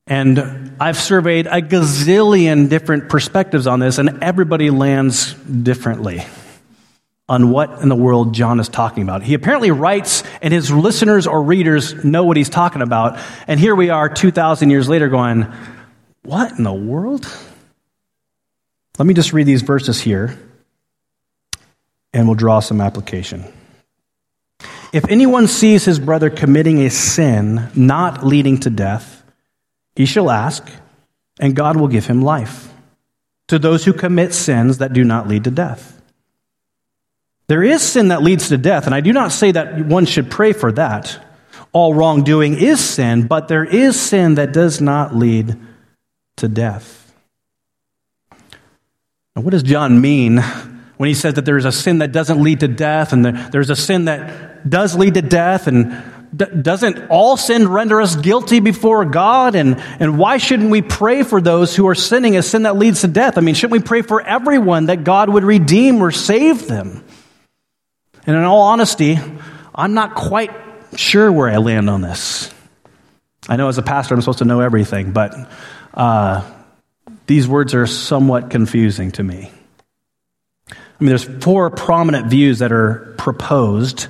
And 0.05 0.75
I've 0.79 0.99
surveyed 0.99 1.47
a 1.47 1.59
gazillion 1.59 2.69
different 2.69 3.09
perspectives 3.09 3.65
on 3.65 3.79
this, 3.79 3.97
and 3.97 4.21
everybody 4.21 4.69
lands 4.69 5.33
differently 5.33 6.23
on 7.31 7.49
what 7.49 7.81
in 7.81 7.87
the 7.87 7.95
world 7.95 8.33
John 8.33 8.59
is 8.59 8.67
talking 8.67 9.03
about. 9.03 9.23
He 9.23 9.35
apparently 9.35 9.71
writes, 9.71 10.25
and 10.41 10.53
his 10.53 10.69
listeners 10.69 11.27
or 11.27 11.41
readers 11.41 12.03
know 12.03 12.25
what 12.25 12.35
he's 12.35 12.49
talking 12.49 12.81
about. 12.81 13.17
And 13.47 13.57
here 13.57 13.73
we 13.73 13.89
are 13.89 14.09
2,000 14.09 14.69
years 14.69 14.89
later 14.89 15.07
going, 15.07 15.49
What 16.23 16.51
in 16.51 16.65
the 16.65 16.73
world? 16.73 17.25
Let 18.99 19.05
me 19.05 19.13
just 19.13 19.31
read 19.31 19.45
these 19.47 19.61
verses 19.61 20.01
here, 20.01 20.37
and 22.11 22.27
we'll 22.27 22.35
draw 22.35 22.59
some 22.59 22.81
application. 22.81 23.45
If 24.91 25.05
anyone 25.07 25.47
sees 25.47 25.85
his 25.85 25.99
brother 25.99 26.29
committing 26.29 26.81
a 26.81 26.89
sin 26.89 27.69
not 27.73 28.25
leading 28.25 28.59
to 28.59 28.69
death, 28.69 29.23
he 29.95 30.05
shall 30.05 30.29
ask, 30.29 30.69
and 31.39 31.55
God 31.55 31.77
will 31.77 31.87
give 31.87 32.07
him 32.07 32.21
life 32.21 32.73
to 33.47 33.57
those 33.57 33.85
who 33.85 33.93
commit 33.93 34.33
sins 34.33 34.79
that 34.79 34.91
do 34.91 35.05
not 35.05 35.29
lead 35.29 35.45
to 35.45 35.51
death. 35.51 36.00
There 37.51 37.63
is 37.63 37.81
sin 37.81 38.07
that 38.07 38.23
leads 38.23 38.47
to 38.47 38.57
death, 38.57 38.85
and 38.85 38.95
I 38.95 39.01
do 39.01 39.11
not 39.11 39.33
say 39.33 39.51
that 39.51 39.85
one 39.85 40.05
should 40.05 40.31
pray 40.31 40.53
for 40.53 40.71
that. 40.71 41.19
All 41.73 41.93
wrongdoing 41.93 42.53
is 42.53 42.79
sin, 42.79 43.27
but 43.27 43.49
there 43.49 43.65
is 43.65 43.99
sin 43.99 44.35
that 44.35 44.53
does 44.53 44.79
not 44.79 45.13
lead 45.13 45.59
to 46.37 46.47
death. 46.47 47.13
Now, 49.35 49.41
what 49.41 49.51
does 49.51 49.63
John 49.63 49.99
mean 49.99 50.37
when 50.95 51.09
he 51.09 51.13
says 51.13 51.33
that 51.33 51.43
there 51.43 51.57
is 51.57 51.65
a 51.65 51.73
sin 51.73 51.97
that 51.97 52.13
doesn't 52.13 52.41
lead 52.41 52.61
to 52.61 52.69
death, 52.69 53.11
and 53.11 53.25
there's 53.25 53.69
a 53.69 53.75
sin 53.75 54.05
that 54.05 54.69
does 54.69 54.95
lead 54.95 55.15
to 55.15 55.21
death, 55.21 55.67
and 55.67 56.01
doesn't 56.63 57.09
all 57.09 57.35
sin 57.35 57.67
render 57.67 57.99
us 57.99 58.15
guilty 58.15 58.61
before 58.61 59.03
God? 59.03 59.55
And, 59.55 59.77
and 59.99 60.17
why 60.17 60.37
shouldn't 60.37 60.69
we 60.69 60.81
pray 60.81 61.23
for 61.23 61.41
those 61.41 61.75
who 61.75 61.85
are 61.89 61.95
sinning 61.95 62.37
a 62.37 62.43
sin 62.43 62.63
that 62.63 62.77
leads 62.77 63.01
to 63.01 63.09
death? 63.09 63.37
I 63.37 63.41
mean, 63.41 63.55
shouldn't 63.55 63.73
we 63.73 63.85
pray 63.85 64.03
for 64.03 64.21
everyone 64.21 64.85
that 64.85 65.03
God 65.03 65.27
would 65.27 65.43
redeem 65.43 66.01
or 66.01 66.11
save 66.11 66.65
them? 66.65 67.03
And 68.25 68.35
in 68.35 68.43
all 68.43 68.61
honesty, 68.61 69.19
I'm 69.73 69.93
not 69.93 70.15
quite 70.15 70.51
sure 70.95 71.31
where 71.31 71.49
I 71.49 71.57
land 71.57 71.89
on 71.89 72.01
this. 72.01 72.53
I 73.49 73.55
know 73.55 73.67
as 73.67 73.77
a 73.77 73.81
pastor, 73.81 74.13
I'm 74.13 74.21
supposed 74.21 74.39
to 74.39 74.45
know 74.45 74.59
everything, 74.59 75.11
but 75.11 75.33
uh, 75.93 76.49
these 77.27 77.47
words 77.47 77.73
are 77.73 77.87
somewhat 77.87 78.49
confusing 78.49 79.11
to 79.13 79.23
me. 79.23 79.51
I 80.69 81.03
mean, 81.03 81.09
there's 81.09 81.23
four 81.23 81.71
prominent 81.71 82.27
views 82.27 82.59
that 82.59 82.71
are 82.71 83.15
proposed. 83.17 84.07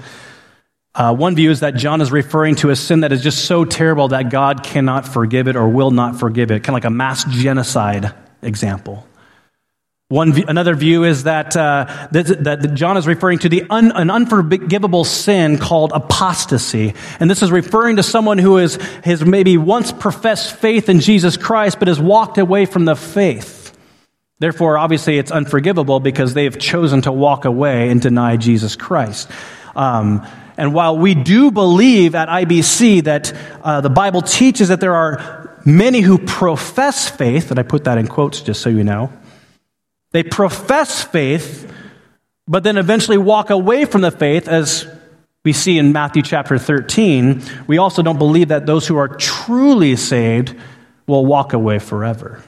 Uh, 0.93 1.15
one 1.15 1.35
view 1.35 1.49
is 1.49 1.61
that 1.61 1.75
John 1.75 2.01
is 2.01 2.11
referring 2.11 2.55
to 2.55 2.69
a 2.69 2.75
sin 2.75 3.01
that 3.01 3.13
is 3.13 3.23
just 3.23 3.45
so 3.45 3.63
terrible 3.63 4.09
that 4.09 4.29
God 4.29 4.63
cannot 4.63 5.07
forgive 5.07 5.47
it 5.47 5.55
or 5.55 5.69
will 5.69 5.91
not 5.91 6.19
forgive 6.19 6.51
it, 6.51 6.63
kind 6.63 6.69
of 6.69 6.73
like 6.73 6.85
a 6.85 6.89
mass 6.89 7.23
genocide 7.23 8.13
example. 8.41 9.07
One, 10.11 10.43
another 10.49 10.75
view 10.75 11.05
is 11.05 11.23
that, 11.23 11.55
uh, 11.55 11.85
that, 12.11 12.43
that, 12.43 12.73
John 12.73 12.97
is 12.97 13.07
referring 13.07 13.39
to 13.39 13.49
the 13.49 13.63
un, 13.69 13.93
an 13.93 14.11
unforgivable 14.11 15.05
sin 15.05 15.57
called 15.57 15.93
apostasy. 15.93 16.95
And 17.21 17.29
this 17.29 17.41
is 17.41 17.49
referring 17.49 17.95
to 17.95 18.03
someone 18.03 18.37
who 18.37 18.57
is, 18.57 18.75
has 19.05 19.23
maybe 19.23 19.57
once 19.57 19.93
professed 19.93 20.53
faith 20.53 20.89
in 20.89 20.99
Jesus 20.99 21.37
Christ, 21.37 21.79
but 21.79 21.87
has 21.87 21.97
walked 21.97 22.37
away 22.37 22.65
from 22.65 22.83
the 22.83 22.97
faith. 22.97 23.73
Therefore, 24.39 24.77
obviously, 24.77 25.17
it's 25.17 25.31
unforgivable 25.31 26.01
because 26.01 26.33
they've 26.33 26.59
chosen 26.59 27.03
to 27.03 27.13
walk 27.13 27.45
away 27.45 27.87
and 27.89 28.01
deny 28.01 28.35
Jesus 28.35 28.75
Christ. 28.75 29.31
Um, 29.77 30.27
and 30.57 30.73
while 30.73 30.97
we 30.97 31.15
do 31.15 31.51
believe 31.51 32.15
at 32.15 32.27
IBC 32.27 33.05
that 33.05 33.33
uh, 33.63 33.79
the 33.79 33.89
Bible 33.89 34.21
teaches 34.21 34.67
that 34.67 34.81
there 34.81 34.93
are 34.93 35.57
many 35.65 36.01
who 36.01 36.17
profess 36.17 37.09
faith, 37.09 37.49
and 37.49 37.57
I 37.57 37.63
put 37.63 37.85
that 37.85 37.97
in 37.97 38.09
quotes 38.09 38.41
just 38.41 38.59
so 38.61 38.69
you 38.69 38.83
know, 38.83 39.09
they 40.11 40.23
profess 40.23 41.03
faith, 41.03 41.71
but 42.47 42.63
then 42.63 42.77
eventually 42.77 43.17
walk 43.17 43.49
away 43.49 43.85
from 43.85 44.01
the 44.01 44.11
faith, 44.11 44.47
as 44.47 44.87
we 45.43 45.53
see 45.53 45.77
in 45.77 45.91
Matthew 45.91 46.21
chapter 46.21 46.57
13. 46.57 47.41
We 47.67 47.77
also 47.77 48.03
don't 48.03 48.17
believe 48.17 48.49
that 48.49 48.65
those 48.65 48.87
who 48.87 48.97
are 48.97 49.07
truly 49.07 49.95
saved 49.95 50.55
will 51.07 51.25
walk 51.25 51.53
away 51.53 51.79
forever. 51.79 52.43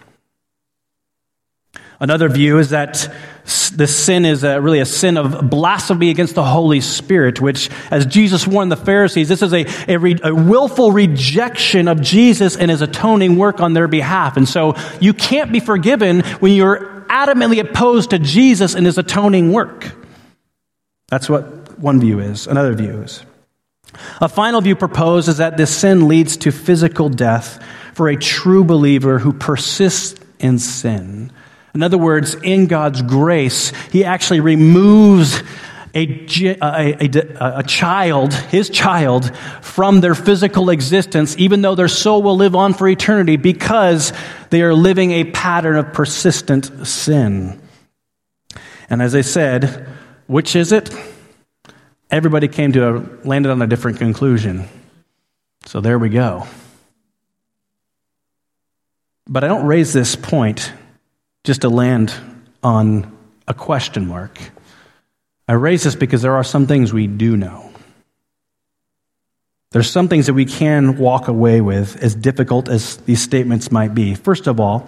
Another 1.99 2.27
view 2.29 2.59
is 2.59 2.71
that 2.71 3.09
the 3.75 3.87
sin 3.87 4.25
is 4.25 4.43
a, 4.43 4.61
really 4.61 4.79
a 4.79 4.85
sin 4.85 5.17
of 5.17 5.49
blasphemy 5.49 6.09
against 6.09 6.35
the 6.35 6.43
Holy 6.43 6.81
Spirit, 6.81 7.41
which, 7.41 7.69
as 7.91 8.05
Jesus 8.05 8.47
warned 8.47 8.71
the 8.71 8.77
Pharisees, 8.77 9.27
this 9.27 9.41
is 9.41 9.53
a, 9.53 9.65
a, 9.87 9.97
re, 9.97 10.17
a, 10.23 10.33
willful 10.33 10.91
rejection 10.91 11.87
of 11.87 12.01
Jesus 12.01 12.55
and 12.55 12.71
his 12.71 12.81
atoning 12.81 13.37
work 13.37 13.59
on 13.59 13.73
their 13.73 13.87
behalf. 13.87 14.37
And 14.37 14.47
so 14.47 14.75
you 15.01 15.13
can't 15.13 15.51
be 15.51 15.59
forgiven 15.59 16.21
when 16.39 16.53
you're 16.53 17.05
adamantly 17.09 17.59
opposed 17.59 18.11
to 18.11 18.19
Jesus 18.19 18.75
and 18.75 18.85
his 18.85 18.97
atoning 18.97 19.51
work. 19.51 19.93
That's 21.09 21.29
what 21.29 21.77
one 21.79 21.99
view 21.99 22.19
is. 22.19 22.47
Another 22.47 22.73
view 22.73 23.01
is. 23.01 23.25
A 24.21 24.29
final 24.29 24.61
view 24.61 24.75
proposed 24.75 25.27
is 25.29 25.37
that 25.37 25.57
this 25.57 25.75
sin 25.75 26.07
leads 26.07 26.37
to 26.37 26.51
physical 26.51 27.09
death 27.09 27.63
for 27.93 28.09
a 28.09 28.15
true 28.15 28.63
believer 28.63 29.19
who 29.19 29.33
persists 29.33 30.19
in 30.39 30.59
sin. 30.59 31.31
In 31.73 31.81
other 31.81 31.97
words, 31.97 32.35
in 32.35 32.67
God's 32.67 33.01
grace, 33.01 33.71
He 33.91 34.05
actually 34.05 34.39
removes 34.39 35.41
a, 35.95 36.25
a, 36.61 36.97
a, 37.05 37.59
a, 37.59 37.63
child, 37.63 38.33
his 38.33 38.69
child, 38.69 39.35
from 39.61 40.01
their 40.01 40.15
physical 40.15 40.71
existence, 40.71 41.37
even 41.37 41.61
though 41.61 41.75
their 41.75 41.87
soul 41.87 42.23
will 42.23 42.35
live 42.35 42.55
on 42.55 42.73
for 42.73 42.87
eternity 42.87 43.35
because 43.35 44.11
they 44.49 44.63
are 44.63 44.73
living 44.73 45.11
a 45.11 45.25
pattern 45.25 45.75
of 45.75 45.93
persistent 45.93 46.87
sin. 46.87 47.61
And 48.89 49.01
as 49.01 49.13
I 49.13 49.21
said, 49.21 49.87
which 50.25 50.55
is 50.55 50.71
it? 50.71 50.89
Everybody 52.09 52.47
came 52.47 52.71
to 52.73 52.89
a, 52.89 53.05
landed 53.23 53.51
on 53.51 53.61
a 53.61 53.67
different 53.67 53.99
conclusion. 53.99 54.67
So 55.65 55.79
there 55.79 55.99
we 55.99 56.09
go. 56.09 56.47
But 59.27 59.43
I 59.43 59.47
don't 59.47 59.65
raise 59.65 59.93
this 59.93 60.15
point 60.15 60.73
just 61.43 61.61
to 61.61 61.69
land 61.69 62.13
on 62.61 63.15
a 63.47 63.53
question 63.53 64.07
mark. 64.07 64.39
I 65.47 65.53
raise 65.53 65.83
this 65.83 65.95
because 65.95 66.21
there 66.21 66.35
are 66.35 66.43
some 66.43 66.67
things 66.67 66.93
we 66.93 67.07
do 67.07 67.35
know. 67.35 67.69
There's 69.71 69.89
some 69.89 70.07
things 70.07 70.27
that 70.27 70.35
we 70.35 70.45
can 70.45 70.97
walk 70.97 71.27
away 71.27 71.59
with, 71.59 72.01
as 72.01 72.15
difficult 72.15 72.69
as 72.69 72.97
these 72.97 73.21
statements 73.21 73.71
might 73.71 73.93
be. 73.93 74.13
First 74.13 74.47
of 74.47 74.59
all, 74.59 74.87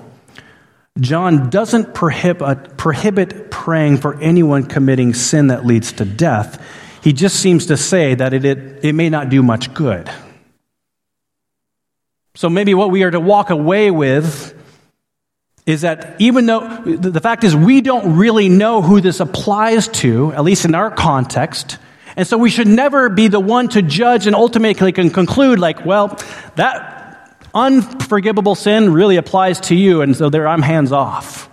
John 1.00 1.50
doesn't 1.50 1.94
prohibit, 1.94 2.42
uh, 2.42 2.56
prohibit 2.78 3.52
praying 3.52 3.98
for 3.98 4.18
anyone 4.22 4.64
committing 4.64 5.14
sin 5.14 5.48
that 5.48 5.66
leads 5.66 5.92
to 5.94 6.06
death. 6.06 6.64
He 7.04 7.12
just 7.12 7.38
seems 7.38 7.66
to 7.66 7.78
say 7.78 8.16
that 8.16 8.34
it, 8.34 8.46
it, 8.46 8.86
it 8.86 8.94
may 8.94 9.10
not 9.10 9.30
do 9.30 9.44
much 9.44 9.74
good. 9.74 10.10
So 12.36 12.50
maybe 12.50 12.74
what 12.74 12.92
we 12.92 13.04
are 13.04 13.12
to 13.12 13.20
walk 13.20 13.50
away 13.50 13.92
with 13.92 14.54
is 15.66 15.82
that 15.82 16.16
even 16.20 16.46
though 16.46 16.82
the 16.86 17.20
fact 17.20 17.44
is 17.44 17.56
we 17.56 17.82
don't 17.82 18.18
really 18.18 18.50
know 18.50 18.82
who 18.82 19.02
this 19.02 19.20
applies 19.20 19.88
to, 19.88 20.32
at 20.34 20.44
least 20.44 20.66
in 20.66 20.76
our 20.76 20.92
context, 20.92 21.80
and 22.16 22.28
so 22.28 22.38
we 22.38 22.50
should 22.50 22.68
never 22.68 23.10
be 23.10 23.28
the 23.28 23.40
one 23.40 23.68
to 23.70 23.82
judge 23.82 24.28
and 24.28 24.36
ultimately 24.36 24.92
can 24.92 25.10
conclude 25.10 25.60
like, 25.60 25.86
well, 25.86 26.18
that 26.56 27.36
unforgivable 27.54 28.56
sin 28.56 28.94
really 28.94 29.18
applies 29.18 29.60
to 29.62 29.76
you, 29.76 30.02
and 30.02 30.16
so 30.16 30.30
there 30.30 30.48
I'm 30.48 30.62
hands 30.62 30.92
off. 30.92 31.50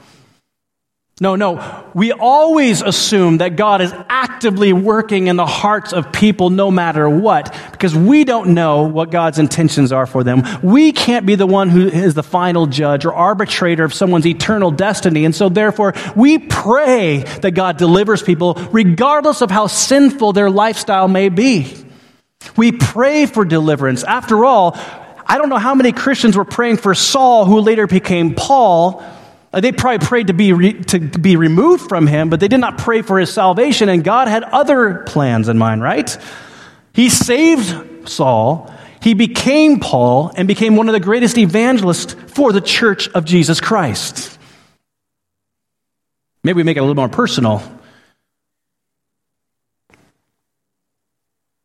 No, 1.21 1.37
no. 1.37 1.85
We 1.95 2.11
always 2.11 2.83
assume 2.83 3.39
that 3.39 3.55
God 3.55 3.81
is 3.81 3.93
actively 4.09 4.73
working 4.73 5.29
in 5.29 5.37
the 5.37 5.47
hearts 5.47 5.93
of 5.93 6.11
people 6.11 6.51
no 6.51 6.71
matter 6.71 7.09
what, 7.09 7.55
because 7.71 7.95
we 7.95 8.25
don't 8.25 8.55
know 8.55 8.85
what 8.85 9.11
God's 9.11 9.39
intentions 9.39 9.93
are 9.93 10.07
for 10.07 10.25
them. 10.25 10.43
We 10.63 10.91
can't 10.91 11.25
be 11.27 11.35
the 11.35 11.47
one 11.47 11.69
who 11.69 11.87
is 11.87 12.15
the 12.15 12.23
final 12.23 12.67
judge 12.67 13.05
or 13.05 13.15
arbitrator 13.15 13.85
of 13.85 13.95
someone's 13.95 14.27
eternal 14.27 14.71
destiny. 14.71 15.25
And 15.25 15.35
so 15.35 15.49
therefore, 15.49 15.93
we 16.17 16.39
pray 16.39 17.19
that 17.43 17.53
God 17.53 17.77
delivers 17.77 18.23
people 18.23 18.55
regardless 18.73 19.43
of 19.43 19.51
how 19.51 19.69
sinful 19.69 20.33
their 20.33 20.51
lifestyle 20.51 21.09
may 21.09 21.29
be. 21.29 21.73
We 22.57 22.73
pray 22.73 23.27
for 23.27 23.45
deliverance. 23.45 24.03
After 24.03 24.45
all, 24.45 24.77
I 25.25 25.39
don't 25.39 25.51
know 25.51 25.59
how 25.59 25.75
many 25.75 25.93
Christians 25.93 26.37
were 26.37 26.45
praying 26.45 26.79
for 26.79 26.95
Saul, 26.95 27.45
who 27.45 27.61
later 27.61 27.87
became 27.87 28.35
Paul, 28.35 29.05
Uh, 29.53 29.61
they 29.61 29.70
probably 29.70 30.07
prayed 30.07 30.28
to 30.28 30.32
be, 30.32 30.53
re, 30.53 30.72
to 30.72 30.98
be 30.98 31.36
removed 31.36 31.88
from 31.88 32.07
him, 32.07 32.30
but 32.30 32.40
they 32.40 32.48
did 32.48 32.61
not 32.61 32.78
pray 32.78 33.03
for 33.03 33.18
his 33.18 33.32
salvation, 33.32 33.88
and 33.88 34.03
God 34.03 34.28
had 34.28 34.44
other 34.44 35.00
plans 35.00 35.48
in 35.48 35.59
mind, 35.59 35.82
right? 35.82 36.16
He 36.94 37.11
saved 37.11 38.09
Saul, 38.09 38.72
he 39.03 39.14
became 39.14 39.78
Paul, 39.78 40.32
and 40.36 40.48
became 40.48 40.76
one 40.76 40.88
of 40.88 40.94
the 40.94 41.00
greatest 41.00 41.36
evangelists 41.36 42.14
for 42.28 42.53
the 42.53 42.61
church 42.61 43.09
of 43.11 43.24
Jesus 43.24 43.61
Christ. 43.61 44.38
Maybe 46.44 46.57
we 46.57 46.62
make 46.62 46.76
it 46.76 46.80
a 46.80 46.82
little 46.82 46.96
more 46.96 47.09
personal. 47.09 47.62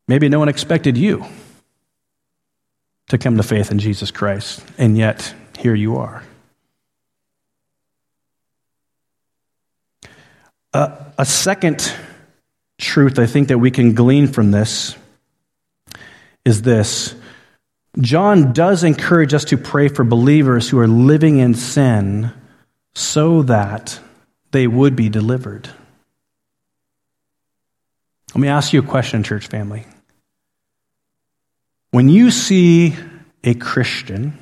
Maybe 0.08 0.30
no 0.30 0.40
one 0.40 0.50
expected 0.50 0.98
you 0.98 1.26
to 3.10 3.18
come 3.18 3.38
to 3.38 3.44
faith 3.44 3.72
in 3.72 3.80
Jesus 3.80 4.12
Christ, 4.12 4.64
and 4.78 4.98
yet 4.98 5.34
here 5.58 5.76
you 5.76 5.98
are. 5.98 6.24
A 11.18 11.26
second 11.26 11.92
truth 12.78 13.18
I 13.20 13.26
think 13.26 13.48
that 13.48 13.58
we 13.58 13.72
can 13.72 13.96
glean 13.96 14.28
from 14.28 14.52
this 14.52 14.96
is 16.46 16.62
this 16.62 17.16
John 18.00 18.54
does 18.54 18.84
encourage 18.84 19.34
us 19.34 19.46
to 19.46 19.58
pray 19.58 19.88
for 19.88 20.04
believers 20.04 20.70
who 20.70 20.80
are 20.80 20.88
living 20.88 21.40
in 21.40 21.56
sin 21.56 22.32
so 22.94 23.42
that 23.44 24.00
they 24.52 24.68
would 24.68 24.96
be 24.96 25.10
delivered. 25.10 25.68
Let 28.36 28.42
me 28.42 28.48
ask 28.50 28.72
you 28.72 28.82
a 28.82 28.86
question, 28.86 29.24
church 29.24 29.48
family. 29.48 29.86
When 31.90 32.08
you 32.08 32.30
see 32.30 32.96
a 33.44 33.56
Christian 33.56 34.38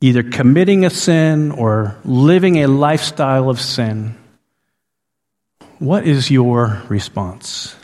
either 0.00 0.24
committing 0.24 0.84
a 0.84 0.90
sin 0.90 1.52
or 1.52 1.96
living 2.04 2.56
a 2.56 2.66
lifestyle 2.66 3.48
of 3.48 3.60
sin, 3.60 4.16
what 5.82 6.06
is 6.06 6.30
your 6.30 6.80
response? 6.88 7.74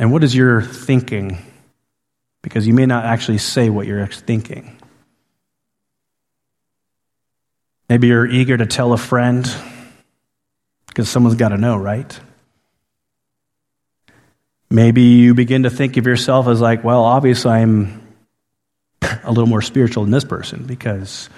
And 0.00 0.10
what 0.10 0.24
is 0.24 0.34
your 0.34 0.60
thinking? 0.60 1.38
Because 2.42 2.66
you 2.66 2.74
may 2.74 2.86
not 2.86 3.04
actually 3.04 3.38
say 3.38 3.70
what 3.70 3.86
you're 3.86 4.04
thinking. 4.08 4.76
Maybe 7.88 8.08
you're 8.08 8.26
eager 8.26 8.56
to 8.56 8.66
tell 8.66 8.92
a 8.92 8.98
friend 8.98 9.48
because 10.88 11.08
someone's 11.08 11.36
got 11.36 11.50
to 11.50 11.56
know, 11.56 11.76
right? 11.76 12.18
Maybe 14.70 15.02
you 15.02 15.34
begin 15.34 15.62
to 15.62 15.70
think 15.70 15.96
of 15.98 16.06
yourself 16.06 16.48
as 16.48 16.60
like, 16.60 16.82
well, 16.82 17.04
obviously 17.04 17.52
I'm 17.52 18.02
a 19.22 19.30
little 19.30 19.46
more 19.46 19.62
spiritual 19.62 20.02
than 20.02 20.10
this 20.10 20.24
person 20.24 20.64
because 20.64 21.28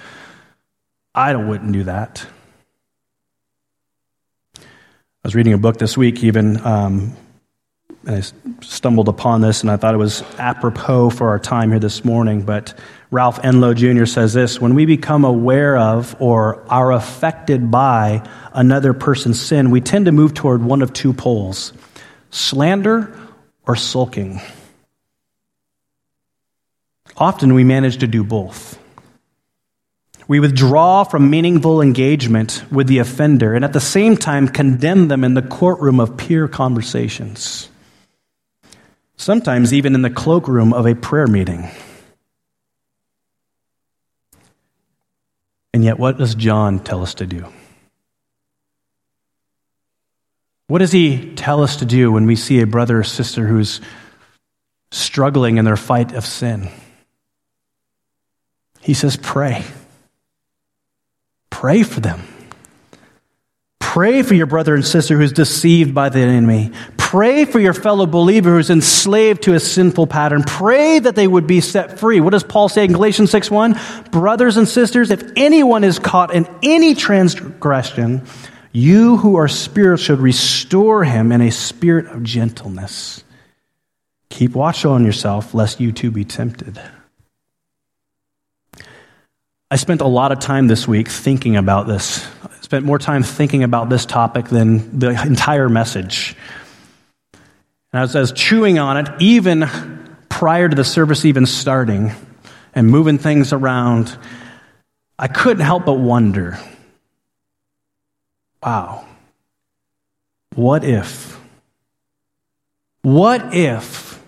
I 1.16 1.34
wouldn't 1.34 1.72
do 1.72 1.84
that. 1.84 2.26
I 4.58 4.60
was 5.24 5.34
reading 5.34 5.54
a 5.54 5.58
book 5.58 5.78
this 5.78 5.96
week, 5.96 6.22
even, 6.22 6.64
um, 6.64 7.16
and 8.04 8.16
I 8.16 8.62
stumbled 8.62 9.08
upon 9.08 9.40
this, 9.40 9.62
and 9.62 9.70
I 9.70 9.78
thought 9.78 9.94
it 9.94 9.98
was 9.98 10.22
apropos 10.36 11.08
for 11.08 11.30
our 11.30 11.38
time 11.38 11.70
here 11.70 11.78
this 11.78 12.04
morning. 12.04 12.42
But 12.42 12.78
Ralph 13.10 13.40
Enloe 13.40 13.74
Jr. 13.74 14.04
says 14.04 14.34
this 14.34 14.60
When 14.60 14.74
we 14.74 14.84
become 14.84 15.24
aware 15.24 15.78
of 15.78 16.14
or 16.20 16.62
are 16.70 16.92
affected 16.92 17.70
by 17.70 18.28
another 18.52 18.92
person's 18.92 19.40
sin, 19.40 19.70
we 19.70 19.80
tend 19.80 20.04
to 20.04 20.12
move 20.12 20.34
toward 20.34 20.62
one 20.62 20.82
of 20.82 20.92
two 20.92 21.14
poles 21.14 21.72
slander 22.30 23.18
or 23.66 23.74
sulking. 23.74 24.42
Often 27.16 27.54
we 27.54 27.64
manage 27.64 27.98
to 27.98 28.06
do 28.06 28.22
both. 28.22 28.78
We 30.28 30.40
withdraw 30.40 31.04
from 31.04 31.30
meaningful 31.30 31.80
engagement 31.80 32.64
with 32.70 32.88
the 32.88 32.98
offender 32.98 33.54
and 33.54 33.64
at 33.64 33.72
the 33.72 33.80
same 33.80 34.16
time 34.16 34.48
condemn 34.48 35.08
them 35.08 35.22
in 35.22 35.34
the 35.34 35.42
courtroom 35.42 36.00
of 36.00 36.16
peer 36.16 36.48
conversations, 36.48 37.68
sometimes 39.16 39.72
even 39.72 39.94
in 39.94 40.02
the 40.02 40.10
cloakroom 40.10 40.72
of 40.72 40.86
a 40.86 40.96
prayer 40.96 41.28
meeting. 41.28 41.70
And 45.72 45.84
yet, 45.84 45.98
what 45.98 46.18
does 46.18 46.34
John 46.34 46.80
tell 46.80 47.02
us 47.02 47.14
to 47.14 47.26
do? 47.26 47.46
What 50.68 50.80
does 50.80 50.90
he 50.90 51.34
tell 51.34 51.62
us 51.62 51.76
to 51.76 51.84
do 51.84 52.10
when 52.10 52.26
we 52.26 52.34
see 52.34 52.60
a 52.60 52.66
brother 52.66 53.00
or 53.00 53.04
sister 53.04 53.46
who's 53.46 53.80
struggling 54.90 55.58
in 55.58 55.64
their 55.64 55.76
fight 55.76 56.12
of 56.12 56.26
sin? 56.26 56.68
He 58.80 58.94
says, 58.94 59.16
Pray. 59.16 59.64
Pray 61.56 61.84
for 61.84 62.00
them. 62.00 62.20
Pray 63.80 64.22
for 64.22 64.34
your 64.34 64.44
brother 64.44 64.74
and 64.74 64.84
sister 64.84 65.16
who's 65.16 65.32
deceived 65.32 65.94
by 65.94 66.10
the 66.10 66.18
enemy. 66.18 66.70
Pray 66.98 67.46
for 67.46 67.58
your 67.58 67.72
fellow 67.72 68.04
believer 68.04 68.50
who's 68.50 68.68
enslaved 68.68 69.44
to 69.44 69.54
a 69.54 69.58
sinful 69.58 70.06
pattern. 70.06 70.42
Pray 70.42 70.98
that 70.98 71.14
they 71.14 71.26
would 71.26 71.46
be 71.46 71.62
set 71.62 71.98
free. 71.98 72.20
What 72.20 72.32
does 72.32 72.42
Paul 72.42 72.68
say 72.68 72.84
in 72.84 72.92
Galatians 72.92 73.30
6 73.30 73.50
1? 73.50 73.80
Brothers 74.10 74.58
and 74.58 74.68
sisters, 74.68 75.10
if 75.10 75.32
anyone 75.34 75.82
is 75.82 75.98
caught 75.98 76.34
in 76.34 76.46
any 76.62 76.94
transgression, 76.94 78.26
you 78.70 79.16
who 79.16 79.36
are 79.36 79.48
spiritual 79.48 80.04
should 80.04 80.20
restore 80.20 81.04
him 81.04 81.32
in 81.32 81.40
a 81.40 81.50
spirit 81.50 82.04
of 82.08 82.22
gentleness. 82.22 83.24
Keep 84.28 84.52
watch 84.52 84.84
on 84.84 85.06
yourself, 85.06 85.54
lest 85.54 85.80
you 85.80 85.90
too 85.90 86.10
be 86.10 86.26
tempted. 86.26 86.78
I 89.68 89.76
spent 89.76 90.00
a 90.00 90.06
lot 90.06 90.30
of 90.30 90.38
time 90.38 90.68
this 90.68 90.86
week 90.86 91.08
thinking 91.08 91.56
about 91.56 91.88
this. 91.88 92.24
I 92.44 92.60
spent 92.60 92.84
more 92.84 93.00
time 93.00 93.24
thinking 93.24 93.64
about 93.64 93.88
this 93.88 94.06
topic 94.06 94.46
than 94.46 94.98
the 95.00 95.10
entire 95.26 95.68
message. 95.68 96.36
And 97.92 98.02
as 98.02 98.14
I 98.14 98.20
was 98.20 98.30
chewing 98.30 98.78
on 98.78 98.96
it, 98.96 99.08
even 99.18 99.68
prior 100.28 100.68
to 100.68 100.76
the 100.76 100.84
service 100.84 101.24
even 101.24 101.46
starting 101.46 102.12
and 102.74 102.88
moving 102.88 103.18
things 103.18 103.52
around, 103.52 104.16
I 105.18 105.26
couldn't 105.28 105.64
help 105.64 105.86
but 105.86 105.94
wonder 105.94 106.58
wow, 108.62 109.06
what 110.56 110.82
if? 110.82 111.38
What 113.02 113.54
if 113.54 114.20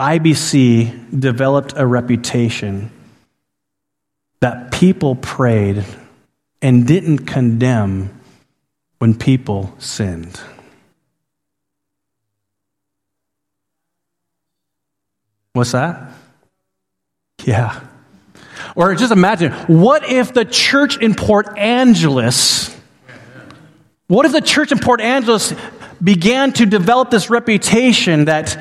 IBC 0.00 1.20
developed 1.20 1.74
a 1.76 1.86
reputation 1.86 2.90
that 4.44 4.70
people 4.70 5.14
prayed 5.14 5.82
and 6.60 6.86
didn't 6.86 7.20
condemn 7.20 8.10
when 8.98 9.14
people 9.14 9.74
sinned. 9.78 10.38
What's 15.54 15.72
that? 15.72 16.12
Yeah. 17.44 17.80
Or 18.76 18.94
just 18.94 19.12
imagine, 19.12 19.52
what 19.66 20.10
if 20.10 20.34
the 20.34 20.44
church 20.44 20.98
in 20.98 21.14
Port 21.14 21.56
Angeles, 21.56 22.68
what 24.08 24.26
if 24.26 24.32
the 24.32 24.42
church 24.42 24.72
in 24.72 24.78
Port 24.78 25.00
Angeles 25.00 25.54
began 26.02 26.52
to 26.52 26.66
develop 26.66 27.08
this 27.08 27.30
reputation 27.30 28.26
that 28.26 28.58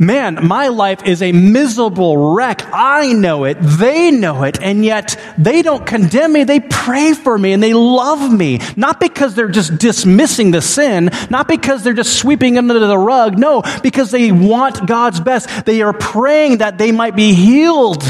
man, 0.00 0.38
my 0.46 0.68
life 0.68 1.04
is 1.04 1.22
a 1.22 1.30
miserable 1.30 2.34
wreck. 2.34 2.62
I 2.72 3.12
know 3.12 3.44
it. 3.44 3.58
They 3.60 4.10
know 4.10 4.42
it. 4.42 4.60
And 4.60 4.84
yet 4.84 5.20
they 5.36 5.62
don't 5.62 5.86
condemn 5.86 6.32
me. 6.32 6.44
They 6.44 6.60
pray 6.60 7.12
for 7.12 7.38
me 7.38 7.52
and 7.52 7.62
they 7.62 7.74
love 7.74 8.32
me. 8.32 8.60
Not 8.76 8.98
because 8.98 9.34
they're 9.34 9.48
just 9.48 9.78
dismissing 9.78 10.50
the 10.50 10.62
sin, 10.62 11.10
not 11.28 11.46
because 11.46 11.84
they're 11.84 11.92
just 11.92 12.18
sweeping 12.18 12.56
under 12.56 12.78
the 12.78 12.98
rug. 12.98 13.38
No, 13.38 13.62
because 13.82 14.10
they 14.10 14.32
want 14.32 14.86
God's 14.86 15.20
best. 15.20 15.66
They 15.66 15.82
are 15.82 15.92
praying 15.92 16.58
that 16.58 16.78
they 16.78 16.90
might 16.90 17.14
be 17.14 17.34
healed. 17.34 18.02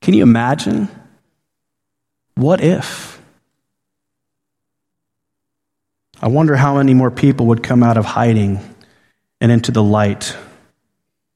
Can 0.00 0.14
you 0.14 0.22
imagine? 0.22 0.88
What 2.36 2.60
if? 2.60 3.20
I 6.22 6.28
wonder 6.28 6.54
how 6.54 6.76
many 6.76 6.94
more 6.94 7.10
people 7.10 7.46
would 7.46 7.62
come 7.62 7.82
out 7.82 7.96
of 7.96 8.04
hiding 8.04 8.60
and 9.40 9.52
into 9.52 9.70
the 9.72 9.82
light 9.82 10.36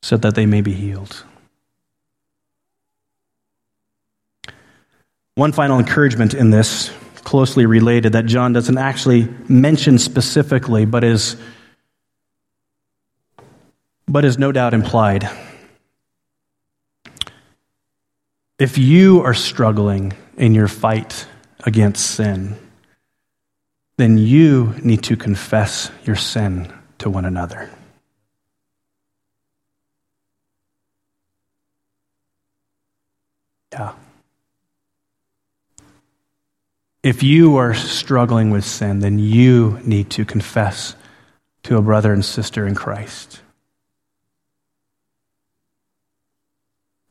so 0.03 0.17
that 0.17 0.35
they 0.35 0.47
may 0.47 0.61
be 0.61 0.73
healed. 0.73 1.25
One 5.35 5.53
final 5.53 5.79
encouragement 5.79 6.35
in 6.35 6.51
this, 6.51 6.91
closely 7.25 7.67
related, 7.67 8.13
that 8.13 8.27
John 8.27 8.53
doesn't 8.53 8.79
actually 8.79 9.29
mention 9.49 9.99
specifically, 9.99 10.85
but 10.85 11.05
is, 11.05 11.37
but 14.07 14.25
is 14.25 14.39
no 14.39 14.53
doubt 14.53 14.75
implied. 14.75 15.29
If 18.59 18.77
you 18.77 19.23
are 19.23 19.33
struggling 19.33 20.13
in 20.37 20.55
your 20.55 20.69
fight 20.69 21.27
against 21.61 22.05
sin, 22.11 22.57
then 23.97 24.19
you 24.19 24.75
need 24.83 25.03
to 25.05 25.17
confess 25.17 25.91
your 26.05 26.17
sin 26.17 26.71
to 26.99 27.09
one 27.09 27.25
another. 27.25 27.71
Yeah. 33.73 33.93
If 37.03 37.23
you 37.23 37.57
are 37.57 37.75
struggling 37.75 38.51
with 38.51 38.65
sin, 38.65 39.01
then 39.01 39.19
you 39.19 39.81
need 39.85 40.11
to 40.11 40.25
confess 40.25 40.95
to 41.63 41.77
a 41.77 41.83
brother 41.83 42.13
and 42.13 42.25
sister 42.25 42.67
in 42.67 42.75
Christ. 42.75 43.41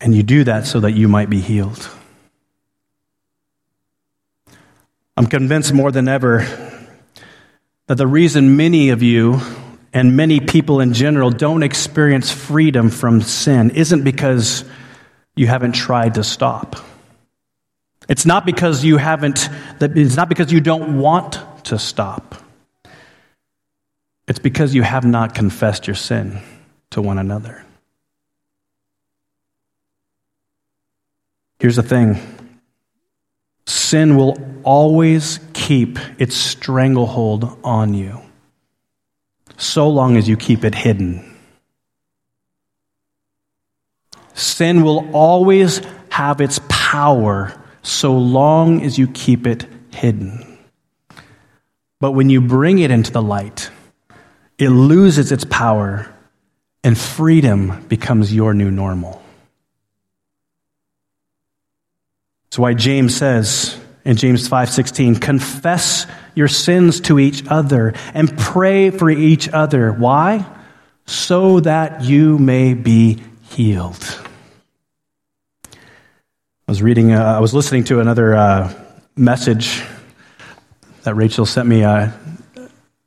And 0.01 0.15
you 0.15 0.23
do 0.23 0.43
that 0.43 0.65
so 0.65 0.79
that 0.81 0.91
you 0.91 1.07
might 1.07 1.29
be 1.29 1.41
healed. 1.41 1.89
I'm 5.17 5.27
convinced 5.27 5.73
more 5.73 5.91
than 5.91 6.07
ever 6.07 6.47
that 7.87 7.95
the 7.95 8.07
reason 8.07 8.55
many 8.55 8.89
of 8.91 9.03
you 9.03 9.41
and 9.91 10.15
many 10.15 10.39
people 10.39 10.79
in 10.79 10.93
general 10.93 11.31
don't 11.31 11.63
experience 11.63 12.31
freedom 12.31 12.89
from 12.89 13.21
sin 13.21 13.71
isn't 13.71 14.03
because 14.03 14.63
you 15.39 15.47
haven't 15.47 15.71
tried 15.71 16.15
to 16.15 16.23
stop. 16.23 16.75
It's 18.09 18.25
not 18.25 18.45
because 18.45 18.83
you 18.83 18.97
haven't, 18.97 19.47
it's 19.79 20.17
not 20.17 20.27
because 20.27 20.51
you 20.51 20.59
don't 20.59 20.99
want 20.99 21.39
to 21.63 21.79
stop. 21.79 22.35
It's 24.27 24.39
because 24.39 24.75
you 24.75 24.81
have 24.81 25.05
not 25.05 25.33
confessed 25.33 25.87
your 25.87 25.95
sin 25.95 26.39
to 26.89 27.01
one 27.01 27.17
another. 27.17 27.65
Here's 31.59 31.77
the 31.77 31.83
thing 31.83 32.19
sin 33.65 34.17
will 34.17 34.37
always 34.63 35.39
keep 35.53 35.99
its 36.19 36.35
stranglehold 36.35 37.57
on 37.63 37.93
you 37.93 38.19
so 39.55 39.87
long 39.87 40.17
as 40.17 40.27
you 40.27 40.35
keep 40.35 40.65
it 40.65 40.75
hidden. 40.75 41.28
Sin 44.39 44.83
will 44.83 45.09
always 45.11 45.81
have 46.09 46.39
its 46.39 46.61
power 46.69 47.53
so 47.81 48.17
long 48.17 48.81
as 48.83 48.97
you 48.97 49.05
keep 49.07 49.45
it 49.45 49.65
hidden. 49.91 50.57
But 51.99 52.13
when 52.13 52.29
you 52.29 52.39
bring 52.39 52.79
it 52.79 52.89
into 52.89 53.11
the 53.11 53.21
light, 53.21 53.69
it 54.57 54.69
loses 54.69 55.33
its 55.33 55.43
power 55.43 56.07
and 56.85 56.97
freedom 56.97 57.85
becomes 57.89 58.33
your 58.33 58.53
new 58.53 58.71
normal. 58.71 59.21
That's 62.45 62.59
why 62.59 62.75
James 62.75 63.13
says 63.17 63.77
in 64.05 64.15
James 64.15 64.47
5:16, 64.47 65.15
confess 65.19 66.07
your 66.33 66.47
sins 66.47 67.01
to 67.01 67.19
each 67.19 67.43
other 67.49 67.93
and 68.13 68.37
pray 68.37 68.89
for 68.89 69.09
each 69.09 69.49
other. 69.49 69.91
Why? 69.91 70.45
So 71.05 71.59
that 71.59 72.05
you 72.05 72.37
may 72.37 72.73
be 72.73 73.21
healed. 73.41 74.28
I 76.69 76.71
was 76.71 76.83
reading, 76.83 77.13
uh, 77.13 77.23
I 77.23 77.39
was 77.39 77.51
listening 77.51 77.85
to 77.85 77.99
another 77.99 78.35
uh, 78.35 78.71
message 79.15 79.83
that 81.01 81.15
Rachel 81.15 81.47
sent 81.47 81.67
me 81.67 81.83
uh, 81.83 82.11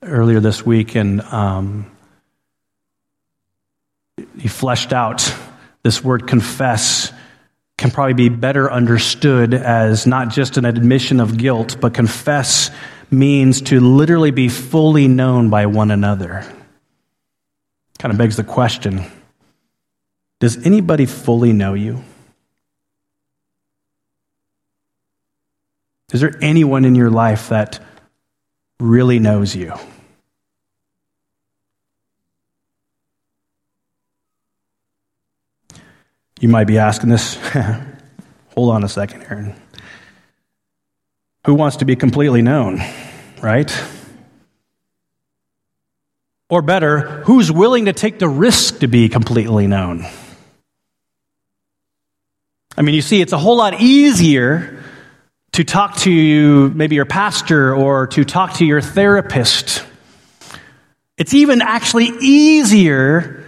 earlier 0.03 0.41
this 0.41 0.67
week, 0.67 0.97
and 0.97 1.21
um, 1.21 1.89
he 4.37 4.49
fleshed 4.49 4.93
out 4.93 5.33
this 5.85 6.03
word 6.03 6.27
confess 6.27 7.13
can 7.79 7.93
probably 7.93 8.15
be 8.15 8.29
better 8.31 8.69
understood 8.69 9.55
as 9.55 10.09
not 10.09 10.31
just 10.31 10.57
an 10.57 10.65
admission 10.65 11.21
of 11.21 11.39
guilt, 11.39 11.77
but 11.81 11.95
confess 11.95 12.69
means 13.13 13.63
to 13.63 13.79
literally 13.79 14.33
be 14.33 14.49
fully 14.49 15.07
known 15.07 15.51
by 15.51 15.67
one 15.67 15.93
another. 15.93 16.45
Kind 18.01 18.11
of 18.11 18.19
begs 18.19 18.35
the 18.35 18.43
question 18.43 19.05
Does 20.41 20.67
anybody 20.67 21.07
fully 21.07 21.53
know 21.53 21.75
you? 21.75 22.03
Is 26.13 26.21
there 26.21 26.37
anyone 26.43 26.85
in 26.85 26.95
your 26.95 27.11
life 27.11 27.49
that 27.49 27.81
really 28.79 29.19
knows 29.19 29.57
you? 29.57 29.73
You 36.39 36.49
might 36.49 36.67
be 36.67 36.77
asking 36.77 37.09
this. 37.09 37.39
Hold 38.55 38.75
on 38.75 38.85
a 38.85 38.89
second, 38.89 39.23
Aaron. 39.23 39.55
Who 41.47 41.55
wants 41.55 41.77
to 41.77 41.87
be 41.87 41.97
completely 41.97 42.43
known, 42.43 42.83
right? 43.41 43.73
Or 46.51 46.61
better, 46.61 47.23
who's 47.23 47.51
willing 47.51 47.87
to 47.87 47.95
take 47.95 48.19
the 48.19 48.29
risk 48.29 48.81
to 48.81 48.87
be 48.87 49.09
completely 49.09 49.67
known? 49.67 50.05
I 52.77 52.83
mean, 52.83 52.95
you 52.95 53.03
see, 53.03 53.23
it's 53.23 53.33
a 53.33 53.39
whole 53.39 53.57
lot 53.57 53.81
easier 53.81 54.82
to 55.53 55.65
talk 55.65 55.97
to 55.99 56.71
maybe 56.71 56.95
your 56.95 57.05
pastor 57.05 57.75
or 57.75 58.07
to 58.09 58.25
talk 58.25 58.55
to 58.55 58.65
your 58.65 58.81
therapist 58.81 59.85
It's 61.19 61.35
even 61.35 61.63
actually 61.63 62.11
easier 62.21 63.45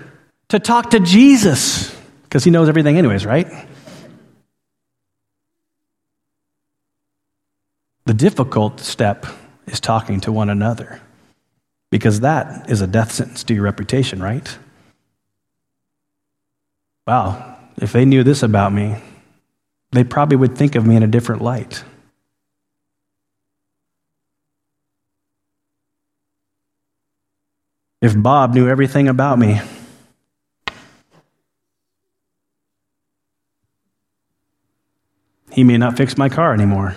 to 0.48 0.58
talk 0.58 0.90
to 0.90 1.00
Jesus 1.00 1.94
because 2.22 2.44
he 2.44 2.50
knows 2.50 2.68
everything, 2.68 2.98
anyways, 2.98 3.24
right? 3.24 3.48
The 8.06 8.14
difficult 8.14 8.80
step 8.80 9.26
is 9.66 9.80
talking 9.80 10.20
to 10.20 10.32
one 10.32 10.50
another 10.50 11.00
because 11.90 12.20
that 12.20 12.68
is 12.70 12.80
a 12.80 12.86
death 12.86 13.12
sentence 13.12 13.44
to 13.44 13.54
your 13.54 13.64
reputation, 13.64 14.22
right? 14.22 14.58
Wow, 17.06 17.56
if 17.76 17.92
they 17.92 18.04
knew 18.04 18.22
this 18.22 18.42
about 18.42 18.72
me, 18.72 18.96
they 19.92 20.04
probably 20.04 20.36
would 20.36 20.56
think 20.56 20.74
of 20.74 20.86
me 20.86 20.96
in 20.96 21.02
a 21.02 21.06
different 21.06 21.40
light. 21.40 21.82
If 28.04 28.12
Bob 28.14 28.52
knew 28.52 28.68
everything 28.68 29.08
about 29.08 29.38
me, 29.38 29.62
he 35.50 35.64
may 35.64 35.78
not 35.78 35.96
fix 35.96 36.18
my 36.18 36.28
car 36.28 36.52
anymore. 36.52 36.94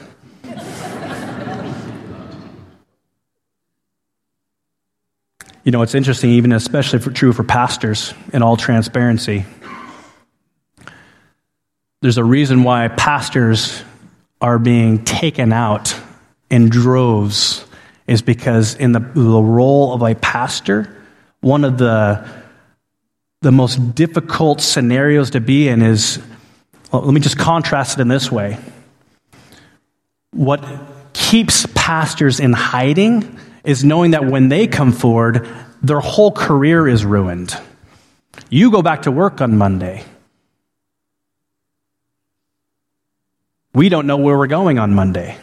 you 5.63 5.71
know, 5.71 5.81
it's 5.81 5.95
interesting, 5.95 6.31
even 6.31 6.51
especially 6.51 6.99
for, 6.99 7.11
true 7.11 7.31
for 7.31 7.45
pastors 7.45 8.13
in 8.33 8.43
all 8.43 8.57
transparency. 8.57 9.45
There's 12.01 12.17
a 12.17 12.23
reason 12.25 12.63
why 12.63 12.89
pastors 12.89 13.81
are 14.41 14.59
being 14.59 15.05
taken 15.05 15.53
out 15.53 15.95
in 16.49 16.67
droves, 16.67 17.63
is 18.07 18.21
because 18.21 18.75
in 18.75 18.91
the, 18.91 18.99
the 18.99 19.41
role 19.41 19.93
of 19.93 20.01
a 20.01 20.13
pastor, 20.13 20.95
one 21.41 21.63
of 21.63 21.77
the, 21.77 22.27
the 23.41 23.51
most 23.51 23.95
difficult 23.95 24.61
scenarios 24.61 25.31
to 25.31 25.39
be 25.39 25.67
in 25.67 25.81
is 25.81 26.19
well, 26.91 27.01
let 27.01 27.13
me 27.13 27.19
just 27.19 27.37
contrast 27.37 27.97
it 27.97 28.01
in 28.01 28.07
this 28.07 28.31
way. 28.31 28.57
What 30.31 30.63
keeps 31.13 31.65
pastors 31.75 32.39
in 32.39 32.53
hiding 32.53 33.39
is 33.63 33.83
knowing 33.83 34.11
that 34.11 34.25
when 34.25 34.49
they 34.49 34.67
come 34.67 34.93
forward, 34.93 35.47
their 35.81 35.99
whole 35.99 36.31
career 36.31 36.87
is 36.87 37.03
ruined. 37.03 37.57
You 38.49 38.71
go 38.71 38.81
back 38.81 39.03
to 39.03 39.11
work 39.11 39.41
on 39.41 39.57
Monday. 39.57 40.05
We 43.73 43.89
don't 43.89 44.07
know 44.07 44.17
where 44.17 44.37
we're 44.37 44.47
going 44.47 44.79
on 44.79 44.93
Monday 44.93 45.37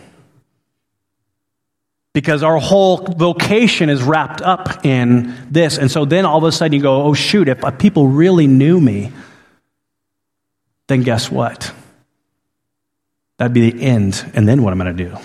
because 2.15 2.45
our 2.45 2.59
whole 2.59 2.99
vocation 2.99 3.91
is 3.91 4.03
wrapped 4.03 4.41
up 4.41 4.87
in 4.87 5.35
this. 5.51 5.77
And 5.77 5.91
so 5.91 6.07
then 6.07 6.25
all 6.25 6.39
of 6.39 6.45
a 6.45 6.53
sudden 6.53 6.73
you 6.73 6.81
go, 6.81 7.03
oh, 7.03 7.13
shoot, 7.13 7.49
if 7.49 7.61
people 7.79 8.07
really 8.09 8.47
knew 8.47 8.81
me, 8.81 9.13
then 10.87 11.03
guess 11.03 11.31
what? 11.31 11.73
That'd 13.37 13.53
be 13.53 13.71
the 13.71 13.83
end. 13.83 14.25
And 14.33 14.49
then 14.49 14.63
what 14.63 14.73
am 14.73 14.81
I 14.81 14.85
going 14.85 14.97
to 14.97 15.05
do? 15.05 15.17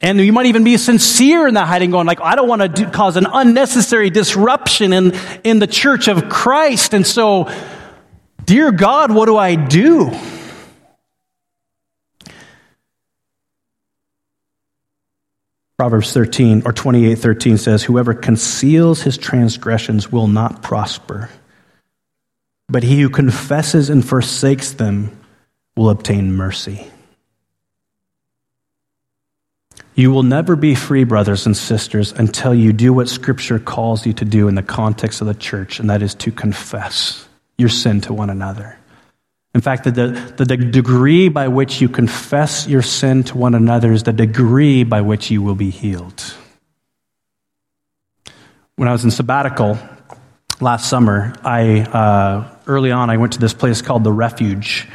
And 0.00 0.18
you 0.18 0.32
might 0.32 0.46
even 0.46 0.64
be 0.64 0.76
sincere 0.78 1.46
in 1.46 1.54
that 1.54 1.66
hiding, 1.66 1.90
going 1.90 2.06
like, 2.06 2.20
I 2.20 2.34
don't 2.34 2.48
want 2.48 2.62
to 2.62 2.68
do, 2.68 2.86
cause 2.90 3.16
an 3.16 3.26
unnecessary 3.30 4.10
disruption 4.10 4.92
in, 4.92 5.12
in 5.44 5.58
the 5.58 5.66
church 5.66 6.08
of 6.08 6.30
Christ. 6.30 6.94
And 6.94 7.06
so, 7.06 7.50
dear 8.44 8.72
God, 8.72 9.12
what 9.12 9.26
do 9.26 9.36
I 9.36 9.54
do? 9.54 10.10
Proverbs 15.76 16.12
13 16.12 16.62
or 16.64 16.72
28 16.72 17.16
13 17.16 17.58
says, 17.58 17.82
Whoever 17.82 18.14
conceals 18.14 19.02
his 19.02 19.18
transgressions 19.18 20.10
will 20.10 20.28
not 20.28 20.62
prosper, 20.62 21.30
but 22.68 22.84
he 22.84 23.00
who 23.00 23.10
confesses 23.10 23.90
and 23.90 24.06
forsakes 24.06 24.72
them 24.72 25.16
will 25.76 25.90
obtain 25.90 26.32
mercy. 26.32 26.88
You 29.96 30.10
will 30.10 30.24
never 30.24 30.56
be 30.56 30.74
free, 30.74 31.04
brothers 31.04 31.46
and 31.46 31.56
sisters, 31.56 32.12
until 32.12 32.54
you 32.54 32.72
do 32.72 32.92
what 32.92 33.08
Scripture 33.08 33.60
calls 33.60 34.04
you 34.04 34.12
to 34.14 34.24
do 34.24 34.48
in 34.48 34.56
the 34.56 34.62
context 34.62 35.20
of 35.20 35.28
the 35.28 35.34
church, 35.34 35.78
and 35.78 35.88
that 35.90 36.02
is 36.02 36.14
to 36.16 36.32
confess 36.32 37.28
your 37.58 37.68
sin 37.68 38.00
to 38.02 38.12
one 38.12 38.30
another. 38.30 38.76
In 39.54 39.60
fact, 39.60 39.84
the, 39.84 39.90
the, 39.92 40.44
the, 40.44 40.56
degree 40.56 41.28
by 41.28 41.46
which 41.46 41.80
you 41.80 41.88
confess 41.88 42.66
your 42.66 42.82
sin 42.82 43.22
to 43.24 43.38
one 43.38 43.54
another 43.54 43.92
is 43.92 44.02
the 44.02 44.12
degree 44.12 44.82
by 44.82 45.00
which 45.00 45.30
you 45.30 45.42
will 45.42 45.54
be 45.54 45.70
healed. 45.70 46.34
When 48.74 48.88
I 48.88 48.92
was 48.92 49.04
in 49.04 49.12
sabbatical 49.12 49.78
last 50.60 50.90
summer, 50.90 51.34
I, 51.44 51.82
uh, 51.82 52.56
early 52.66 52.90
on, 52.90 53.10
I 53.10 53.16
went 53.16 53.34
to 53.34 53.38
this 53.38 53.54
place 53.54 53.80
called 53.80 54.02
The 54.02 54.12
Refuge. 54.12 54.88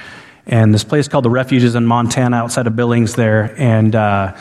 And 0.46 0.74
this 0.74 0.84
place 0.84 1.08
called 1.08 1.24
The 1.24 1.30
Refuge 1.30 1.64
is 1.64 1.76
in 1.76 1.86
Montana, 1.86 2.36
outside 2.36 2.68
of 2.68 2.76
Billings 2.76 3.16
there. 3.16 3.56
And 3.58 3.96
uh, 3.96 4.36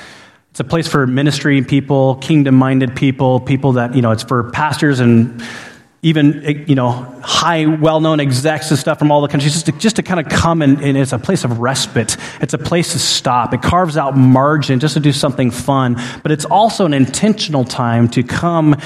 it's 0.51 0.59
a 0.59 0.65
place 0.65 0.89
for 0.89 1.07
ministry 1.07 1.63
people, 1.63 2.17
kingdom 2.17 2.57
minded 2.57 2.97
people, 2.97 3.39
people 3.39 3.75
that, 3.75 3.95
you 3.95 4.03
know, 4.03 4.11
it's 4.11 4.25
for 4.25 4.51
pastors 4.51 4.99
and 4.99 5.41
even 6.03 6.65
you 6.69 6.75
know 6.75 6.91
high 7.23 7.67
well-known 7.67 8.21
execs 8.21 8.71
and 8.71 8.79
stuff 8.79 8.99
from 8.99 9.11
all 9.11 9.21
the 9.21 9.29
countries 9.29 9.53
just 9.53 9.67
to, 9.67 9.73
just 9.73 9.97
to 9.97 10.03
kind 10.03 10.21
of 10.21 10.29
come 10.29 10.63
and, 10.63 10.81
and, 10.81 10.97
it's 10.97 11.13
a 11.13 11.19
place 11.19 11.45
of 11.45 11.59
respite 11.59 12.17
it's 12.41 12.55
a 12.55 12.59
place 12.59 12.93
to 12.93 12.99
stop 12.99 13.53
it 13.53 13.63
carves 13.63 13.97
out 13.97 14.17
margin 14.17 14.79
just 14.79 14.95
to 14.95 15.01
do 15.01 15.13
something 15.13 15.51
fun 15.51 15.97
but 16.23 16.31
it's 16.31 16.45
also 16.45 16.87
an 16.87 16.95
intentional 16.95 17.65
time 17.65 18.09
to 18.09 18.23
come 18.23 18.77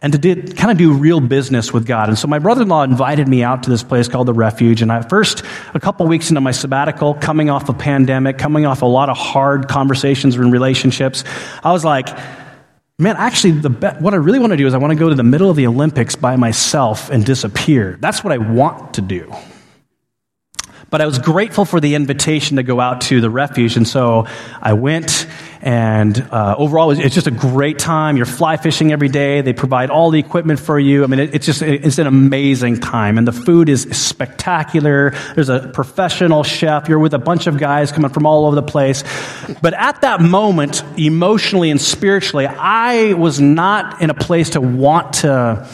and 0.00 0.12
to 0.12 0.18
do, 0.18 0.42
kind 0.54 0.70
of 0.70 0.78
do 0.78 0.92
real 0.92 1.20
business 1.20 1.72
with 1.72 1.84
God. 1.84 2.08
And 2.08 2.16
so 2.16 2.28
my 2.28 2.38
brother-in-law 2.38 2.84
invited 2.84 3.26
me 3.26 3.42
out 3.42 3.64
to 3.64 3.70
this 3.70 3.82
place 3.82 4.06
called 4.06 4.28
the 4.28 4.32
Refuge. 4.32 4.80
And 4.80 4.92
at 4.92 5.08
first, 5.08 5.42
a 5.74 5.80
couple 5.80 6.06
weeks 6.06 6.30
into 6.30 6.40
my 6.40 6.52
sabbatical, 6.52 7.14
coming 7.14 7.50
off 7.50 7.68
a 7.68 7.72
pandemic, 7.72 8.38
coming 8.38 8.64
off 8.64 8.82
a 8.82 8.86
lot 8.86 9.08
of 9.08 9.16
hard 9.16 9.66
conversations 9.66 10.36
and 10.36 10.52
relationships, 10.52 11.24
I 11.64 11.72
was 11.72 11.84
like, 11.84 12.08
Man, 13.00 13.14
actually, 13.16 13.52
the 13.52 13.70
be- 13.70 13.86
what 14.00 14.12
I 14.12 14.16
really 14.16 14.40
want 14.40 14.50
to 14.50 14.56
do 14.56 14.66
is 14.66 14.74
I 14.74 14.78
want 14.78 14.90
to 14.90 14.98
go 14.98 15.08
to 15.08 15.14
the 15.14 15.22
middle 15.22 15.48
of 15.48 15.54
the 15.56 15.68
Olympics 15.68 16.16
by 16.16 16.34
myself 16.34 17.10
and 17.10 17.24
disappear. 17.24 17.96
That's 18.00 18.24
what 18.24 18.32
I 18.32 18.38
want 18.38 18.94
to 18.94 19.00
do. 19.00 19.32
But 20.90 21.02
I 21.02 21.06
was 21.06 21.18
grateful 21.18 21.66
for 21.66 21.80
the 21.80 21.94
invitation 21.94 22.56
to 22.56 22.62
go 22.62 22.80
out 22.80 23.02
to 23.02 23.20
the 23.20 23.28
refuge, 23.28 23.76
and 23.76 23.86
so 23.86 24.26
I 24.60 24.72
went. 24.72 25.26
And 25.60 26.18
uh, 26.30 26.54
overall, 26.56 26.92
it's 26.92 27.14
just 27.14 27.26
a 27.26 27.32
great 27.32 27.78
time. 27.78 28.16
You're 28.16 28.26
fly 28.26 28.56
fishing 28.56 28.90
every 28.90 29.08
day. 29.08 29.42
They 29.42 29.52
provide 29.52 29.90
all 29.90 30.10
the 30.10 30.18
equipment 30.18 30.60
for 30.60 30.78
you. 30.78 31.04
I 31.04 31.08
mean, 31.08 31.20
it's 31.20 31.44
just 31.44 31.60
it's 31.60 31.98
an 31.98 32.06
amazing 32.06 32.80
time, 32.80 33.18
and 33.18 33.28
the 33.28 33.32
food 33.32 33.68
is 33.68 33.82
spectacular. 33.82 35.10
There's 35.34 35.50
a 35.50 35.68
professional 35.74 36.42
chef. 36.42 36.88
You're 36.88 37.00
with 37.00 37.12
a 37.12 37.18
bunch 37.18 37.46
of 37.46 37.58
guys 37.58 37.92
coming 37.92 38.10
from 38.10 38.24
all 38.24 38.46
over 38.46 38.54
the 38.54 38.62
place. 38.62 39.04
But 39.60 39.74
at 39.74 40.00
that 40.00 40.22
moment, 40.22 40.82
emotionally 40.96 41.70
and 41.70 41.80
spiritually, 41.80 42.46
I 42.46 43.12
was 43.12 43.40
not 43.40 44.00
in 44.00 44.08
a 44.08 44.14
place 44.14 44.50
to 44.50 44.62
want 44.62 45.14
to 45.14 45.68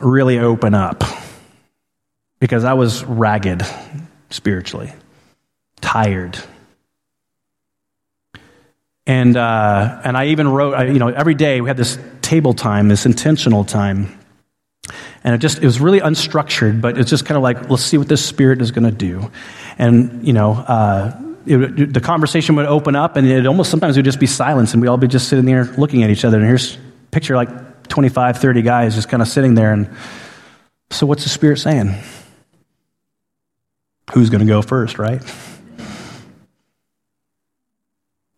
really 0.00 0.38
open 0.38 0.74
up 0.74 1.02
because 2.38 2.64
I 2.64 2.74
was 2.74 3.04
ragged 3.04 3.64
spiritually, 4.30 4.92
tired. 5.80 6.38
And, 9.06 9.36
uh, 9.36 10.00
and 10.04 10.16
I 10.16 10.26
even 10.26 10.48
wrote, 10.48 10.88
you 10.88 10.98
know, 10.98 11.08
every 11.08 11.34
day 11.34 11.60
we 11.60 11.68
had 11.68 11.76
this 11.76 11.98
table 12.20 12.52
time, 12.52 12.88
this 12.88 13.06
intentional 13.06 13.64
time. 13.64 14.18
And 15.24 15.34
it 15.34 15.38
just, 15.38 15.58
it 15.58 15.64
was 15.64 15.80
really 15.80 16.00
unstructured, 16.00 16.80
but 16.80 16.98
it's 16.98 17.10
just 17.10 17.24
kind 17.24 17.36
of 17.36 17.42
like, 17.42 17.70
let's 17.70 17.82
see 17.82 17.98
what 17.98 18.08
this 18.08 18.24
spirit 18.24 18.60
is 18.60 18.70
going 18.70 18.84
to 18.84 18.96
do. 18.96 19.30
And, 19.78 20.26
you 20.26 20.32
know, 20.32 20.52
uh, 20.52 21.18
it, 21.46 21.92
the 21.94 22.00
conversation 22.00 22.54
would 22.56 22.66
open 22.66 22.94
up 22.94 23.16
and 23.16 23.26
it 23.26 23.46
almost 23.46 23.70
sometimes 23.70 23.96
would 23.96 24.04
just 24.04 24.20
be 24.20 24.26
silence 24.26 24.74
and 24.74 24.82
we'd 24.82 24.88
all 24.88 24.96
be 24.98 25.08
just 25.08 25.28
sitting 25.28 25.46
there 25.46 25.64
looking 25.64 26.02
at 26.02 26.10
each 26.10 26.24
other. 26.24 26.36
And 26.36 26.46
here's 26.46 26.76
picture 27.10 27.34
like 27.36 27.88
25, 27.88 28.38
30 28.38 28.62
guys 28.62 28.94
just 28.94 29.08
kind 29.08 29.22
of 29.22 29.28
sitting 29.28 29.54
there. 29.54 29.72
And 29.72 29.90
so 30.90 31.06
what's 31.06 31.24
the 31.24 31.30
spirit 31.30 31.58
saying? 31.58 31.94
Who's 34.12 34.30
going 34.30 34.40
to 34.40 34.46
go 34.46 34.62
first, 34.62 34.98
right? 34.98 35.22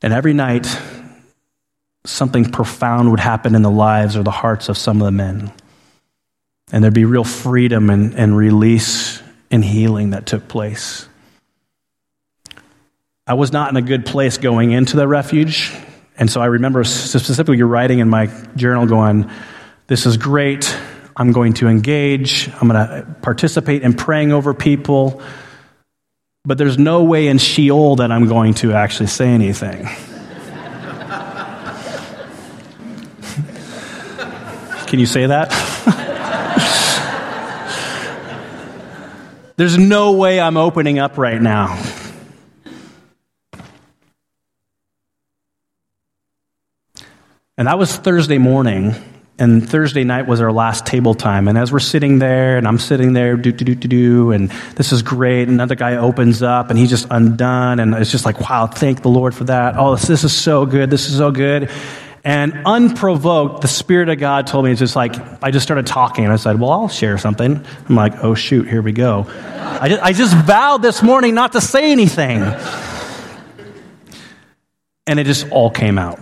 And 0.03 0.12
every 0.12 0.33
night, 0.33 0.66
something 2.05 2.51
profound 2.51 3.11
would 3.11 3.21
happen 3.21 3.55
in 3.55 3.62
the 3.62 3.71
lives 3.71 4.16
or 4.16 4.23
the 4.23 4.31
hearts 4.31 4.68
of 4.68 4.79
some 4.79 5.01
of 5.01 5.05
the 5.05 5.12
men. 5.12 5.53
And 6.73 6.83
there'd 6.83 6.95
be 6.95 7.05
real 7.05 7.25
freedom 7.25 7.91
and, 7.91 8.14
and 8.14 8.37
release 8.37 9.23
and 9.51 9.64
healing 9.64 10.11
that 10.11 10.27
took 10.27 10.49
place. 10.49 11.09
I 13.27 13.35
was 13.35 13.53
not 13.53 13.71
in 13.71 13.77
a 13.77 13.83
good 13.83 14.07
place 14.07 14.39
going 14.39 14.73
into 14.73 14.97
the 14.97 15.07
refuge. 15.07 15.73
And 16.16 16.31
so 16.31 16.41
I 16.41 16.47
remember 16.47 16.85
specifically 16.85 17.62
writing 17.62 17.99
in 17.99 18.09
my 18.09 18.27
journal 18.57 18.87
going, 18.87 19.31
This 19.87 20.07
is 20.07 20.16
great. 20.16 20.77
I'm 21.16 21.33
going 21.33 21.55
to 21.55 21.68
engage. 21.68 22.49
I'm 22.49 22.68
going 22.68 22.87
to 22.87 23.07
participate 23.21 23.83
in 23.83 23.95
praying 23.95 24.33
over 24.33 24.55
people. 24.55 25.23
But 26.45 26.59
there's 26.59 26.78
no 26.78 27.05
way 27.05 27.28
in 27.28 27.38
Sheol 27.38 27.97
that 27.97 28.11
I'm 28.11 28.26
going 28.26 28.55
to 28.55 28.72
actually 28.72 29.09
say 29.09 29.28
anything. 29.28 29.84
Can 34.86 34.99
you 34.99 35.07
say 35.07 35.26
that? 35.26 35.51
There's 39.57 39.76
no 39.76 40.12
way 40.12 40.41
I'm 40.41 40.57
opening 40.57 40.99
up 40.99 41.18
right 41.18 41.41
now. 41.41 41.78
And 47.59 47.68
that 47.68 47.78
was 47.78 47.95
Thursday 47.95 48.38
morning. 48.38 48.95
And 49.41 49.66
Thursday 49.66 50.05
night 50.05 50.26
was 50.26 50.43
our 50.43 50.53
last 50.53 50.84
table 50.84 51.14
time. 51.14 51.49
And 51.49 51.57
as 51.57 51.72
we're 51.72 51.78
sitting 51.80 52.18
there, 52.18 52.59
and 52.59 52.68
I'm 52.68 52.78
sitting 52.78 53.14
there, 53.14 53.36
do, 53.36 53.51
do, 53.51 53.64
do, 53.64 53.74
do, 53.74 53.88
do, 53.88 54.32
and 54.32 54.51
this 54.76 54.93
is 54.93 55.01
great. 55.01 55.49
Another 55.49 55.74
guy 55.74 55.97
opens 55.97 56.43
up, 56.43 56.68
and 56.68 56.78
he's 56.78 56.91
just 56.91 57.07
undone. 57.11 57.80
And 57.80 57.95
it's 57.95 58.11
just 58.11 58.26
like, 58.26 58.38
wow, 58.38 58.66
thank 58.66 59.01
the 59.01 59.09
Lord 59.09 59.34
for 59.34 59.45
that. 59.45 59.76
Oh, 59.78 59.97
this, 59.97 60.07
this 60.07 60.24
is 60.24 60.36
so 60.36 60.66
good. 60.66 60.91
This 60.91 61.09
is 61.09 61.16
so 61.16 61.30
good. 61.30 61.70
And 62.22 62.66
unprovoked, 62.66 63.62
the 63.62 63.68
Spirit 63.68 64.11
of 64.11 64.18
God 64.18 64.47
told 64.47 64.66
me, 64.66 64.72
it's 64.72 64.78
just 64.78 64.95
like, 64.95 65.14
I 65.43 65.51
just 65.51 65.64
started 65.64 65.86
talking, 65.86 66.24
and 66.24 66.34
I 66.34 66.36
said, 66.36 66.61
well, 66.61 66.70
I'll 66.70 66.88
share 66.88 67.16
something. 67.16 67.64
I'm 67.88 67.97
like, 67.97 68.22
oh, 68.22 68.34
shoot, 68.34 68.68
here 68.68 68.82
we 68.82 68.93
go. 68.93 69.24
I 69.26 69.88
just, 69.88 70.03
I 70.03 70.12
just 70.12 70.36
vowed 70.36 70.82
this 70.82 71.03
morning 71.03 71.34
not 71.34 71.53
to 71.53 71.62
say 71.62 71.93
anything. 71.93 72.43
And 75.07 75.18
it 75.18 75.24
just 75.24 75.49
all 75.51 75.70
came 75.70 75.99
out. 75.99 76.20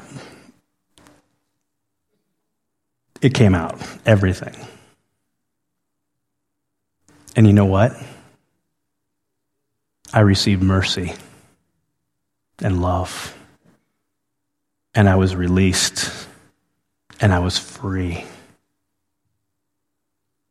It 3.20 3.34
came 3.34 3.54
out, 3.54 3.80
everything. 4.06 4.54
And 7.34 7.46
you 7.46 7.52
know 7.52 7.66
what? 7.66 7.92
I 10.12 10.20
received 10.20 10.62
mercy 10.62 11.14
and 12.60 12.80
love. 12.80 13.36
And 14.94 15.08
I 15.08 15.16
was 15.16 15.36
released. 15.36 16.26
And 17.20 17.32
I 17.32 17.40
was 17.40 17.58
free. 17.58 18.24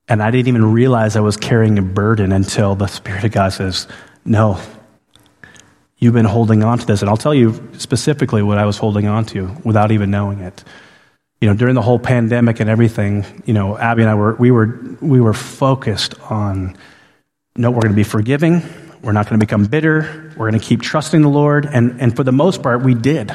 And 0.10 0.22
I 0.22 0.32
didn't 0.32 0.48
even 0.48 0.72
realize 0.72 1.16
I 1.16 1.22
was 1.22 1.38
carrying 1.38 1.78
a 1.78 1.82
burden 1.82 2.32
until 2.32 2.76
the 2.76 2.88
Spirit 2.88 3.24
of 3.24 3.32
God 3.32 3.50
says, 3.50 3.88
No, 4.24 4.60
you've 5.98 6.14
been 6.14 6.26
holding 6.26 6.64
on 6.64 6.80
to 6.80 6.86
this. 6.86 7.02
And 7.02 7.10
I'll 7.10 7.18
tell 7.18 7.34
you 7.34 7.70
specifically 7.78 8.42
what 8.42 8.58
I 8.58 8.66
was 8.66 8.78
holding 8.78 9.08
on 9.08 9.26
to 9.28 9.56
without 9.64 9.92
even 9.92 10.12
knowing 10.12 10.40
it 10.40 10.64
you 11.42 11.48
know, 11.48 11.54
during 11.54 11.76
the 11.76 11.82
whole 11.82 12.00
pandemic 12.00 12.60
and 12.60 12.70
everything, 12.70 13.26
you 13.46 13.54
know, 13.54 13.78
Abby 13.78 14.02
and 14.02 14.10
I 14.10 14.16
were, 14.16 14.36
we 14.36 14.50
were, 14.50 14.80
we 15.02 15.22
were 15.22 15.34
focused 15.34 16.20
on, 16.32 16.76
no, 17.56 17.70
we're 17.70 17.82
going 17.82 17.94
to 17.94 17.96
be 17.96 18.04
forgiving. 18.04 18.62
We're 19.04 19.12
not 19.12 19.30
going 19.30 19.40
to 19.40 19.46
become 19.46 19.66
bitter. 19.66 20.34
We're 20.36 20.50
going 20.50 20.60
to 20.60 20.66
keep 20.66 20.82
trusting 20.82 21.22
the 21.22 21.30
Lord. 21.30 21.66
And, 21.66 22.02
and 22.02 22.16
for 22.16 22.24
the 22.24 22.32
most 22.32 22.64
part, 22.64 22.82
we 22.82 22.96
did. 22.96 23.34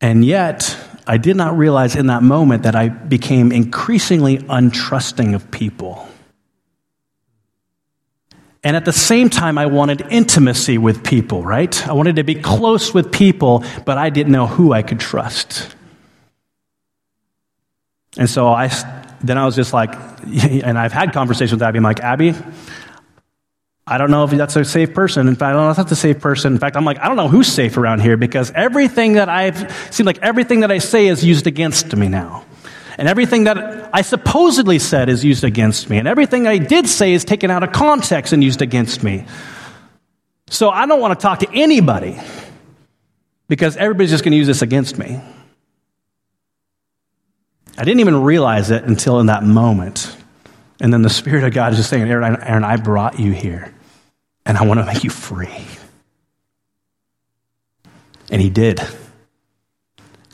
And 0.00 0.24
yet, 0.24 0.76
I 1.06 1.16
did 1.16 1.36
not 1.36 1.56
realize 1.56 1.96
in 1.96 2.06
that 2.06 2.22
moment 2.22 2.62
that 2.64 2.76
I 2.76 2.88
became 2.88 3.50
increasingly 3.50 4.38
untrusting 4.38 5.34
of 5.34 5.50
people. 5.50 6.08
And 8.66 8.74
at 8.74 8.84
the 8.84 8.92
same 8.92 9.30
time, 9.30 9.58
I 9.58 9.66
wanted 9.66 10.04
intimacy 10.10 10.76
with 10.76 11.04
people, 11.04 11.44
right? 11.44 11.86
I 11.86 11.92
wanted 11.92 12.16
to 12.16 12.24
be 12.24 12.34
close 12.34 12.92
with 12.92 13.12
people, 13.12 13.64
but 13.84 13.96
I 13.96 14.10
didn't 14.10 14.32
know 14.32 14.48
who 14.48 14.72
I 14.72 14.82
could 14.82 14.98
trust. 14.98 15.72
And 18.18 18.28
so 18.28 18.48
I, 18.48 18.66
then 19.22 19.38
I 19.38 19.44
was 19.44 19.54
just 19.54 19.72
like, 19.72 19.94
and 20.26 20.76
I've 20.76 20.92
had 20.92 21.12
conversations 21.12 21.52
with 21.52 21.62
Abby. 21.62 21.76
I'm 21.76 21.84
like, 21.84 22.00
Abby, 22.00 22.34
I 23.86 23.98
don't 23.98 24.10
know 24.10 24.24
if 24.24 24.32
that's 24.32 24.56
a 24.56 24.64
safe 24.64 24.92
person. 24.92 25.28
In 25.28 25.36
fact, 25.36 25.50
I 25.50 25.52
don't 25.52 25.66
know 25.66 25.70
if 25.70 25.76
that's 25.76 25.92
a 25.92 25.94
safe 25.94 26.18
person. 26.18 26.54
In 26.54 26.58
fact, 26.58 26.76
I'm 26.76 26.84
like, 26.84 26.98
I 26.98 27.06
don't 27.06 27.16
know 27.16 27.28
who's 27.28 27.46
safe 27.46 27.76
around 27.76 28.00
here 28.00 28.16
because 28.16 28.50
everything 28.50 29.12
that 29.12 29.28
I've 29.28 29.72
seen, 29.94 30.06
like 30.06 30.18
everything 30.22 30.58
that 30.62 30.72
I 30.72 30.78
say 30.78 31.06
is 31.06 31.24
used 31.24 31.46
against 31.46 31.94
me 31.94 32.08
now. 32.08 32.44
And 32.96 33.08
everything 33.08 33.44
that 33.44 33.90
I 33.92 34.02
supposedly 34.02 34.78
said 34.78 35.08
is 35.08 35.24
used 35.24 35.44
against 35.44 35.90
me. 35.90 35.98
And 35.98 36.08
everything 36.08 36.46
I 36.46 36.58
did 36.58 36.88
say 36.88 37.12
is 37.12 37.24
taken 37.24 37.50
out 37.50 37.62
of 37.62 37.72
context 37.72 38.32
and 38.32 38.42
used 38.42 38.62
against 38.62 39.02
me. 39.02 39.26
So 40.48 40.70
I 40.70 40.86
don't 40.86 41.00
want 41.00 41.18
to 41.18 41.22
talk 41.22 41.40
to 41.40 41.50
anybody 41.52 42.18
because 43.48 43.76
everybody's 43.76 44.10
just 44.10 44.24
going 44.24 44.32
to 44.32 44.38
use 44.38 44.46
this 44.46 44.62
against 44.62 44.98
me. 44.98 45.20
I 47.78 47.84
didn't 47.84 48.00
even 48.00 48.22
realize 48.22 48.70
it 48.70 48.84
until 48.84 49.20
in 49.20 49.26
that 49.26 49.42
moment. 49.42 50.16
And 50.80 50.92
then 50.92 51.02
the 51.02 51.10
Spirit 51.10 51.44
of 51.44 51.52
God 51.52 51.72
is 51.72 51.78
just 51.78 51.90
saying, 51.90 52.08
Aaron, 52.08 52.42
Aaron, 52.42 52.64
I 52.64 52.76
brought 52.76 53.18
you 53.18 53.32
here, 53.32 53.72
and 54.44 54.56
I 54.56 54.64
want 54.64 54.80
to 54.80 54.86
make 54.86 55.04
you 55.04 55.10
free. 55.10 55.54
And 58.30 58.40
He 58.40 58.50
did. 58.50 58.80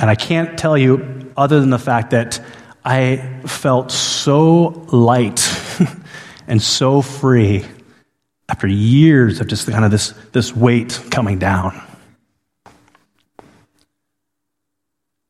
And 0.03 0.11
I 0.11 0.17
can't 0.17 0.59
tell 0.59 0.77
you 0.77 1.33
other 1.37 1.61
than 1.61 1.71
the 1.71 1.79
fact 1.79 2.11
that 2.11 2.41
I 2.85 3.19
felt 3.47 3.93
so 3.93 4.85
light 4.91 5.49
and 6.49 6.61
so 6.61 7.03
free 7.03 7.65
after 8.49 8.67
years 8.67 9.41
of 9.41 9.47
just 9.47 9.71
kind 9.71 9.85
of 9.85 9.93
this, 9.93 10.13
this 10.33 10.57
weight 10.57 11.01
coming 11.13 11.39
down. 11.39 11.81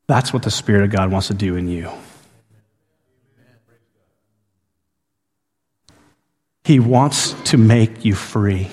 That's 0.07 0.33
what 0.33 0.43
the 0.43 0.51
Spirit 0.51 0.85
of 0.85 0.91
God 0.91 1.13
wants 1.13 1.27
to 1.27 1.35
do 1.35 1.57
in 1.57 1.69
you. 1.69 1.91
He 6.65 6.81
wants 6.81 7.35
to 7.51 7.59
make 7.59 8.07
you 8.07 8.15
free. 8.15 8.71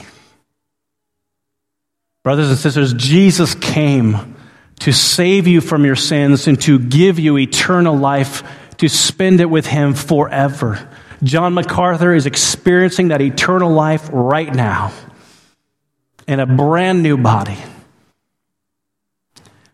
Brothers 2.24 2.50
and 2.50 2.58
sisters, 2.58 2.94
Jesus 2.94 3.54
came 3.54 4.38
to 4.80 4.94
save 4.94 5.48
you 5.48 5.62
from 5.62 5.86
your 5.86 5.96
sins 5.96 6.48
and 6.48 6.60
to 6.62 6.80
give 6.80 7.20
you 7.20 7.38
eternal 7.38 7.96
life, 7.96 8.44
to 8.78 8.88
spend 8.88 9.42
it 9.42 9.50
with 9.50 9.66
Him 9.66 9.94
forever. 9.94 10.90
John 11.22 11.54
MacArthur 11.54 12.14
is 12.14 12.26
experiencing 12.26 13.10
that 13.10 13.22
eternal 13.22 13.72
life 13.72 14.10
right 14.12 14.54
now 14.54 14.94
in 16.28 16.40
a 16.40 16.46
brand 16.46 17.04
new 17.04 17.18
body. 17.18 17.58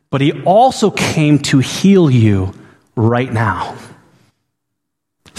But 0.10 0.22
He 0.22 0.44
also 0.44 0.90
came 0.90 1.40
to 1.40 1.60
heal 1.60 2.10
you 2.10 2.54
right 2.96 3.32
now. 3.32 3.78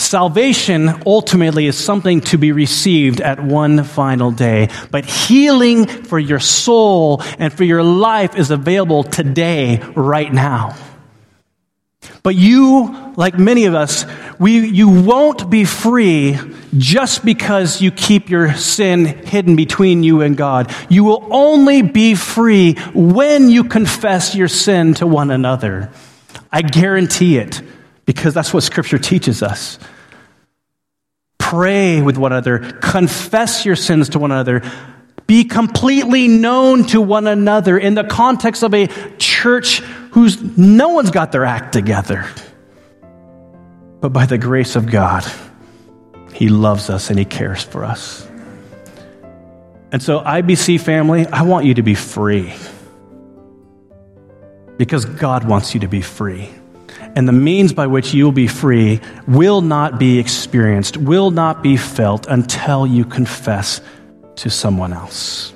Salvation 0.07 1.03
ultimately 1.05 1.67
is 1.67 1.77
something 1.77 2.21
to 2.21 2.39
be 2.39 2.53
received 2.53 3.21
at 3.21 3.43
one 3.43 3.83
final 3.83 4.31
day, 4.31 4.69
but 4.93 5.05
healing 5.05 5.87
for 5.87 6.17
your 6.17 6.39
soul 6.39 7.21
and 7.41 7.53
for 7.53 7.65
your 7.65 7.83
life 7.83 8.37
is 8.37 8.53
available 8.53 9.03
today, 9.03 9.83
right 9.97 10.33
now. 10.33 10.77
But 12.23 12.37
you, 12.37 13.13
like 13.17 13.37
many 13.37 13.65
of 13.65 13.75
us, 13.75 14.07
we, 14.39 14.69
you 14.69 14.89
won't 14.89 15.51
be 15.51 15.65
free 15.65 16.39
just 16.79 17.25
because 17.25 17.83
you 17.83 17.91
keep 17.91 18.31
your 18.31 18.55
sin 18.55 19.07
hidden 19.07 19.57
between 19.57 20.05
you 20.05 20.23
and 20.23 20.37
God. 20.37 20.73
You 20.89 21.03
will 21.03 21.27
only 21.33 21.83
be 21.83 22.15
free 22.15 22.75
when 22.95 23.51
you 23.51 23.65
confess 23.65 24.37
your 24.37 24.49
sin 24.49 24.95
to 24.95 25.07
one 25.09 25.33
another. 25.33 25.91
I 26.53 26.63
guarantee 26.63 27.39
it 27.39 27.61
because 28.05 28.35
that's 28.35 28.55
what 28.55 28.63
Scripture 28.63 28.99
teaches 28.99 29.43
us. 29.43 29.81
Pray 31.51 32.03
with 32.03 32.19
one 32.19 32.33
another, 32.33 32.59
confess 32.81 33.65
your 33.65 33.77
sins 33.77 34.09
to 34.11 34.19
one 34.19 34.33
another, 34.33 34.63
be 35.27 35.45
completely 35.45 36.27
known 36.27 36.85
to 36.87 37.01
one 37.01 37.27
another 37.27 37.79
in 37.79 37.95
the 37.95 38.03
context 38.03 38.65
of 38.65 38.75
a 38.75 38.89
church 39.19 39.79
whose 40.11 40.43
no 40.57 40.89
one's 40.89 41.11
got 41.11 41.31
their 41.31 41.45
act 41.45 41.73
together. 41.73 42.27
But 44.01 44.13
by 44.13 44.27
the 44.27 44.39
grace 44.39 44.75
of 44.75 44.91
God, 44.91 45.25
He 46.33 46.49
loves 46.49 46.91
us 46.91 47.11
and 47.11 47.19
He 47.19 47.25
cares 47.25 47.63
for 47.63 47.85
us. 47.85 48.27
And 49.93 50.03
so, 50.03 50.21
IBC 50.21 50.81
family, 50.81 51.27
I 51.29 51.43
want 51.43 51.65
you 51.65 51.75
to 51.75 51.83
be 51.83 51.95
free 51.95 52.53
because 54.79 55.05
God 55.05 55.45
wants 55.45 55.75
you 55.75 55.81
to 55.81 55.89
be 55.89 56.03
free. 56.03 56.51
And 57.17 57.27
the 57.27 57.33
means 57.33 57.73
by 57.73 57.87
which 57.87 58.13
you'll 58.13 58.31
be 58.31 58.47
free 58.47 59.01
will 59.27 59.63
not 59.63 59.99
be 59.99 60.19
experienced, 60.19 60.99
will 60.99 61.31
not 61.31 61.63
be 61.63 61.79
felt 61.79 62.27
until 62.29 62.87
you 62.87 63.07
confess 63.07 63.81
to 64.37 64.51
someone 64.51 64.93
else. 64.93 65.55